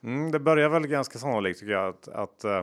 Mm, 0.04 0.30
det 0.32 0.38
börjar 0.38 0.68
väl 0.68 0.86
ganska 0.86 1.18
sannolikt 1.18 1.60
tycker 1.60 1.72
jag 1.72 1.88
att, 1.88 2.08
att, 2.08 2.44
eh, 2.44 2.62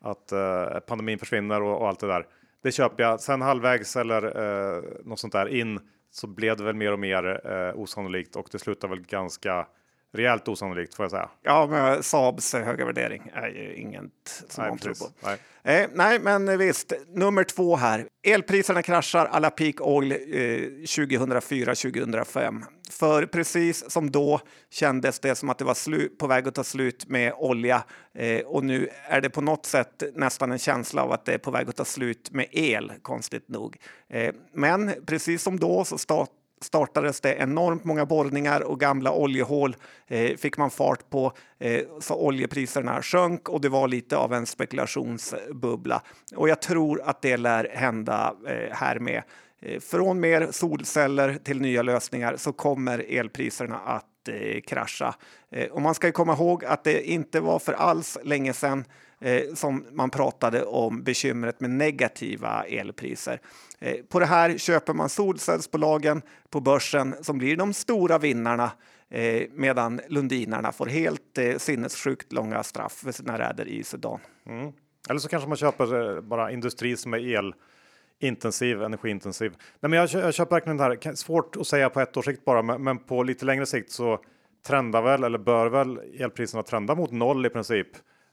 att 0.00 0.32
eh, 0.32 0.78
pandemin 0.86 1.18
försvinner 1.18 1.62
och, 1.62 1.80
och, 1.80 1.88
allt 1.88 2.00
det 2.00 2.06
där. 2.06 2.26
Det 2.62 2.72
köper 2.72 3.02
jag. 3.02 3.20
Sen 3.20 3.42
halvvägs 3.42 3.96
eller 3.96 4.22
eh, 4.24 4.82
något 5.04 5.18
sånt 5.18 5.32
där 5.32 5.46
in 5.46 5.80
så 6.10 6.26
blev 6.26 6.56
det 6.56 6.64
väl 6.64 6.74
mer 6.74 6.92
och 6.92 6.98
mer 6.98 7.52
eh, 7.52 7.80
osannolikt 7.80 8.36
och 8.36 8.48
det 8.52 8.58
slutar 8.58 8.88
väl 8.88 9.00
ganska 9.00 9.66
rejält 10.12 10.48
osannolikt 10.48 10.94
får 10.94 11.04
jag 11.04 11.10
säga. 11.10 11.28
Ja, 11.42 11.66
men 11.70 12.02
Saabs 12.02 12.52
höga 12.52 12.84
värdering 12.84 13.30
är 13.34 13.48
ju 13.48 13.74
inget 13.74 14.44
som 14.48 14.62
nej, 14.62 14.70
man 14.70 14.78
tror 14.78 14.94
på. 14.94 15.06
Nej. 15.20 15.38
Eh, 15.64 15.88
nej, 15.94 16.18
men 16.18 16.58
visst. 16.58 16.92
Nummer 17.08 17.44
två 17.44 17.76
här. 17.76 18.06
Elpriserna 18.22 18.82
kraschar 18.82 19.26
alla 19.26 19.50
peak 19.50 19.80
oil 19.80 20.12
eh, 20.12 20.16
2004-2005. 20.16 22.62
För 22.90 23.26
precis 23.26 23.90
som 23.90 24.10
då 24.10 24.40
kändes 24.70 25.20
det 25.20 25.34
som 25.34 25.50
att 25.50 25.58
det 25.58 25.64
var 25.64 26.08
på 26.18 26.26
väg 26.26 26.48
att 26.48 26.54
ta 26.54 26.64
slut 26.64 27.08
med 27.08 27.32
olja 27.36 27.84
eh, 28.14 28.40
och 28.40 28.64
nu 28.64 28.88
är 29.04 29.20
det 29.20 29.30
på 29.30 29.40
något 29.40 29.66
sätt 29.66 30.02
nästan 30.14 30.52
en 30.52 30.58
känsla 30.58 31.02
av 31.02 31.12
att 31.12 31.24
det 31.24 31.34
är 31.34 31.38
på 31.38 31.50
väg 31.50 31.68
att 31.68 31.76
ta 31.76 31.84
slut 31.84 32.30
med 32.30 32.46
el, 32.50 32.92
konstigt 33.02 33.48
nog. 33.48 33.76
Eh, 34.08 34.34
men 34.52 34.92
precis 35.06 35.42
som 35.42 35.58
då 35.58 35.84
så 35.84 35.98
start 35.98 36.30
startades 36.62 37.20
det 37.20 37.34
enormt 37.34 37.84
många 37.84 38.06
borrningar 38.06 38.60
och 38.60 38.80
gamla 38.80 39.12
oljehål 39.12 39.76
eh, 40.08 40.36
fick 40.36 40.58
man 40.58 40.70
fart 40.70 41.10
på 41.10 41.32
eh, 41.58 41.80
så 42.00 42.16
oljepriserna 42.16 43.02
sjönk 43.02 43.48
och 43.48 43.60
det 43.60 43.68
var 43.68 43.88
lite 43.88 44.16
av 44.16 44.32
en 44.32 44.46
spekulationsbubbla. 44.46 46.02
Och 46.36 46.48
jag 46.48 46.62
tror 46.62 47.02
att 47.04 47.22
det 47.22 47.36
lär 47.36 47.68
hända 47.74 48.34
eh, 48.46 48.74
här 48.76 48.98
med. 48.98 49.22
Eh, 49.62 49.80
från 49.80 50.20
mer 50.20 50.48
solceller 50.50 51.38
till 51.44 51.60
nya 51.60 51.82
lösningar 51.82 52.36
så 52.36 52.52
kommer 52.52 53.04
elpriserna 53.18 53.78
att 53.78 54.11
eh, 54.28 54.60
krascha. 54.60 55.14
Eh, 55.50 55.70
och 55.70 55.82
man 55.82 55.94
ska 55.94 56.06
ju 56.06 56.12
komma 56.12 56.32
ihåg 56.32 56.64
att 56.64 56.84
det 56.84 57.02
inte 57.10 57.40
var 57.40 57.58
för 57.58 57.72
alls 57.72 58.18
länge 58.24 58.52
sedan 58.52 58.84
eh, 59.20 59.54
som 59.54 59.86
man 59.92 60.10
pratade 60.10 60.64
om 60.64 61.02
bekymret 61.02 61.60
med 61.60 61.70
negativa 61.70 62.64
elpriser. 62.64 63.40
Eh, 63.78 63.96
på 64.08 64.18
det 64.18 64.26
här 64.26 64.58
köper 64.58 64.94
man 64.94 65.08
solcellsbolagen 65.08 66.22
på 66.50 66.60
börsen 66.60 67.14
som 67.20 67.38
blir 67.38 67.56
de 67.56 67.72
stora 67.72 68.18
vinnarna 68.18 68.70
eh, 69.10 69.42
medan 69.52 70.00
lundinarna 70.08 70.72
får 70.72 70.86
helt 70.86 71.38
eh, 71.38 71.56
sinnessjukt 71.56 72.32
långa 72.32 72.62
straff 72.62 72.92
för 72.92 73.12
sina 73.12 73.38
räder 73.38 73.68
i 73.68 73.84
Sudan. 73.84 74.20
Mm. 74.46 74.72
Eller 75.08 75.20
så 75.20 75.28
kanske 75.28 75.48
man 75.48 75.56
köper 75.56 76.16
eh, 76.16 76.20
bara 76.20 76.50
industri 76.50 76.96
som 76.96 77.14
är 77.14 77.18
el 77.18 77.54
intensiv, 78.22 78.82
energiintensiv. 78.82 79.52
Nej, 79.80 79.90
men 79.90 79.98
jag, 79.98 80.08
jag 80.10 80.34
köper 80.34 80.56
verkligen 80.56 80.76
det 80.76 80.82
här. 80.82 81.14
Svårt 81.14 81.56
att 81.56 81.66
säga 81.66 81.90
på 81.90 82.00
ett 82.00 82.16
års 82.16 82.24
sikt 82.24 82.44
bara, 82.44 82.62
men, 82.62 82.82
men 82.84 82.98
på 82.98 83.22
lite 83.22 83.44
längre 83.44 83.66
sikt 83.66 83.90
så 83.90 84.20
trendar 84.66 85.02
väl 85.02 85.24
eller 85.24 85.38
bör 85.38 85.66
väl 85.66 86.00
elpriserna 86.18 86.62
trenda 86.62 86.94
mot 86.94 87.10
noll 87.10 87.46
i 87.46 87.50
princip 87.50 87.88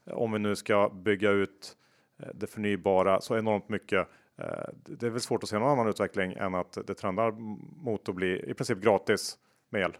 eh, 0.06 0.12
om 0.12 0.32
vi 0.32 0.38
nu 0.38 0.56
ska 0.56 0.88
bygga 0.88 1.30
ut 1.30 1.76
eh, 2.22 2.28
det 2.34 2.46
förnybara 2.46 3.20
så 3.20 3.38
enormt 3.38 3.68
mycket 3.68 4.08
eh, 4.38 4.46
det 4.72 5.06
är 5.06 5.10
väl 5.10 5.20
svårt 5.20 5.42
att 5.42 5.48
se 5.48 5.58
någon 5.58 5.70
annan 5.70 5.88
utveckling 5.88 6.32
än 6.32 6.54
att 6.54 6.78
det 6.86 6.94
trendar 6.94 7.30
mot 7.84 8.08
att 8.08 8.14
bli 8.14 8.50
i 8.50 8.54
princip 8.54 8.78
gratis 8.78 9.38
med 9.70 9.82
el. 9.82 9.96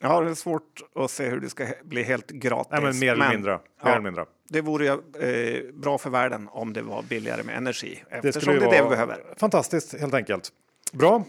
Ja, 0.00 0.20
det 0.20 0.30
är 0.30 0.34
svårt 0.34 0.82
att 0.94 1.10
se 1.10 1.28
hur 1.28 1.40
det 1.40 1.50
ska 1.50 1.66
bli 1.84 2.02
helt 2.02 2.30
gratis. 2.30 2.72
Nej, 2.72 2.82
men 2.82 2.98
mer 2.98 3.12
eller 3.12 3.28
mindre. 3.30 3.52
Mer 3.52 3.60
ja, 3.82 3.88
eller 3.88 4.00
mindre. 4.00 4.26
Det 4.48 4.60
vore 4.60 4.84
ju 4.84 4.92
eh, 4.92 5.74
bra 5.74 5.98
för 5.98 6.10
världen 6.10 6.48
om 6.50 6.72
det 6.72 6.82
var 6.82 7.02
billigare 7.02 7.42
med 7.42 7.56
energi. 7.56 8.04
Det 8.22 8.32
skulle 8.32 8.58
det 8.58 8.66
är 8.66 8.70
det 8.70 8.82
vi 8.82 8.88
behöver. 8.88 9.24
Fantastiskt 9.36 10.00
helt 10.00 10.14
enkelt. 10.14 10.52
Bra. 10.92 11.24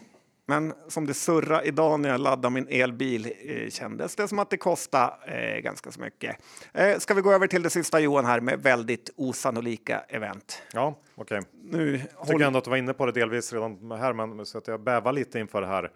Men 0.50 0.74
som 0.88 1.06
det 1.06 1.14
surra 1.14 1.64
idag 1.64 2.00
när 2.00 2.10
jag 2.10 2.20
laddade 2.20 2.50
min 2.50 2.68
elbil 2.70 3.34
eh, 3.46 3.70
kändes 3.70 4.16
det 4.16 4.28
som 4.28 4.40
att 4.40 4.50
det 4.50 4.58
kostade 4.58 5.14
eh, 5.28 5.62
ganska 5.62 5.92
så 5.92 6.02
mycket. 6.02 6.36
Eh, 6.74 6.98
ska 6.98 7.14
vi 7.14 7.22
gå 7.22 7.32
över 7.32 7.48
till 7.48 7.64
det 7.64 7.70
sista 7.70 8.00
Johan 8.00 8.26
här 8.26 8.40
med 8.40 8.64
väldigt 8.64 9.10
osannolika 9.16 10.00
event? 10.00 10.62
Ja, 10.74 11.00
okej. 11.16 11.38
Okay. 11.38 11.50
Nu 11.64 11.92
jag 11.92 12.02
tycker 12.02 12.34
håll... 12.34 12.42
ändå 12.42 12.60
att 12.60 12.64
du 12.64 12.70
var 12.70 12.78
inne 12.78 12.94
på 12.94 13.06
det 13.06 13.12
delvis 13.12 13.54
redan 13.54 13.92
här, 13.92 14.14
men 14.14 14.46
så 14.46 14.58
att 14.58 14.68
jag 14.68 14.84
bävar 14.84 15.14
lite 15.14 15.40
inför 15.40 15.62
det 15.62 15.68
här 15.68 15.92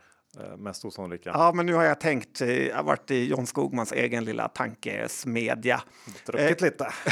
mest 0.58 0.86
osannolika. 0.86 1.30
Ja, 1.34 1.52
men 1.56 1.66
nu 1.66 1.74
har 1.74 1.84
jag 1.84 2.00
tänkt. 2.00 2.42
Eh, 2.42 2.68
jag 2.68 2.76
har 2.76 2.84
varit 2.84 3.12
i 3.12 3.26
John 3.26 3.48
Skogmans 3.48 3.92
egen 3.92 4.26
lilla 4.26 4.48
tankesmedja. 4.48 5.82
Druckit 6.26 6.62
eh, 6.62 6.66
lite. 6.66 6.94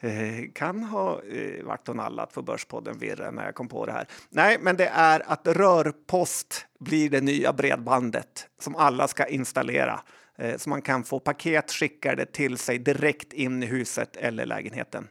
Eh, 0.00 0.52
kan 0.52 0.82
ha 0.82 1.22
eh, 1.22 1.64
varit 1.64 1.88
och 1.88 1.96
nallat 1.96 2.32
på 2.32 2.42
Börspodden 2.42 2.98
Virre 2.98 3.30
när 3.30 3.44
jag 3.44 3.54
kom 3.54 3.68
på 3.68 3.86
det 3.86 3.92
här. 3.92 4.08
Nej, 4.30 4.58
men 4.60 4.76
det 4.76 4.86
är 4.86 5.32
att 5.32 5.46
rörpost 5.46 6.66
blir 6.78 7.10
det 7.10 7.20
nya 7.20 7.52
bredbandet 7.52 8.48
som 8.60 8.76
alla 8.76 9.08
ska 9.08 9.26
installera 9.26 10.00
eh, 10.38 10.56
så 10.56 10.70
man 10.70 10.82
kan 10.82 11.04
få 11.04 11.20
paket 11.20 11.72
skickade 11.72 12.26
till 12.26 12.58
sig 12.58 12.78
direkt 12.78 13.32
in 13.32 13.62
i 13.62 13.66
huset 13.66 14.16
eller 14.16 14.46
lägenheten. 14.46 15.08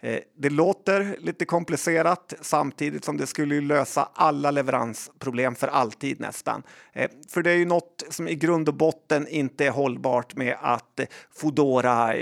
Eh, 0.00 0.20
det 0.36 0.50
låter 0.50 1.16
lite 1.18 1.44
komplicerat 1.44 2.34
samtidigt 2.40 3.04
som 3.04 3.16
det 3.16 3.26
skulle 3.26 3.60
lösa 3.60 4.08
alla 4.14 4.50
leveransproblem 4.50 5.54
för 5.54 5.68
alltid 5.68 6.20
nästan. 6.20 6.62
Eh, 6.92 7.10
för 7.28 7.42
det 7.42 7.50
är 7.50 7.56
ju 7.56 7.64
något 7.64 8.04
som 8.10 8.28
i 8.28 8.34
grund 8.34 8.68
och 8.68 8.74
botten 8.74 9.28
inte 9.28 9.66
är 9.66 9.70
hållbart 9.70 10.36
med 10.36 10.56
att 10.60 11.00
eh, 11.00 11.06
Fodora 11.34 12.14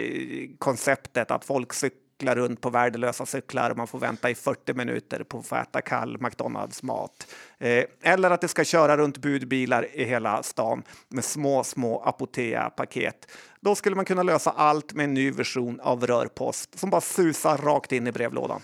konceptet 0.59 1.31
att 1.31 1.45
folk 1.45 1.73
cykla 2.17 2.35
runt 2.35 2.61
på 2.61 2.71
värdelösa 2.71 3.27
cyklar 3.27 3.71
och 3.71 3.77
man 3.77 3.87
får 3.87 3.99
vänta 3.99 4.31
i 4.31 4.35
40 4.35 4.75
minuter 4.75 5.25
på 5.25 5.39
att 5.39 5.47
få 5.47 5.57
äta 5.57 5.81
kall 5.81 6.19
McDonalds-mat. 6.21 7.27
Eh, 7.59 7.85
eller 8.03 8.31
att 8.31 8.41
det 8.41 8.49
ska 8.49 8.65
köra 8.65 8.97
runt 8.97 9.19
budbilar 9.19 9.87
i 9.93 10.05
hela 10.05 10.43
stan 10.43 10.83
med 11.09 11.25
små, 11.25 11.65
små 11.65 12.03
Apotea-paket. 12.07 13.29
Då 13.61 13.75
skulle 13.75 13.97
man 13.97 14.05
kunna 14.05 14.23
lösa 14.23 14.51
allt 14.51 14.95
med 14.95 15.05
en 15.05 15.15
ny 15.15 15.31
version 15.31 15.81
av 15.81 16.07
rörpost 16.07 16.79
som 16.79 16.91
bara 16.91 17.01
susar 17.01 17.59
rakt 17.59 17.93
in 17.93 18.07
i 18.07 18.13
brevlådan. 18.13 18.61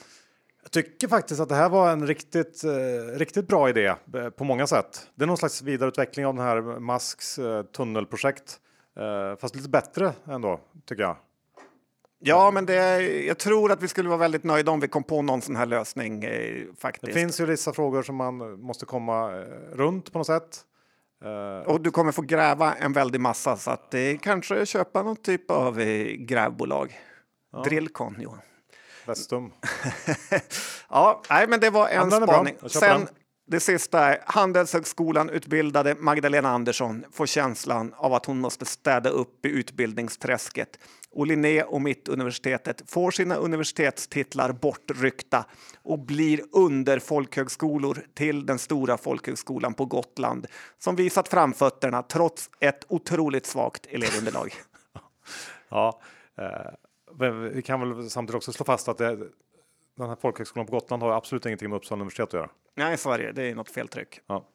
Jag 0.63 0.71
tycker 0.71 1.09
faktiskt 1.09 1.41
att 1.41 1.49
det 1.49 1.55
här 1.55 1.69
var 1.69 1.91
en 1.91 2.07
riktigt, 2.07 2.65
eh, 2.65 3.19
riktigt 3.19 3.49
bra 3.49 3.69
idé 3.69 3.95
eh, 4.15 4.31
på 4.31 4.45
många 4.45 4.67
sätt. 4.67 5.07
Det 5.15 5.25
är 5.25 5.27
någon 5.27 5.37
slags 5.37 5.63
vidareutveckling 5.63 6.27
av 6.27 6.35
den 6.35 6.45
här 6.45 6.81
Musks 6.81 7.39
eh, 7.39 7.63
tunnelprojekt, 7.63 8.61
eh, 8.97 9.39
fast 9.41 9.57
lite 9.57 9.69
bättre 9.69 10.13
ändå 10.27 10.61
tycker 10.87 11.03
jag. 11.03 11.17
Ja, 12.25 12.51
men 12.51 12.67
det, 12.67 13.01
jag 13.27 13.39
tror 13.39 13.73
att 13.73 13.83
vi 13.83 13.89
skulle 13.89 14.09
vara 14.09 14.19
väldigt 14.19 14.45
nöjda 14.45 14.71
om 14.73 14.81
vi 14.81 14.89
kom 14.89 15.03
på 15.03 15.23
någon 15.23 15.43
sån 15.43 15.57
här 15.57 15.67
lösning 15.67 16.25
eh, 16.25 16.65
faktiskt. 16.79 17.07
Det 17.07 17.21
finns 17.21 17.41
ju 17.41 17.47
vissa 17.47 17.73
frågor 17.73 18.03
som 18.03 18.17
man 18.17 18.61
måste 18.61 18.87
komma 18.87 19.39
eh, 19.39 19.45
runt 19.73 20.13
på 20.13 20.19
något 20.19 20.27
sätt. 20.27 20.65
Eh, 21.25 21.69
och 21.71 21.81
du 21.81 21.91
kommer 21.91 22.13
få 22.13 22.23
gräva 22.23 22.75
en 22.75 22.93
väldig 22.93 23.21
massa 23.21 23.57
så 23.57 23.71
att 23.71 23.95
eh, 23.95 24.01
kanske 24.21 24.67
köpa 24.67 25.03
någon 25.03 25.17
typ 25.17 25.51
av 25.51 25.81
eh, 25.81 26.07
grävbolag. 26.07 27.01
Ja. 27.53 27.63
Drillcon, 27.63 28.17
Johan. 28.21 28.41
Vestum. 29.07 29.53
ja, 30.91 31.23
nej, 31.31 31.47
men 31.49 31.61
det 31.61 31.71
var 31.71 31.89
en 31.89 32.11
spaning. 32.11 32.57
Sen 32.67 33.09
det 33.47 33.61
sista 33.61 34.01
är 34.01 34.19
Handelshögskolan 34.27 35.31
utbildade 35.31 35.95
Magdalena 35.99 36.49
Andersson 36.49 37.05
får 37.13 37.27
känslan 37.27 37.95
av 37.97 38.15
att 38.15 38.27
hon 38.27 38.41
måste 38.41 38.65
städa 38.65 39.11
upp 39.11 39.47
i 39.47 39.49
utbildningsträsket. 39.49 40.79
Och 41.13 41.27
Linné 41.27 41.63
och 41.63 41.83
Mittuniversitetet 41.83 42.91
får 42.91 43.11
sina 43.11 43.37
universitetstitlar 43.37 44.53
bortryckta 44.53 45.45
och 45.83 45.99
blir 45.99 46.41
underfolkhögskolor 46.53 47.99
till 48.15 48.47
den 48.47 48.59
stora 48.59 48.99
folkhögskolan 48.99 49.75
på 49.75 49.85
Gotland 49.85 50.47
som 50.79 50.97
visat 50.97 51.29
framfötterna 51.29 52.03
trots 52.03 52.51
ett 52.61 52.85
otroligt 52.89 53.47
svagt 53.47 53.87
elevunderlag. 53.87 54.53
ja, 55.69 56.01
eh, 56.39 57.29
vi 57.53 57.63
kan 57.63 57.81
väl 57.81 58.11
samtidigt 58.11 58.37
också 58.37 58.53
slå 58.53 58.65
fast 58.65 58.89
att 58.89 58.99
det, 58.99 59.17
den 59.97 60.09
här 60.09 60.17
folkhögskolan 60.21 60.67
på 60.67 60.73
Gotland 60.73 61.03
har 61.03 61.11
absolut 61.11 61.47
ingenting 61.47 61.71
med 61.71 61.77
Uppsala 61.77 62.01
universitet 62.01 62.29
att 62.29 62.33
göra. 62.33 62.51
Nej, 62.75 62.97
det. 63.19 63.33
Det 63.33 63.43
är 63.43 63.55
något 63.55 63.71
feltryck. 63.71 64.21
Ja. 64.27 64.49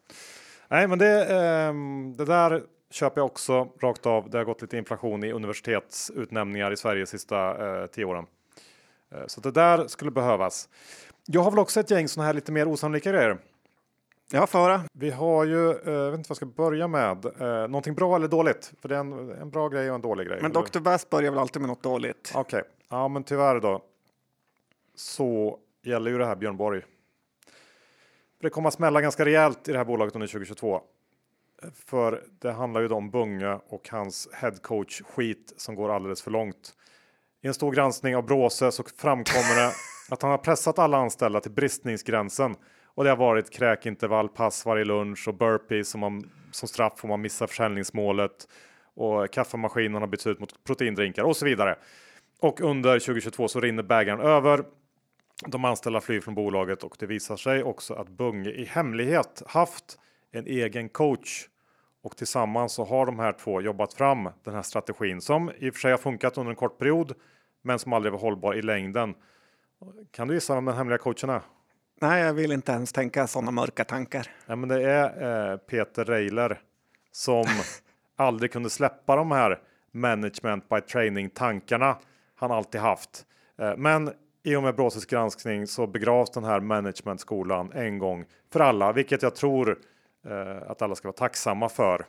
Nej, 0.68 0.88
men 0.88 1.00
det, 1.00 1.22
eh, 1.22 1.74
det 2.18 2.26
där 2.26 2.64
köper 2.90 3.22
jag 3.22 3.26
också 3.26 3.68
rakt 3.80 4.06
av. 4.06 4.30
Det 4.30 4.38
har 4.38 4.46
gått 4.46 4.62
lite 4.62 4.78
inflation 4.78 5.24
i 5.24 5.32
universitetsutnämningar 5.32 6.72
i 6.72 6.78
Sverige 6.78 7.02
de 7.02 7.08
sista 7.08 7.68
eh, 7.82 7.88
tio 7.88 8.06
åren. 8.06 8.26
Eh, 9.12 9.28
så 9.28 9.42
det 9.42 9.52
där 9.52 9.88
skulle 9.88 10.12
behövas. 10.12 10.70
Jag 11.26 11.42
har 11.42 11.52
väl 11.52 11.60
också 11.60 11.80
ett 11.80 11.92
gäng 11.92 12.08
sådana 12.08 12.28
här 12.28 12.34
lite 12.34 12.52
mer 12.52 12.68
osannolika 12.68 13.12
grejer. 13.12 13.38
Ja, 14.32 14.48
föra. 14.48 14.82
Vi 14.94 15.10
har 15.10 15.46
ju, 15.46 15.70
eh, 15.70 15.94
jag 15.94 16.12
vet 16.12 16.18
inte 16.18 16.30
vad 16.30 16.30
jag 16.30 16.38
ska 16.38 16.46
börja 16.46 16.88
med, 16.88 17.26
eh, 17.26 17.68
någonting 17.68 17.96
bra 17.96 18.16
eller 18.16 18.28
dåligt? 18.28 18.74
För 18.82 18.90
det 18.90 18.96
är 18.96 19.00
en, 19.00 19.32
en 19.32 19.50
bra 19.50 19.70
grej 19.70 19.90
och 19.90 19.96
en 19.96 20.02
dålig 20.02 20.28
grej. 20.28 20.40
Men 20.42 20.52
Dr. 20.52 20.80
Bass 20.80 21.10
börjar 21.10 21.32
väl 21.32 21.40
alltid 21.40 21.62
med 21.62 21.70
något 21.70 21.84
dåligt? 21.84 22.32
Okej, 22.36 22.60
okay. 22.60 22.72
ja 22.90 23.08
men 23.08 23.24
tyvärr 23.24 23.60
då. 23.60 23.82
Så 24.96 25.60
gäller 25.84 26.12
ju 26.12 26.18
det 26.18 26.26
här 26.26 26.36
Björn 26.36 26.58
Borg. 26.58 26.82
Det 28.42 28.50
kommer 28.50 28.68
att 28.68 28.74
smälla 28.74 29.02
ganska 29.02 29.26
rejält 29.26 29.68
i 29.68 29.72
det 29.72 29.78
här 29.78 29.86
bolaget 29.86 30.16
under 30.16 30.28
2022. 30.28 30.82
För 31.86 32.24
det 32.42 32.52
handlar 32.52 32.82
ju 32.82 32.90
om 32.90 33.10
Bunge 33.10 33.60
och 33.68 33.90
hans 33.90 34.30
headcoach 34.34 35.02
skit 35.02 35.54
som 35.58 35.76
går 35.76 35.96
alldeles 35.96 36.22
för 36.22 36.32
långt. 36.32 36.74
I 37.42 37.48
en 37.48 37.54
stor 37.54 37.72
granskning 37.72 38.16
av 38.16 38.26
Bråse 38.26 38.72
så 38.72 38.84
framkommer 38.98 39.56
det 39.56 39.72
att 40.10 40.22
han 40.22 40.32
har 40.32 40.38
pressat 40.38 40.80
alla 40.80 40.98
anställda 40.98 41.40
till 41.40 41.52
bristningsgränsen 41.52 42.56
och 42.86 43.04
det 43.04 43.10
har 43.10 43.18
varit 43.18 43.50
kräkintervall, 43.50 44.30
pass 44.30 44.66
varje 44.66 44.86
lunch 44.86 45.28
och 45.28 45.34
burpees 45.34 45.90
som, 45.90 46.00
man, 46.00 46.30
som 46.52 46.68
straff 46.68 47.04
om 47.04 47.10
man 47.10 47.22
missar 47.22 47.48
försäljningsmålet 47.48 48.48
och 48.96 49.32
kaffemaskinen 49.32 50.02
har 50.02 50.08
bytts 50.08 50.28
ut 50.28 50.40
mot 50.40 50.64
proteindrinkar 50.64 51.24
och 51.24 51.38
så 51.38 51.46
vidare. 51.46 51.76
Och 52.40 52.62
under 52.62 53.00
2022 53.00 53.48
så 53.48 53.60
rinner 53.60 53.84
bägaren 53.84 54.20
över 54.20 54.64
de 55.46 55.66
anställda 55.66 56.02
flyr 56.02 56.22
från 56.22 56.36
bolaget 56.36 56.84
och 56.84 56.96
det 57.00 57.06
visar 57.06 57.38
sig 57.38 57.64
också 57.64 57.94
att 57.94 58.10
Bunge 58.10 58.50
i 58.50 58.66
hemlighet 58.66 59.44
haft 59.48 60.00
en 60.32 60.48
egen 60.48 60.90
coach 60.90 61.48
och 62.04 62.18
tillsammans 62.18 62.74
så 62.74 62.84
har 62.84 63.06
de 63.06 63.20
här 63.20 63.34
två 63.34 63.62
jobbat 63.62 63.94
fram 63.94 64.30
den 64.44 64.54
här 64.54 64.62
strategin 64.62 65.22
som 65.22 65.52
i 65.58 65.70
och 65.70 65.74
för 65.74 65.80
sig 65.80 65.92
har 65.92 65.98
funkat 65.98 66.38
under 66.38 66.50
en 66.50 66.56
kort 66.56 66.78
period 66.78 67.14
men 67.62 67.80
som 67.80 67.94
aldrig 67.94 68.12
var 68.12 68.20
hållbar 68.20 68.54
i 68.54 68.62
längden. 68.62 69.16
Kan 70.12 70.28
du 70.28 70.34
gissa 70.34 70.56
vem 70.56 70.66
den 70.66 70.76
hemliga 70.76 70.98
coachen 70.98 71.30
är? 71.30 71.42
Nej, 72.02 72.24
jag 72.24 72.34
vill 72.34 72.52
inte 72.52 72.72
ens 72.72 72.94
tänka 72.94 73.28
sådana 73.28 73.52
mörka 73.52 73.84
tankar. 73.84 74.28
Ja, 74.46 74.56
men 74.56 74.70
det 74.70 74.90
är 74.92 75.52
eh, 75.52 75.58
Peter 75.58 76.06
Reiler 76.06 76.62
som 77.12 77.46
aldrig 78.16 78.52
kunde 78.52 78.70
släppa 78.70 79.16
de 79.16 79.32
här 79.32 79.60
management 79.92 80.70
by 80.70 80.82
training 80.82 81.30
tankarna 81.30 81.98
han 82.36 82.52
alltid 82.52 82.82
haft. 82.82 83.26
Eh, 83.60 83.78
men 83.78 84.12
i 84.44 84.56
och 84.56 84.64
med 84.64 84.76
Bråses 84.76 85.06
granskning 85.06 85.68
så 85.68 85.88
begravs 85.88 86.32
den 86.32 86.44
här 86.44 86.60
managementskolan 86.60 87.72
en 87.72 88.00
gång 88.00 88.26
för 88.54 88.60
alla, 88.60 88.94
vilket 88.94 89.22
jag 89.22 89.36
tror 89.36 89.78
Eh, 90.30 90.72
att 90.72 90.82
alla 90.82 90.96
ska 90.96 91.08
vara 91.08 91.18
tacksamma 91.18 91.70
för. 91.70 92.06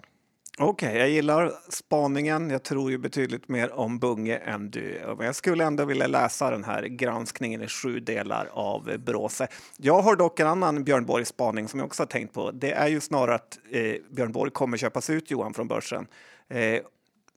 Okej, 0.61 0.89
okay, 0.89 0.99
jag 0.99 1.09
gillar 1.11 1.53
spaningen. 1.69 2.51
Jag 2.51 2.63
tror 2.63 2.91
ju 2.91 2.99
betydligt 2.99 3.49
mer 3.49 3.73
om 3.73 3.99
Bunge 3.99 4.37
än 4.37 4.71
du. 4.71 5.15
Men 5.17 5.27
jag 5.27 5.35
skulle 5.35 5.65
ändå 5.65 5.85
vilja 5.85 6.07
läsa 6.07 6.51
den 6.51 6.65
här 6.65 6.83
granskningen 6.83 7.63
i 7.63 7.69
sju 7.69 8.01
delar 8.01 8.49
av 8.53 8.99
Bråse. 8.99 9.49
Jag 9.77 10.03
har 10.03 10.17
dock 10.17 10.41
en 10.41 10.47
annan 10.47 10.85
Björn 10.85 11.07
Borg-spaning 11.07 11.69
som 11.69 11.81
jag 11.81 11.87
också 11.87 12.03
har 12.03 12.09
tänkt 12.09 12.35
på. 12.35 12.51
Det 12.51 12.73
är 12.73 12.89
ju 12.89 13.01
snarare 13.01 13.35
att 13.35 13.59
eh, 13.71 13.95
Björn 14.11 14.33
Borg 14.33 14.51
kommer 14.51 14.77
köpas 14.77 15.11
ut, 15.11 15.31
Johan, 15.31 15.55
från 15.55 15.69
börsen. 15.69 16.07
Eh, 16.49 16.81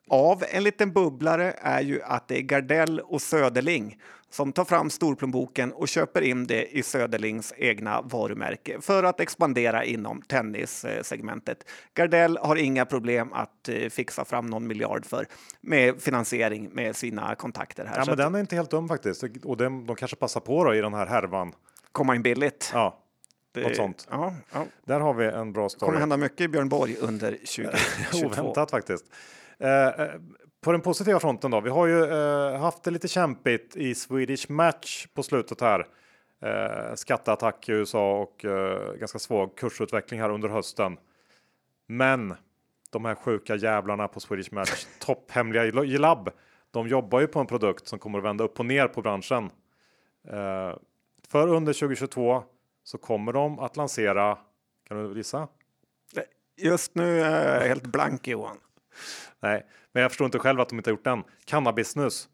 av 0.10 0.44
en 0.50 0.64
liten 0.64 0.94
bubblare 0.94 1.54
är 1.62 1.82
ju 1.82 2.02
att 2.02 2.28
det 2.28 2.38
är 2.38 2.42
Gardell 2.42 3.00
och 3.00 3.22
Söderling 3.22 3.98
som 4.32 4.54
tar 4.54 4.66
fram 4.66 4.90
storplånboken 4.90 5.74
och 5.74 5.88
köper 5.88 6.22
in 6.22 6.48
det 6.48 6.78
i 6.78 6.84
Söderlings 6.84 7.54
egna 7.58 8.02
varumärke 8.02 8.82
för 8.82 9.04
att 9.04 9.20
expandera 9.20 9.86
inom 9.86 10.22
tennissegmentet. 10.22 11.70
Gardell 11.94 12.38
har 12.38 12.56
inga 12.56 12.86
problem 12.86 13.34
att 13.34 13.70
eh, 13.70 13.90
fixa 13.90 14.26
fram 14.26 14.46
någon 14.46 14.68
miljard 14.68 15.06
för 15.06 15.28
med 15.62 16.02
finansiering 16.02 16.70
med 16.74 16.96
sina 16.96 17.36
kontakter 17.36 17.86
här. 17.86 17.98
Ja, 17.98 18.04
men 18.08 18.18
den 18.18 18.36
är 18.36 18.40
inte 18.40 18.56
helt 18.56 18.72
dum 18.72 18.88
faktiskt 18.88 19.24
och 19.44 19.58
de, 19.58 19.86
de 19.86 19.96
kanske 19.96 20.18
passar 20.18 20.40
på 20.40 20.64
då 20.64 20.76
i 20.76 20.82
den 20.82 20.94
här 20.94 21.06
härvan. 21.06 21.54
Komma 21.92 22.16
in 22.16 22.22
billigt. 22.22 22.72
Ja, 22.74 22.98
det, 23.52 23.62
något 23.62 23.76
sånt. 23.76 24.08
Ja, 24.10 24.34
ja. 24.54 24.66
Där 24.86 25.00
har 25.00 25.14
vi 25.14 25.26
en 25.26 25.54
bra 25.54 25.70
story. 25.70 25.80
Det 25.80 25.86
kommer 25.86 26.00
hända 26.00 26.18
mycket 26.18 26.42
i 26.42 26.48
Björn 26.48 26.70
Borg 26.70 26.96
under 27.02 27.32
2022. 27.32 28.28
Oväntat 28.42 28.72
faktiskt. 28.72 29.06
Eh, 29.60 29.88
eh, 29.88 30.08
på 30.62 30.72
den 30.72 30.82
positiva 30.82 31.20
fronten 31.20 31.52
då. 31.52 31.62
Vi 31.62 31.70
har 31.70 31.88
ju 31.88 32.04
eh, 32.04 32.60
haft 32.60 32.84
det 32.84 32.92
lite 32.92 33.08
kämpigt 33.08 33.76
i 33.76 33.96
Swedish 33.96 34.50
Match 34.50 35.08
på 35.14 35.24
slutet 35.24 35.62
här. 35.62 35.88
Eh, 36.42 36.96
skatteattack 36.96 37.70
i 37.70 37.72
USA 37.72 38.20
och 38.20 38.46
eh, 38.46 38.94
ganska 38.94 39.20
svag 39.20 39.58
kursutveckling 39.58 40.22
här 40.22 40.30
under 40.30 40.50
hösten. 40.50 40.98
Men 41.88 42.36
de 42.90 43.06
här 43.06 43.16
sjuka 43.16 43.56
jävlarna 43.56 44.08
på 44.08 44.20
Swedish 44.20 44.54
Match, 44.54 44.86
topphemliga 45.00 45.66
i 45.66 45.98
labb. 45.98 46.30
De 46.72 46.88
jobbar 46.88 47.20
ju 47.20 47.28
på 47.28 47.40
en 47.40 47.48
produkt 47.48 47.88
som 47.88 48.00
kommer 48.00 48.18
att 48.18 48.26
vända 48.26 48.44
upp 48.44 48.60
och 48.60 48.66
ner 48.66 48.88
på 48.88 49.02
branschen. 49.02 49.50
Eh, 50.28 50.76
för 51.28 51.48
under 51.48 51.74
2022 51.74 52.44
så 52.84 52.98
kommer 52.98 53.34
de 53.34 53.60
att 53.60 53.78
lansera. 53.78 54.38
Kan 54.88 55.10
du 55.10 55.18
gissa? 55.18 55.48
Just 56.58 56.96
nu 56.96 57.22
är 57.22 57.60
jag 57.60 57.68
helt 57.68 57.86
blank 57.86 58.28
Johan. 58.28 58.58
Nej, 59.40 59.66
men 59.92 60.02
jag 60.02 60.12
förstår 60.12 60.26
inte 60.26 60.40
själv 60.40 60.60
att 60.60 60.70
de 60.70 60.78
inte 60.78 60.90
har 60.90 60.94
gjort 60.94 61.04
den. 61.04 61.24
Cannabisnus. 61.46 62.30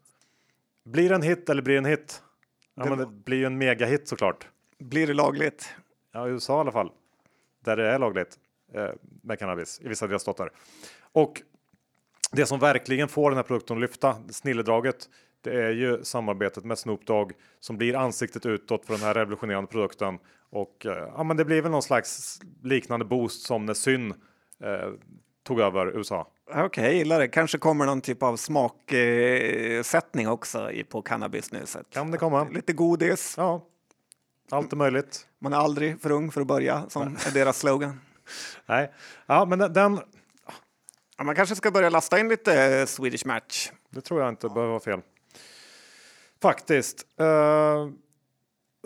Blir 0.84 1.08
det 1.08 1.14
en 1.14 1.22
hit 1.22 1.48
eller 1.48 1.62
blir 1.62 1.74
det 1.74 1.78
en 1.78 1.84
hit? 1.84 2.22
Ja, 2.74 2.82
det, 2.84 2.90
men 2.90 2.98
det 2.98 3.06
blir 3.06 3.38
ju 3.38 3.44
en 3.44 3.58
megahit 3.58 4.08
såklart. 4.08 4.48
Blir 4.78 5.06
det 5.06 5.14
lagligt? 5.14 5.74
Ja, 6.12 6.28
i 6.28 6.30
USA 6.30 6.56
i 6.56 6.60
alla 6.60 6.72
fall. 6.72 6.90
Där 7.64 7.76
det 7.76 7.90
är 7.90 7.98
lagligt 7.98 8.38
eh, 8.74 8.88
med 9.22 9.38
cannabis 9.38 9.80
i 9.84 9.88
vissa 9.88 10.06
delstater. 10.06 10.50
Och 11.12 11.42
det 12.32 12.46
som 12.46 12.58
verkligen 12.58 13.08
får 13.08 13.30
den 13.30 13.36
här 13.36 13.44
produkten 13.44 13.76
att 13.76 13.80
lyfta, 13.80 14.16
snilledraget, 14.30 15.08
det 15.40 15.62
är 15.62 15.70
ju 15.70 16.04
samarbetet 16.04 16.64
med 16.64 16.78
Snoop 16.78 17.06
Dogg 17.06 17.32
som 17.60 17.76
blir 17.76 17.96
ansiktet 17.96 18.46
utåt 18.46 18.86
för 18.86 18.94
den 18.94 19.02
här 19.02 19.14
revolutionerande 19.14 19.70
produkten. 19.70 20.18
Och 20.50 20.86
eh, 20.86 21.12
ja, 21.16 21.22
men 21.22 21.36
det 21.36 21.44
blir 21.44 21.62
väl 21.62 21.70
någon 21.70 21.82
slags 21.82 22.40
liknande 22.62 23.04
boost 23.04 23.46
som 23.46 23.66
när 23.66 23.74
Syn 23.74 24.14
eh, 24.60 24.90
tog 25.48 25.60
över 25.60 25.96
USA. 25.98 26.28
Okej, 26.50 26.64
okay, 26.64 26.94
gillar 26.94 27.18
det. 27.18 27.28
Kanske 27.28 27.58
kommer 27.58 27.86
någon 27.86 28.00
typ 28.00 28.22
av 28.22 28.36
smaksättning 28.36 30.28
också 30.28 30.70
på 30.88 31.02
cannabisnuset. 31.02 31.90
Kan 31.90 32.10
det 32.10 32.18
komma. 32.18 32.48
Lite 32.52 32.72
godis. 32.72 33.34
Ja, 33.36 33.64
allt 34.50 34.72
är 34.72 34.76
möjligt. 34.76 35.26
Man 35.38 35.52
är 35.52 35.56
aldrig 35.56 36.00
för 36.00 36.10
ung 36.10 36.30
för 36.30 36.40
att 36.40 36.46
börja, 36.46 36.84
som 36.88 37.02
är 37.02 37.34
deras 37.34 37.58
slogan. 37.58 38.00
Nej, 38.66 38.92
ja, 39.26 39.44
men 39.44 39.58
den... 39.58 40.00
Ja, 41.18 41.24
man 41.24 41.34
kanske 41.34 41.56
ska 41.56 41.70
börja 41.70 41.90
lasta 41.90 42.18
in 42.18 42.28
lite 42.28 42.64
eh, 42.64 42.86
Swedish 42.86 43.26
Match. 43.26 43.70
Det 43.90 44.00
tror 44.00 44.20
jag 44.20 44.28
inte 44.28 44.48
behöver 44.48 44.70
vara 44.70 44.80
fel. 44.80 45.00
Faktiskt. 46.42 47.06
Uh, 47.20 47.26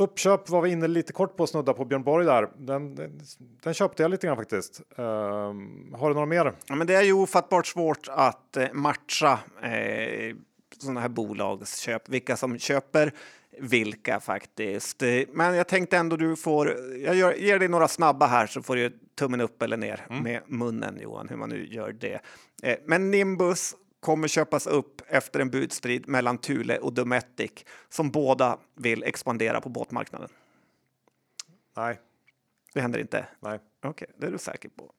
Uppköp 0.03 0.48
var 0.48 0.62
vi 0.62 0.70
inne 0.70 0.88
lite 0.88 1.12
kort 1.12 1.36
på 1.36 1.46
snudda 1.46 1.72
på 1.72 1.84
Björn 1.84 2.03
Borg 2.03 2.26
där. 2.26 2.48
Den, 2.57 2.94
den, 2.94 3.20
den 3.62 3.74
köpte 3.74 4.03
jag 4.03 4.11
lite 4.11 4.26
grann 4.26 4.36
faktiskt. 4.36 4.80
Uh, 4.98 5.05
har 5.05 6.09
du 6.09 6.14
några 6.14 6.26
mer? 6.26 6.53
Ja, 6.66 6.74
men 6.74 6.86
det 6.86 6.94
är 6.94 7.03
ju 7.03 7.12
ofattbart 7.12 7.66
svårt 7.66 8.09
att 8.11 8.57
eh, 8.57 8.72
matcha 8.72 9.38
eh, 9.62 10.36
sådana 10.78 11.00
här 11.00 11.09
bolagsköp. 11.09 12.09
Vilka 12.09 12.36
som 12.36 12.59
köper 12.59 13.12
vilka 13.59 14.20
faktiskt. 14.20 15.03
Men 15.28 15.55
jag 15.55 15.68
tänkte 15.68 15.96
ändå 15.96 16.16
du 16.16 16.36
får. 16.36 16.76
Jag 17.05 17.14
gör, 17.14 17.32
ger 17.32 17.59
dig 17.59 17.68
några 17.68 17.88
snabba 17.88 18.26
här 18.26 18.46
så 18.46 18.62
får 18.62 18.76
du 18.76 18.98
tummen 19.18 19.40
upp 19.40 19.62
eller 19.62 19.76
ner 19.76 20.07
mm. 20.11 20.22
med 20.22 20.40
munnen 20.46 20.98
Johan, 21.03 21.28
hur 21.28 21.36
man 21.36 21.48
nu 21.48 21.66
gör 21.66 21.92
det. 21.92 22.20
Eh, 22.62 22.76
men 22.84 23.11
Nimbus 23.11 23.74
kommer 24.03 24.28
köpas 24.28 24.66
upp 24.66 25.03
efter 25.09 25.40
en 25.40 25.50
budstrid 25.50 26.09
mellan 26.09 26.38
Thule 26.38 26.78
och 26.78 26.92
Dometic 26.92 27.53
som 27.88 28.11
båda 28.11 28.59
vill 28.74 29.03
expandera 29.03 29.61
på 29.61 29.68
båtmarknaden. 29.68 30.28
Nej, 31.76 31.98
Det 32.74 32.80
händer 32.80 32.98
inte. 32.98 33.26
nej. 33.40 33.59
Okej, 33.84 34.09
det 34.16 34.26
är 34.26 34.30
du 34.30 34.38
säker 34.38 34.68
på. 34.68 34.92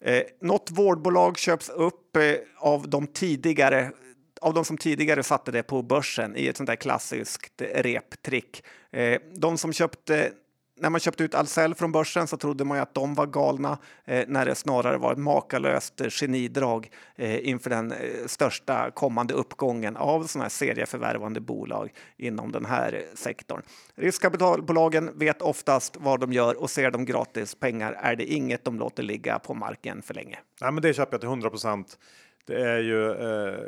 Eh, 0.00 0.22
något 0.40 0.70
vårdbolag 0.70 1.38
köps 1.38 1.68
upp 1.68 2.16
eh, 2.16 2.22
av 2.56 2.88
de 2.88 3.06
tidigare 3.06 3.92
av 4.40 4.54
de 4.54 4.64
som 4.64 4.78
tidigare 4.78 5.22
satte 5.22 5.50
det 5.50 5.62
på 5.62 5.82
börsen 5.82 6.36
i 6.36 6.46
ett 6.46 6.56
sånt 6.56 6.66
där 6.66 6.76
klassiskt 6.76 7.62
reptrick. 7.62 8.64
Eh, 8.90 9.20
de 9.34 9.58
som 9.58 9.72
köpte 9.72 10.32
när 10.80 10.90
man 10.90 11.00
köpte 11.00 11.24
ut 11.24 11.34
Ahlsell 11.34 11.74
från 11.74 11.92
börsen 11.92 12.26
så 12.26 12.36
trodde 12.36 12.64
man 12.64 12.78
ju 12.78 12.82
att 12.82 12.94
de 12.94 13.14
var 13.14 13.26
galna 13.26 13.78
eh, 14.04 14.24
när 14.28 14.46
det 14.46 14.54
snarare 14.54 14.98
var 14.98 15.12
ett 15.12 15.18
makalöst 15.18 16.02
genidrag 16.08 16.90
eh, 17.16 17.48
inför 17.48 17.70
den 17.70 17.92
eh, 17.92 17.98
största 18.26 18.90
kommande 18.90 19.34
uppgången 19.34 19.96
av 19.96 20.24
sådana 20.24 20.44
här 20.44 20.50
serieförvärvande 20.50 21.40
bolag 21.40 21.92
inom 22.16 22.52
den 22.52 22.64
här 22.64 22.92
eh, 22.92 23.00
sektorn. 23.14 23.62
Riskkapitalbolagen 23.94 25.18
vet 25.18 25.42
oftast 25.42 25.96
vad 26.00 26.20
de 26.20 26.32
gör 26.32 26.62
och 26.62 26.70
ser 26.70 26.90
de 26.90 27.04
gratis 27.04 27.54
pengar 27.54 27.92
är 27.92 28.16
det 28.16 28.24
inget 28.24 28.64
de 28.64 28.78
låter 28.78 29.02
ligga 29.02 29.38
på 29.38 29.54
marken 29.54 30.02
för 30.02 30.14
länge. 30.14 30.38
Nej, 30.60 30.72
men 30.72 30.82
det 30.82 30.94
köper 30.94 31.14
jag 31.14 31.20
till 31.20 31.28
100 31.28 31.50
procent. 31.50 31.98
Det 32.46 32.60
är 32.62 32.78
ju 32.78 33.10
eh, 33.10 33.58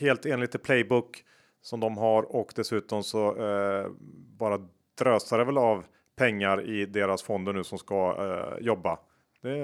helt 0.00 0.26
enligt 0.26 0.52
det 0.52 0.58
playbook 0.58 1.24
som 1.62 1.80
de 1.80 1.98
har 1.98 2.36
och 2.36 2.52
dessutom 2.56 3.02
så 3.02 3.36
eh, 3.36 3.90
bara 4.38 4.58
drösar 4.98 5.38
det 5.38 5.44
väl 5.44 5.58
av 5.58 5.84
pengar 6.18 6.62
i 6.62 6.86
deras 6.86 7.22
fonder 7.22 7.52
nu 7.52 7.64
som 7.64 7.78
ska 7.78 8.16
eh, 8.18 8.66
jobba. 8.66 8.98
Det, 9.42 9.58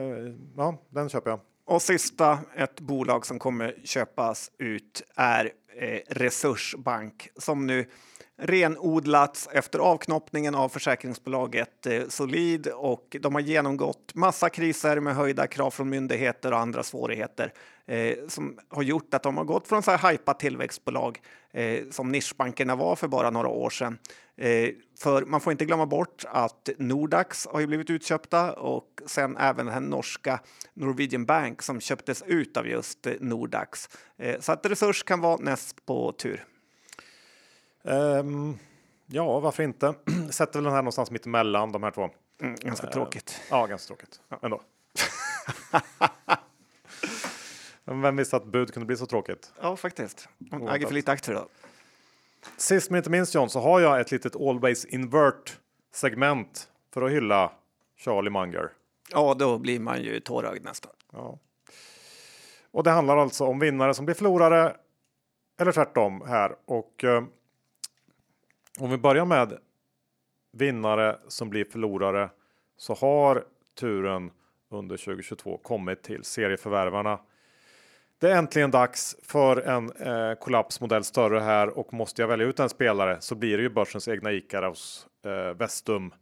ja, 0.56 0.78
den 0.88 1.08
köper 1.08 1.30
jag. 1.30 1.40
Och 1.66 1.82
sista, 1.82 2.38
ett 2.56 2.80
bolag 2.80 3.26
som 3.26 3.38
kommer 3.38 3.74
köpas 3.84 4.50
ut 4.58 5.02
är 5.14 5.52
eh, 5.76 6.00
Resursbank 6.08 7.28
som 7.36 7.66
nu 7.66 7.86
renodlats 8.36 9.48
efter 9.52 9.78
avknoppningen 9.78 10.54
av 10.54 10.68
försäkringsbolaget 10.68 11.86
eh, 11.86 12.02
Solid 12.08 12.66
och 12.66 13.16
de 13.20 13.34
har 13.34 13.40
genomgått 13.40 14.14
massa 14.14 14.48
kriser 14.48 15.00
med 15.00 15.14
höjda 15.14 15.46
krav 15.46 15.70
från 15.70 15.90
myndigheter 15.90 16.52
och 16.52 16.58
andra 16.58 16.82
svårigheter 16.82 17.52
eh, 17.86 18.14
som 18.28 18.58
har 18.68 18.82
gjort 18.82 19.14
att 19.14 19.22
de 19.22 19.36
har 19.36 19.44
gått 19.44 19.68
från 19.68 19.82
så 19.82 19.90
här 19.90 20.12
hypat 20.12 20.38
tillväxtbolag 20.38 21.20
eh, 21.52 21.80
som 21.90 22.12
nischbankerna 22.12 22.76
var 22.76 22.96
för 22.96 23.08
bara 23.08 23.30
några 23.30 23.48
år 23.48 23.70
sedan. 23.70 23.98
Eh, 24.36 24.70
för 24.98 25.24
man 25.24 25.40
får 25.40 25.50
inte 25.50 25.64
glömma 25.64 25.86
bort 25.86 26.24
att 26.28 26.68
Nordax 26.78 27.46
har 27.46 27.60
ju 27.60 27.66
blivit 27.66 27.90
utköpta 27.90 28.52
och 28.52 29.02
sen 29.06 29.36
även 29.36 29.66
den 29.66 29.82
norska 29.82 30.40
Norwegian 30.74 31.26
Bank 31.26 31.62
som 31.62 31.80
köptes 31.80 32.22
ut 32.26 32.56
av 32.56 32.66
just 32.66 33.06
eh, 33.06 33.12
Nordax. 33.20 33.88
Eh, 34.16 34.40
så 34.40 34.52
att 34.52 34.66
Resurs 34.66 35.02
kan 35.02 35.20
vara 35.20 35.36
näst 35.36 35.86
på 35.86 36.12
tur. 36.12 36.44
Ehm, 37.84 38.58
ja, 39.06 39.40
varför 39.40 39.62
inte? 39.62 39.94
Sätter 40.30 40.52
väl 40.52 40.64
den 40.64 40.72
här 40.72 40.82
någonstans 40.82 41.10
mitt 41.10 41.26
emellan 41.26 41.72
de 41.72 41.82
här 41.82 41.90
två. 41.90 42.10
Mm, 42.40 42.54
ganska 42.54 42.86
tråkigt. 42.86 43.40
Ja, 43.50 43.66
ganska 43.66 43.86
tråkigt 43.86 44.20
ändå. 44.42 44.60
Men 47.84 48.00
vem 48.02 48.16
visste 48.16 48.36
att 48.36 48.44
bud 48.44 48.72
kunde 48.72 48.86
bli 48.86 48.96
så 48.96 49.06
tråkigt? 49.06 49.52
Ja, 49.60 49.76
faktiskt. 49.76 50.28
Oväntat. 50.52 50.74
äger 50.74 50.86
för 50.86 50.94
lite 50.94 51.12
aktier 51.12 51.34
då. 51.34 51.48
Sist 52.56 52.90
men 52.90 52.98
inte 52.98 53.10
minst 53.10 53.34
John 53.34 53.50
så 53.50 53.60
har 53.60 53.80
jag 53.80 54.00
ett 54.00 54.10
litet 54.10 54.36
Always 54.36 54.84
Invert 54.84 55.58
segment 55.92 56.68
för 56.94 57.02
att 57.02 57.10
hylla 57.10 57.52
Charlie 57.96 58.30
Munger. 58.30 58.70
Ja, 59.10 59.34
då 59.34 59.58
blir 59.58 59.80
man 59.80 60.02
ju 60.02 60.20
tårögd 60.20 60.64
nästan. 60.64 60.92
Ja. 61.12 61.38
Och 62.70 62.84
det 62.84 62.90
handlar 62.90 63.16
alltså 63.16 63.44
om 63.44 63.58
vinnare 63.58 63.94
som 63.94 64.04
blir 64.04 64.14
förlorare 64.14 64.76
eller 65.60 65.72
tvärtom 65.72 66.22
här. 66.26 66.56
Och 66.64 67.04
eh, 67.04 67.24
om 68.78 68.90
vi 68.90 68.96
börjar 68.96 69.24
med 69.24 69.58
vinnare 70.52 71.18
som 71.28 71.50
blir 71.50 71.64
förlorare 71.64 72.30
så 72.76 72.94
har 72.94 73.44
turen 73.80 74.30
under 74.70 74.96
2022 74.96 75.56
kommit 75.56 76.02
till 76.02 76.24
serieförvärvarna. 76.24 77.18
Det 78.18 78.30
är 78.30 78.36
äntligen 78.36 78.70
dags 78.70 79.16
för 79.22 79.56
en 79.56 79.92
eh, 79.92 80.34
kollapsmodell 80.34 81.04
större 81.04 81.40
här 81.40 81.78
och 81.78 81.92
måste 81.92 82.22
jag 82.22 82.28
välja 82.28 82.46
ut 82.46 82.60
en 82.60 82.68
spelare 82.68 83.16
så 83.20 83.34
blir 83.34 83.56
det 83.56 83.62
ju 83.62 83.70
börsens 83.70 84.08
egna 84.08 84.32
Ikaros 84.32 85.06
eh, 85.24 85.56
Vestum. 85.56 86.14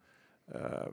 Eh, 0.55 0.89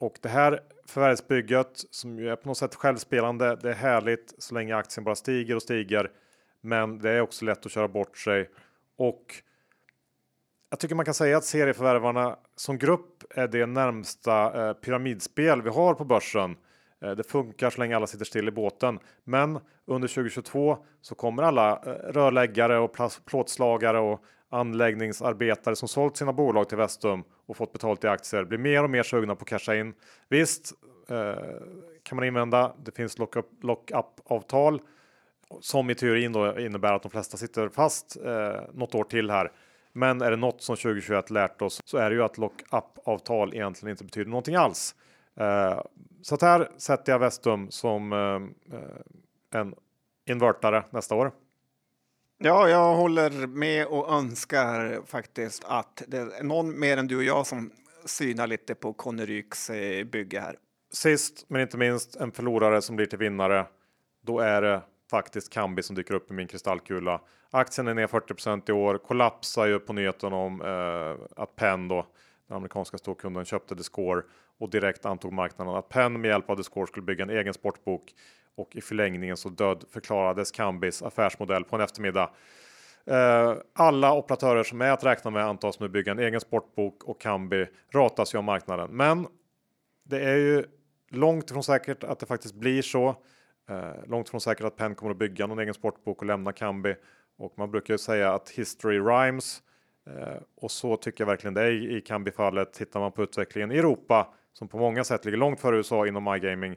och 0.00 0.18
det 0.22 0.28
här 0.28 0.60
förvärvsbygget 0.86 1.84
som 1.90 2.18
ju 2.18 2.30
är 2.30 2.36
på 2.36 2.48
något 2.48 2.58
sätt 2.58 2.74
självspelande. 2.74 3.56
Det 3.62 3.70
är 3.70 3.74
härligt 3.74 4.34
så 4.38 4.54
länge 4.54 4.76
aktien 4.76 5.04
bara 5.04 5.14
stiger 5.14 5.56
och 5.56 5.62
stiger. 5.62 6.10
Men 6.60 6.98
det 6.98 7.10
är 7.10 7.20
också 7.20 7.44
lätt 7.44 7.66
att 7.66 7.72
köra 7.72 7.88
bort 7.88 8.18
sig 8.18 8.50
och 8.96 9.42
jag 10.74 10.78
tycker 10.78 10.94
man 10.94 11.04
kan 11.04 11.14
säga 11.14 11.36
att 11.36 11.44
serieförvärvarna 11.44 12.36
som 12.56 12.78
grupp 12.78 13.24
är 13.30 13.48
det 13.48 13.66
närmsta 13.66 14.68
eh, 14.68 14.74
pyramidspel 14.74 15.62
vi 15.62 15.70
har 15.70 15.94
på 15.94 16.04
börsen. 16.04 16.56
Eh, 17.04 17.10
det 17.10 17.24
funkar 17.24 17.70
så 17.70 17.80
länge 17.80 17.96
alla 17.96 18.06
sitter 18.06 18.24
still 18.24 18.48
i 18.48 18.50
båten. 18.50 18.98
Men 19.24 19.58
under 19.86 20.08
2022 20.08 20.78
så 21.00 21.14
kommer 21.14 21.42
alla 21.42 21.72
eh, 21.72 21.90
rörläggare 21.90 22.78
och 22.78 22.96
plåtslagare 23.24 23.98
och 23.98 24.24
anläggningsarbetare 24.50 25.76
som 25.76 25.88
sålt 25.88 26.16
sina 26.16 26.32
bolag 26.32 26.68
till 26.68 26.78
Vestum 26.78 27.24
och 27.46 27.56
fått 27.56 27.72
betalt 27.72 28.04
i 28.04 28.06
aktier 28.06 28.44
blir 28.44 28.58
mer 28.58 28.84
och 28.84 28.90
mer 28.90 29.02
sugna 29.02 29.34
på 29.34 29.42
att 29.42 29.48
casha 29.48 29.74
in. 29.74 29.94
Visst 30.28 30.72
eh, 31.08 31.34
kan 32.02 32.16
man 32.16 32.24
invända. 32.24 32.74
Det 32.84 32.96
finns 32.96 33.18
lock-up 33.18 33.46
lock 33.62 33.90
avtal 34.24 34.80
som 35.60 35.90
i 35.90 35.94
teorin 35.94 36.32
då 36.32 36.60
innebär 36.60 36.92
att 36.92 37.02
de 37.02 37.10
flesta 37.10 37.36
sitter 37.36 37.68
fast 37.68 38.16
eh, 38.24 38.60
något 38.72 38.94
år 38.94 39.04
till 39.04 39.30
här. 39.30 39.52
Men 39.96 40.20
är 40.20 40.30
det 40.30 40.36
något 40.36 40.62
som 40.62 40.76
2021 40.76 41.30
lärt 41.30 41.62
oss 41.62 41.80
så 41.84 41.98
är 41.98 42.10
det 42.10 42.16
ju 42.16 42.22
att 42.22 42.38
lock-up 42.38 42.98
avtal 43.04 43.54
egentligen 43.54 43.90
inte 43.90 44.04
betyder 44.04 44.30
någonting 44.30 44.54
alls. 44.54 44.94
Eh, 45.36 45.80
så 46.22 46.34
att 46.34 46.42
här 46.42 46.68
sätter 46.76 47.12
jag 47.12 47.18
Vestum 47.18 47.70
som 47.70 48.12
eh, 48.12 49.60
en 49.60 49.74
invertare 50.26 50.84
nästa 50.90 51.14
år. 51.14 51.32
Ja, 52.38 52.68
jag 52.68 52.94
håller 52.94 53.46
med 53.46 53.86
och 53.86 54.12
önskar 54.12 55.00
faktiskt 55.06 55.64
att 55.64 56.02
det 56.08 56.18
är 56.18 56.42
någon 56.42 56.80
mer 56.80 56.96
än 56.96 57.06
du 57.06 57.16
och 57.16 57.24
jag 57.24 57.46
som 57.46 57.70
synar 58.04 58.46
lite 58.46 58.74
på 58.74 58.92
Conneryks 58.92 59.70
eh, 59.70 60.04
bygge 60.04 60.40
här. 60.40 60.56
Sist 60.92 61.44
men 61.48 61.60
inte 61.60 61.76
minst 61.76 62.16
en 62.16 62.32
förlorare 62.32 62.82
som 62.82 62.96
blir 62.96 63.06
till 63.06 63.18
vinnare. 63.18 63.66
Då 64.22 64.40
är 64.40 64.62
det 64.62 64.82
faktiskt 65.14 65.52
Kambi 65.52 65.82
som 65.82 65.96
dyker 65.96 66.14
upp 66.14 66.30
i 66.30 66.34
min 66.34 66.48
kristallkula. 66.48 67.20
Aktien 67.50 67.88
är 67.88 67.94
ner 67.94 68.06
40% 68.06 68.70
i 68.70 68.72
år, 68.72 68.98
kollapsar 68.98 69.66
ju 69.66 69.78
på 69.78 69.92
nyheten 69.92 70.32
om 70.32 70.62
eh, 70.62 71.42
att 71.42 71.56
Penn 71.56 71.88
då, 71.88 72.06
den 72.48 72.56
amerikanska 72.56 72.98
storkunden, 72.98 73.44
köpte 73.44 73.74
Discore 73.74 74.22
och 74.58 74.70
direkt 74.70 75.06
antog 75.06 75.32
marknaden 75.32 75.74
att 75.74 75.88
Penn 75.88 76.20
med 76.20 76.28
hjälp 76.28 76.50
av 76.50 76.56
Discore 76.56 76.86
skulle 76.86 77.06
bygga 77.06 77.22
en 77.22 77.30
egen 77.30 77.54
sportbok 77.54 78.14
och 78.56 78.76
i 78.76 78.80
förlängningen 78.80 79.36
så 79.36 79.48
död 79.48 79.84
förklarades 79.90 80.50
Kambis 80.50 81.02
affärsmodell 81.02 81.64
på 81.64 81.76
en 81.76 81.82
eftermiddag. 81.82 82.30
Eh, 83.06 83.54
alla 83.72 84.14
operatörer 84.14 84.62
som 84.62 84.80
är 84.80 84.90
att 84.90 85.04
räkna 85.04 85.30
med 85.30 85.44
antas 85.44 85.80
nu 85.80 85.88
bygga 85.88 86.12
en 86.12 86.18
egen 86.18 86.40
sportbok 86.40 87.04
och 87.04 87.20
Kambi 87.20 87.66
ratas 87.94 88.34
ju 88.34 88.38
av 88.38 88.44
marknaden. 88.44 88.90
Men 88.90 89.26
det 90.04 90.20
är 90.20 90.36
ju 90.36 90.64
långt 91.10 91.50
ifrån 91.50 91.64
säkert 91.64 92.04
att 92.04 92.18
det 92.18 92.26
faktiskt 92.26 92.54
blir 92.54 92.82
så. 92.82 93.16
Eh, 93.68 94.06
långt 94.06 94.28
ifrån 94.28 94.40
säkert 94.40 94.66
att 94.66 94.76
Penn 94.76 94.94
kommer 94.94 95.10
att 95.10 95.18
bygga 95.18 95.46
någon 95.46 95.58
egen 95.58 95.74
sportbok 95.74 96.18
och 96.18 96.26
lämna 96.26 96.52
Kambi. 96.52 96.96
Och 97.36 97.58
man 97.58 97.70
brukar 97.70 97.94
ju 97.94 97.98
säga 97.98 98.32
att 98.32 98.50
history 98.50 98.98
rhymes. 99.00 99.62
Eh, 100.06 100.42
och 100.56 100.70
så 100.70 100.96
tycker 100.96 101.24
jag 101.24 101.26
verkligen 101.26 101.54
det 101.54 101.62
är 101.62 101.70
i, 101.70 101.96
i 101.96 102.00
Kambi-fallet. 102.00 102.72
Tittar 102.72 103.00
man 103.00 103.12
på 103.12 103.22
utvecklingen 103.22 103.72
i 103.72 103.78
Europa, 103.78 104.34
som 104.52 104.68
på 104.68 104.76
många 104.76 105.04
sätt 105.04 105.24
ligger 105.24 105.38
långt 105.38 105.60
före 105.60 105.76
USA 105.76 106.06
inom 106.06 106.34
iGaming, 106.34 106.76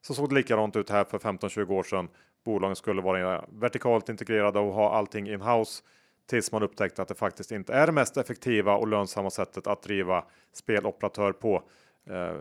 så 0.00 0.14
såg 0.14 0.28
det 0.28 0.34
likadant 0.34 0.76
ut 0.76 0.90
här 0.90 1.04
för 1.04 1.18
15-20 1.18 1.70
år 1.70 1.82
sedan. 1.82 2.08
Bolagen 2.44 2.76
skulle 2.76 3.02
vara 3.02 3.44
vertikalt 3.48 4.08
integrerade 4.08 4.58
och 4.58 4.72
ha 4.72 4.92
allting 4.92 5.28
in-house 5.28 5.82
tills 6.26 6.52
man 6.52 6.62
upptäckte 6.62 7.02
att 7.02 7.08
det 7.08 7.14
faktiskt 7.14 7.52
inte 7.52 7.72
är 7.74 7.86
det 7.86 7.92
mest 7.92 8.16
effektiva 8.16 8.76
och 8.76 8.88
lönsamma 8.88 9.30
sättet 9.30 9.66
att 9.66 9.82
driva 9.82 10.24
speloperatör 10.52 11.32
på. 11.32 11.62
Eh, 12.10 12.36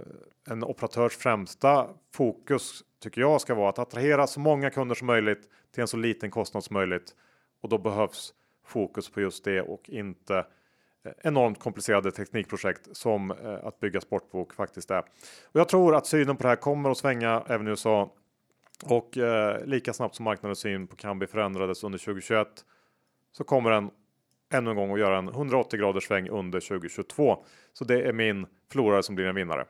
en 0.50 0.64
operatörs 0.64 1.18
främsta 1.18 1.88
fokus 2.14 2.84
tycker 3.02 3.22
jag 3.22 3.42
ska 3.42 3.56
vara 3.56 3.70
att 3.70 3.80
attrahera 3.80 4.28
så 4.28 4.40
många 4.40 4.70
kunder 4.70 4.96
som 4.96 5.08
möjligt 5.08 5.50
till 5.72 5.82
en 5.82 5.88
så 5.88 5.98
liten 5.98 6.32
kostnad 6.32 6.64
som 6.64 6.74
möjligt. 6.74 7.16
Och 7.62 7.70
då 7.70 7.78
behövs 7.78 8.34
fokus 8.66 9.10
på 9.10 9.22
just 9.22 9.44
det 9.44 9.62
och 9.62 9.90
inte 9.90 10.38
eh, 11.06 11.12
enormt 11.24 11.60
komplicerade 11.60 12.12
teknikprojekt 12.12 12.96
som 12.98 13.32
eh, 13.32 13.68
att 13.68 13.80
bygga 13.80 14.02
sportbok 14.02 14.54
faktiskt 14.54 14.92
är. 14.92 15.00
Och 15.44 15.60
jag 15.60 15.70
tror 15.70 15.96
att 15.96 16.08
synen 16.08 16.38
på 16.38 16.44
det 16.44 16.50
här 16.50 16.56
kommer 16.56 16.90
att 16.90 16.98
svänga 16.98 17.44
även 17.48 17.68
i 17.68 17.70
USA 17.70 18.14
och 18.86 19.18
eh, 19.18 19.66
lika 19.66 19.94
snabbt 19.94 20.16
som 20.16 20.24
marknadens 20.24 20.60
syn 20.60 20.88
på 20.88 20.96
Kambi 20.96 21.28
förändrades 21.28 21.84
under 21.84 22.00
2021 22.00 22.48
så 23.32 23.44
kommer 23.44 23.72
den 23.72 23.92
ännu 24.54 24.70
en 24.70 24.76
gång 24.76 24.94
att 24.94 25.00
göra 25.00 25.18
en 25.18 25.28
180 25.28 25.80
graders 25.80 26.04
sväng 26.04 26.30
under 26.30 26.60
2022. 26.60 27.46
Så 27.74 27.84
det 27.84 28.02
är 28.02 28.14
min 28.14 28.46
förlorare 28.72 29.04
som 29.04 29.16
blir 29.16 29.26
en 29.26 29.36
vinnare. 29.36 29.66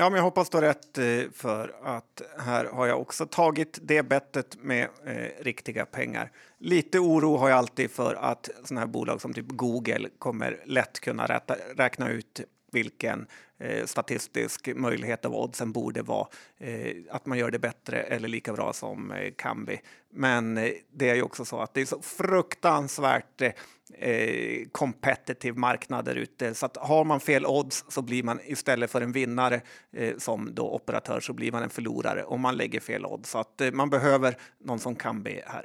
Ja, 0.00 0.10
men 0.10 0.16
jag 0.16 0.24
hoppas 0.24 0.50
du 0.50 0.56
har 0.56 0.62
rätt 0.62 0.98
eh, 0.98 1.04
för 1.32 1.74
att 1.82 2.22
här 2.38 2.64
har 2.64 2.86
jag 2.86 3.00
också 3.00 3.26
tagit 3.26 3.78
det 3.82 4.02
bettet 4.02 4.56
med 4.62 4.88
eh, 5.04 5.44
riktiga 5.44 5.86
pengar. 5.86 6.32
Lite 6.58 6.98
oro 6.98 7.36
har 7.36 7.48
jag 7.48 7.58
alltid 7.58 7.90
för 7.90 8.14
att 8.14 8.50
sådana 8.64 8.80
här 8.80 8.86
bolag 8.86 9.20
som 9.20 9.32
typ 9.34 9.48
Google 9.48 10.08
kommer 10.18 10.62
lätt 10.64 11.00
kunna 11.00 11.26
räta, 11.26 11.56
räkna 11.76 12.10
ut 12.10 12.40
vilken 12.72 13.26
eh, 13.58 13.86
statistisk 13.86 14.68
möjlighet 14.76 15.24
av 15.24 15.34
oddsen 15.34 15.72
borde 15.72 16.02
vara. 16.02 16.28
Eh, 16.58 16.96
att 17.10 17.26
man 17.26 17.38
gör 17.38 17.50
det 17.50 17.58
bättre 17.58 18.02
eller 18.02 18.28
lika 18.28 18.52
bra 18.52 18.72
som 18.72 19.12
eh, 19.12 19.32
Kambi. 19.36 19.80
Men 20.12 20.58
eh, 20.58 20.70
det 20.92 21.10
är 21.10 21.14
ju 21.14 21.22
också 21.22 21.44
så 21.44 21.60
att 21.60 21.74
det 21.74 21.80
är 21.80 21.86
så 21.86 22.02
fruktansvärt 22.02 23.42
eh, 23.42 23.52
eh 23.98 24.66
competitive 24.72 25.58
marknad 25.58 26.04
där 26.04 26.14
ute. 26.14 26.54
Så 26.54 26.66
att 26.66 26.76
har 26.76 27.04
man 27.04 27.20
fel 27.20 27.46
odds 27.46 27.84
så 27.88 28.02
blir 28.02 28.22
man 28.22 28.40
istället 28.44 28.90
för 28.90 29.00
en 29.00 29.12
vinnare 29.12 29.60
eh, 29.92 30.16
som 30.16 30.54
då 30.54 30.74
operatör 30.74 31.20
så 31.20 31.32
blir 31.32 31.52
man 31.52 31.62
en 31.62 31.70
förlorare 31.70 32.24
om 32.24 32.40
man 32.40 32.56
lägger 32.56 32.80
fel 32.80 33.06
odds. 33.06 33.30
Så 33.30 33.38
att 33.38 33.60
eh, 33.60 33.72
man 33.72 33.90
behöver 33.90 34.38
någon 34.64 34.78
som 34.78 34.96
Kambi 34.96 35.40
här. 35.46 35.64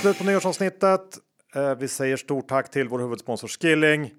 Slut 0.00 0.18
på 0.18 0.24
nyårsavsnittet. 0.24 1.18
Eh, 1.54 1.74
vi 1.74 1.88
säger 1.88 2.16
stort 2.16 2.48
tack 2.48 2.70
till 2.70 2.88
vår 2.88 2.98
huvudsponsor 2.98 3.48
Skilling. 3.48 4.14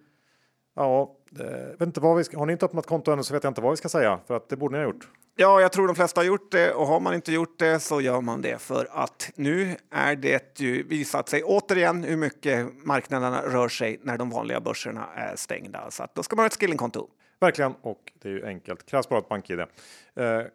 Ja, 0.75 1.15
eh, 1.39 1.45
vet 1.79 1.81
inte 1.81 1.99
vad 1.99 2.17
vi 2.17 2.23
ska, 2.23 2.37
har 2.37 2.45
ni 2.45 2.53
inte 2.53 2.65
öppnat 2.65 2.85
konto 2.85 3.11
ännu 3.11 3.23
så 3.23 3.33
vet 3.33 3.43
jag 3.43 3.51
inte 3.51 3.61
vad 3.61 3.71
vi 3.71 3.77
ska 3.77 3.89
säga 3.89 4.19
för 4.27 4.35
att 4.35 4.49
det 4.49 4.55
borde 4.55 4.77
ni 4.77 4.83
ha 4.83 4.91
gjort. 4.91 5.07
Ja, 5.35 5.61
jag 5.61 5.71
tror 5.71 5.87
de 5.87 5.95
flesta 5.95 6.21
har 6.21 6.25
gjort 6.25 6.51
det 6.51 6.73
och 6.73 6.87
har 6.87 6.99
man 6.99 7.13
inte 7.13 7.31
gjort 7.31 7.59
det 7.59 7.79
så 7.79 8.01
gör 8.01 8.21
man 8.21 8.41
det 8.41 8.61
för 8.61 8.87
att 8.91 9.31
nu 9.35 9.75
är 9.91 10.15
det 10.15 10.59
ju 10.59 10.83
visat 10.83 11.29
sig 11.29 11.43
återigen 11.43 12.03
hur 12.03 12.17
mycket 12.17 12.85
marknaderna 12.85 13.41
rör 13.41 13.69
sig 13.69 13.99
när 14.03 14.17
de 14.17 14.29
vanliga 14.29 14.59
börserna 14.59 15.07
är 15.15 15.35
stängda. 15.35 15.91
Så 15.91 16.03
att 16.03 16.15
då 16.15 16.23
ska 16.23 16.35
man 16.35 16.43
ha 16.43 16.47
ett 16.47 16.59
skillingkonto. 16.59 17.07
Verkligen, 17.39 17.73
och 17.81 18.11
det 18.21 18.29
är 18.29 18.33
ju 18.33 18.45
enkelt. 18.45 18.85
Krävs 18.85 19.09
bara 19.09 19.19
ett 19.19 19.29
bank-id. 19.29 19.59
Eh, 19.59 19.67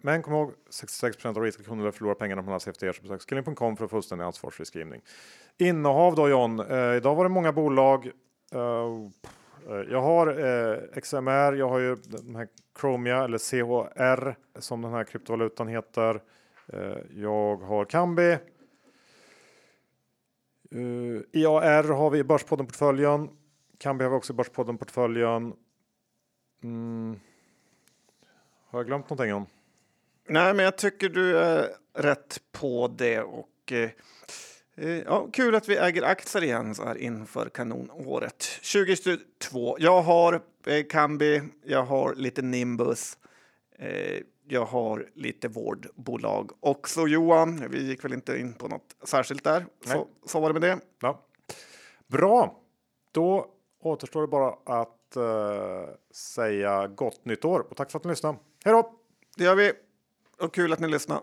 men 0.01 0.23
kom 0.23 0.33
ihåg, 0.33 0.53
66% 0.71 1.27
av 1.27 1.43
retailkunder 1.43 1.91
förlorar 1.91 2.15
pengarna 2.15 2.43
på 2.43 2.47
några 2.47 2.61
CFD, 2.61 2.93
så 2.93 3.03
besök 3.03 3.23
skilling.com 3.29 3.77
för 3.77 3.89
fullständig 3.89 4.25
ansvarsfri 4.25 4.65
skrivning. 4.65 5.01
Innehav 5.59 6.15
då 6.15 6.29
John, 6.29 6.61
eh, 6.61 6.97
idag 6.97 7.15
var 7.15 7.25
det 7.25 7.31
många 7.31 7.53
bolag. 7.53 8.11
Uh, 8.55 9.09
jag 9.91 10.03
har 10.03 10.27
eh, 10.27 11.01
XMR, 11.01 11.53
jag 11.53 11.69
har 11.69 11.79
ju 11.79 11.97
den 11.97 12.37
här 12.37 12.49
Chromia 12.81 13.25
eller 13.25 13.39
CHR 13.39 14.37
som 14.61 14.83
den 14.83 14.93
här 14.93 15.05
kryptovalutan 15.05 15.69
heter. 15.69 16.23
Eh, 16.73 16.97
jag 17.15 17.57
har 17.57 17.85
Kambi. 17.85 18.31
Eh, 20.71 20.79
uh, 20.79 21.23
IAR 21.33 21.85
har 21.85 22.11
vi 22.11 22.19
i 22.19 22.25
Börspodden-portföljen. 22.25 23.31
Kambi 23.79 24.05
har 24.05 24.11
vi 24.11 24.17
också 24.17 24.33
i 24.33 24.37
Börspodden-portföljen. 24.37 25.53
Mm. 26.63 27.21
Har 28.71 28.79
jag 28.79 28.87
glömt 28.87 29.11
någonting 29.11 29.35
om? 29.35 29.47
Nej, 30.29 30.55
men 30.55 30.65
jag 30.65 30.79
tycker 30.79 31.09
du 31.09 31.39
är 31.39 31.69
rätt 31.95 32.41
på 32.53 32.89
det 32.89 33.21
och 33.21 33.73
eh, 33.73 33.91
ja, 34.81 35.29
kul 35.33 35.55
att 35.55 35.69
vi 35.69 35.77
äger 35.77 36.03
aktier 36.03 36.45
igen 36.45 36.75
så 36.75 36.85
här 36.85 36.99
inför 36.99 37.49
kanonåret 37.49 38.39
2022. 38.73 39.77
Jag 39.79 40.03
har 40.03 40.43
eh, 40.67 40.87
Kambi, 40.91 41.43
jag 41.65 41.85
har 41.85 42.15
lite 42.15 42.43
Nimbus, 42.43 43.19
eh, 43.79 44.21
jag 44.49 44.65
har 44.65 45.09
lite 45.15 45.49
vårdbolag 45.49 46.51
också. 46.61 47.07
Johan, 47.07 47.71
vi 47.71 47.89
gick 47.89 48.05
väl 48.05 48.13
inte 48.13 48.39
in 48.39 48.55
på 48.55 48.69
något 48.69 48.97
särskilt 49.05 49.45
där. 49.45 49.67
Så, 49.85 50.09
så 50.27 50.41
var 50.41 50.53
det 50.53 50.61
med 50.61 50.71
det. 50.71 50.79
Ja. 51.01 51.25
Bra, 52.07 52.61
då 53.13 53.47
återstår 53.81 54.21
det 54.21 54.29
bara 54.29 54.81
att 54.81 55.17
uh, 55.17 55.95
säga 56.15 56.87
gott 56.87 57.25
nytt 57.25 57.45
år 57.45 57.61
och 57.71 57.77
tack 57.77 57.91
för 57.91 57.99
att 57.99 58.05
ni 58.05 58.11
lyssnade. 58.11 58.39
Hej 58.65 58.73
då! 58.73 58.95
Det 59.37 59.45
gör 59.45 59.55
vi 59.55 59.73
och 60.41 60.55
kul 60.55 60.73
att 60.73 60.81
ni 60.81 60.89
lyssnade. 60.89 61.21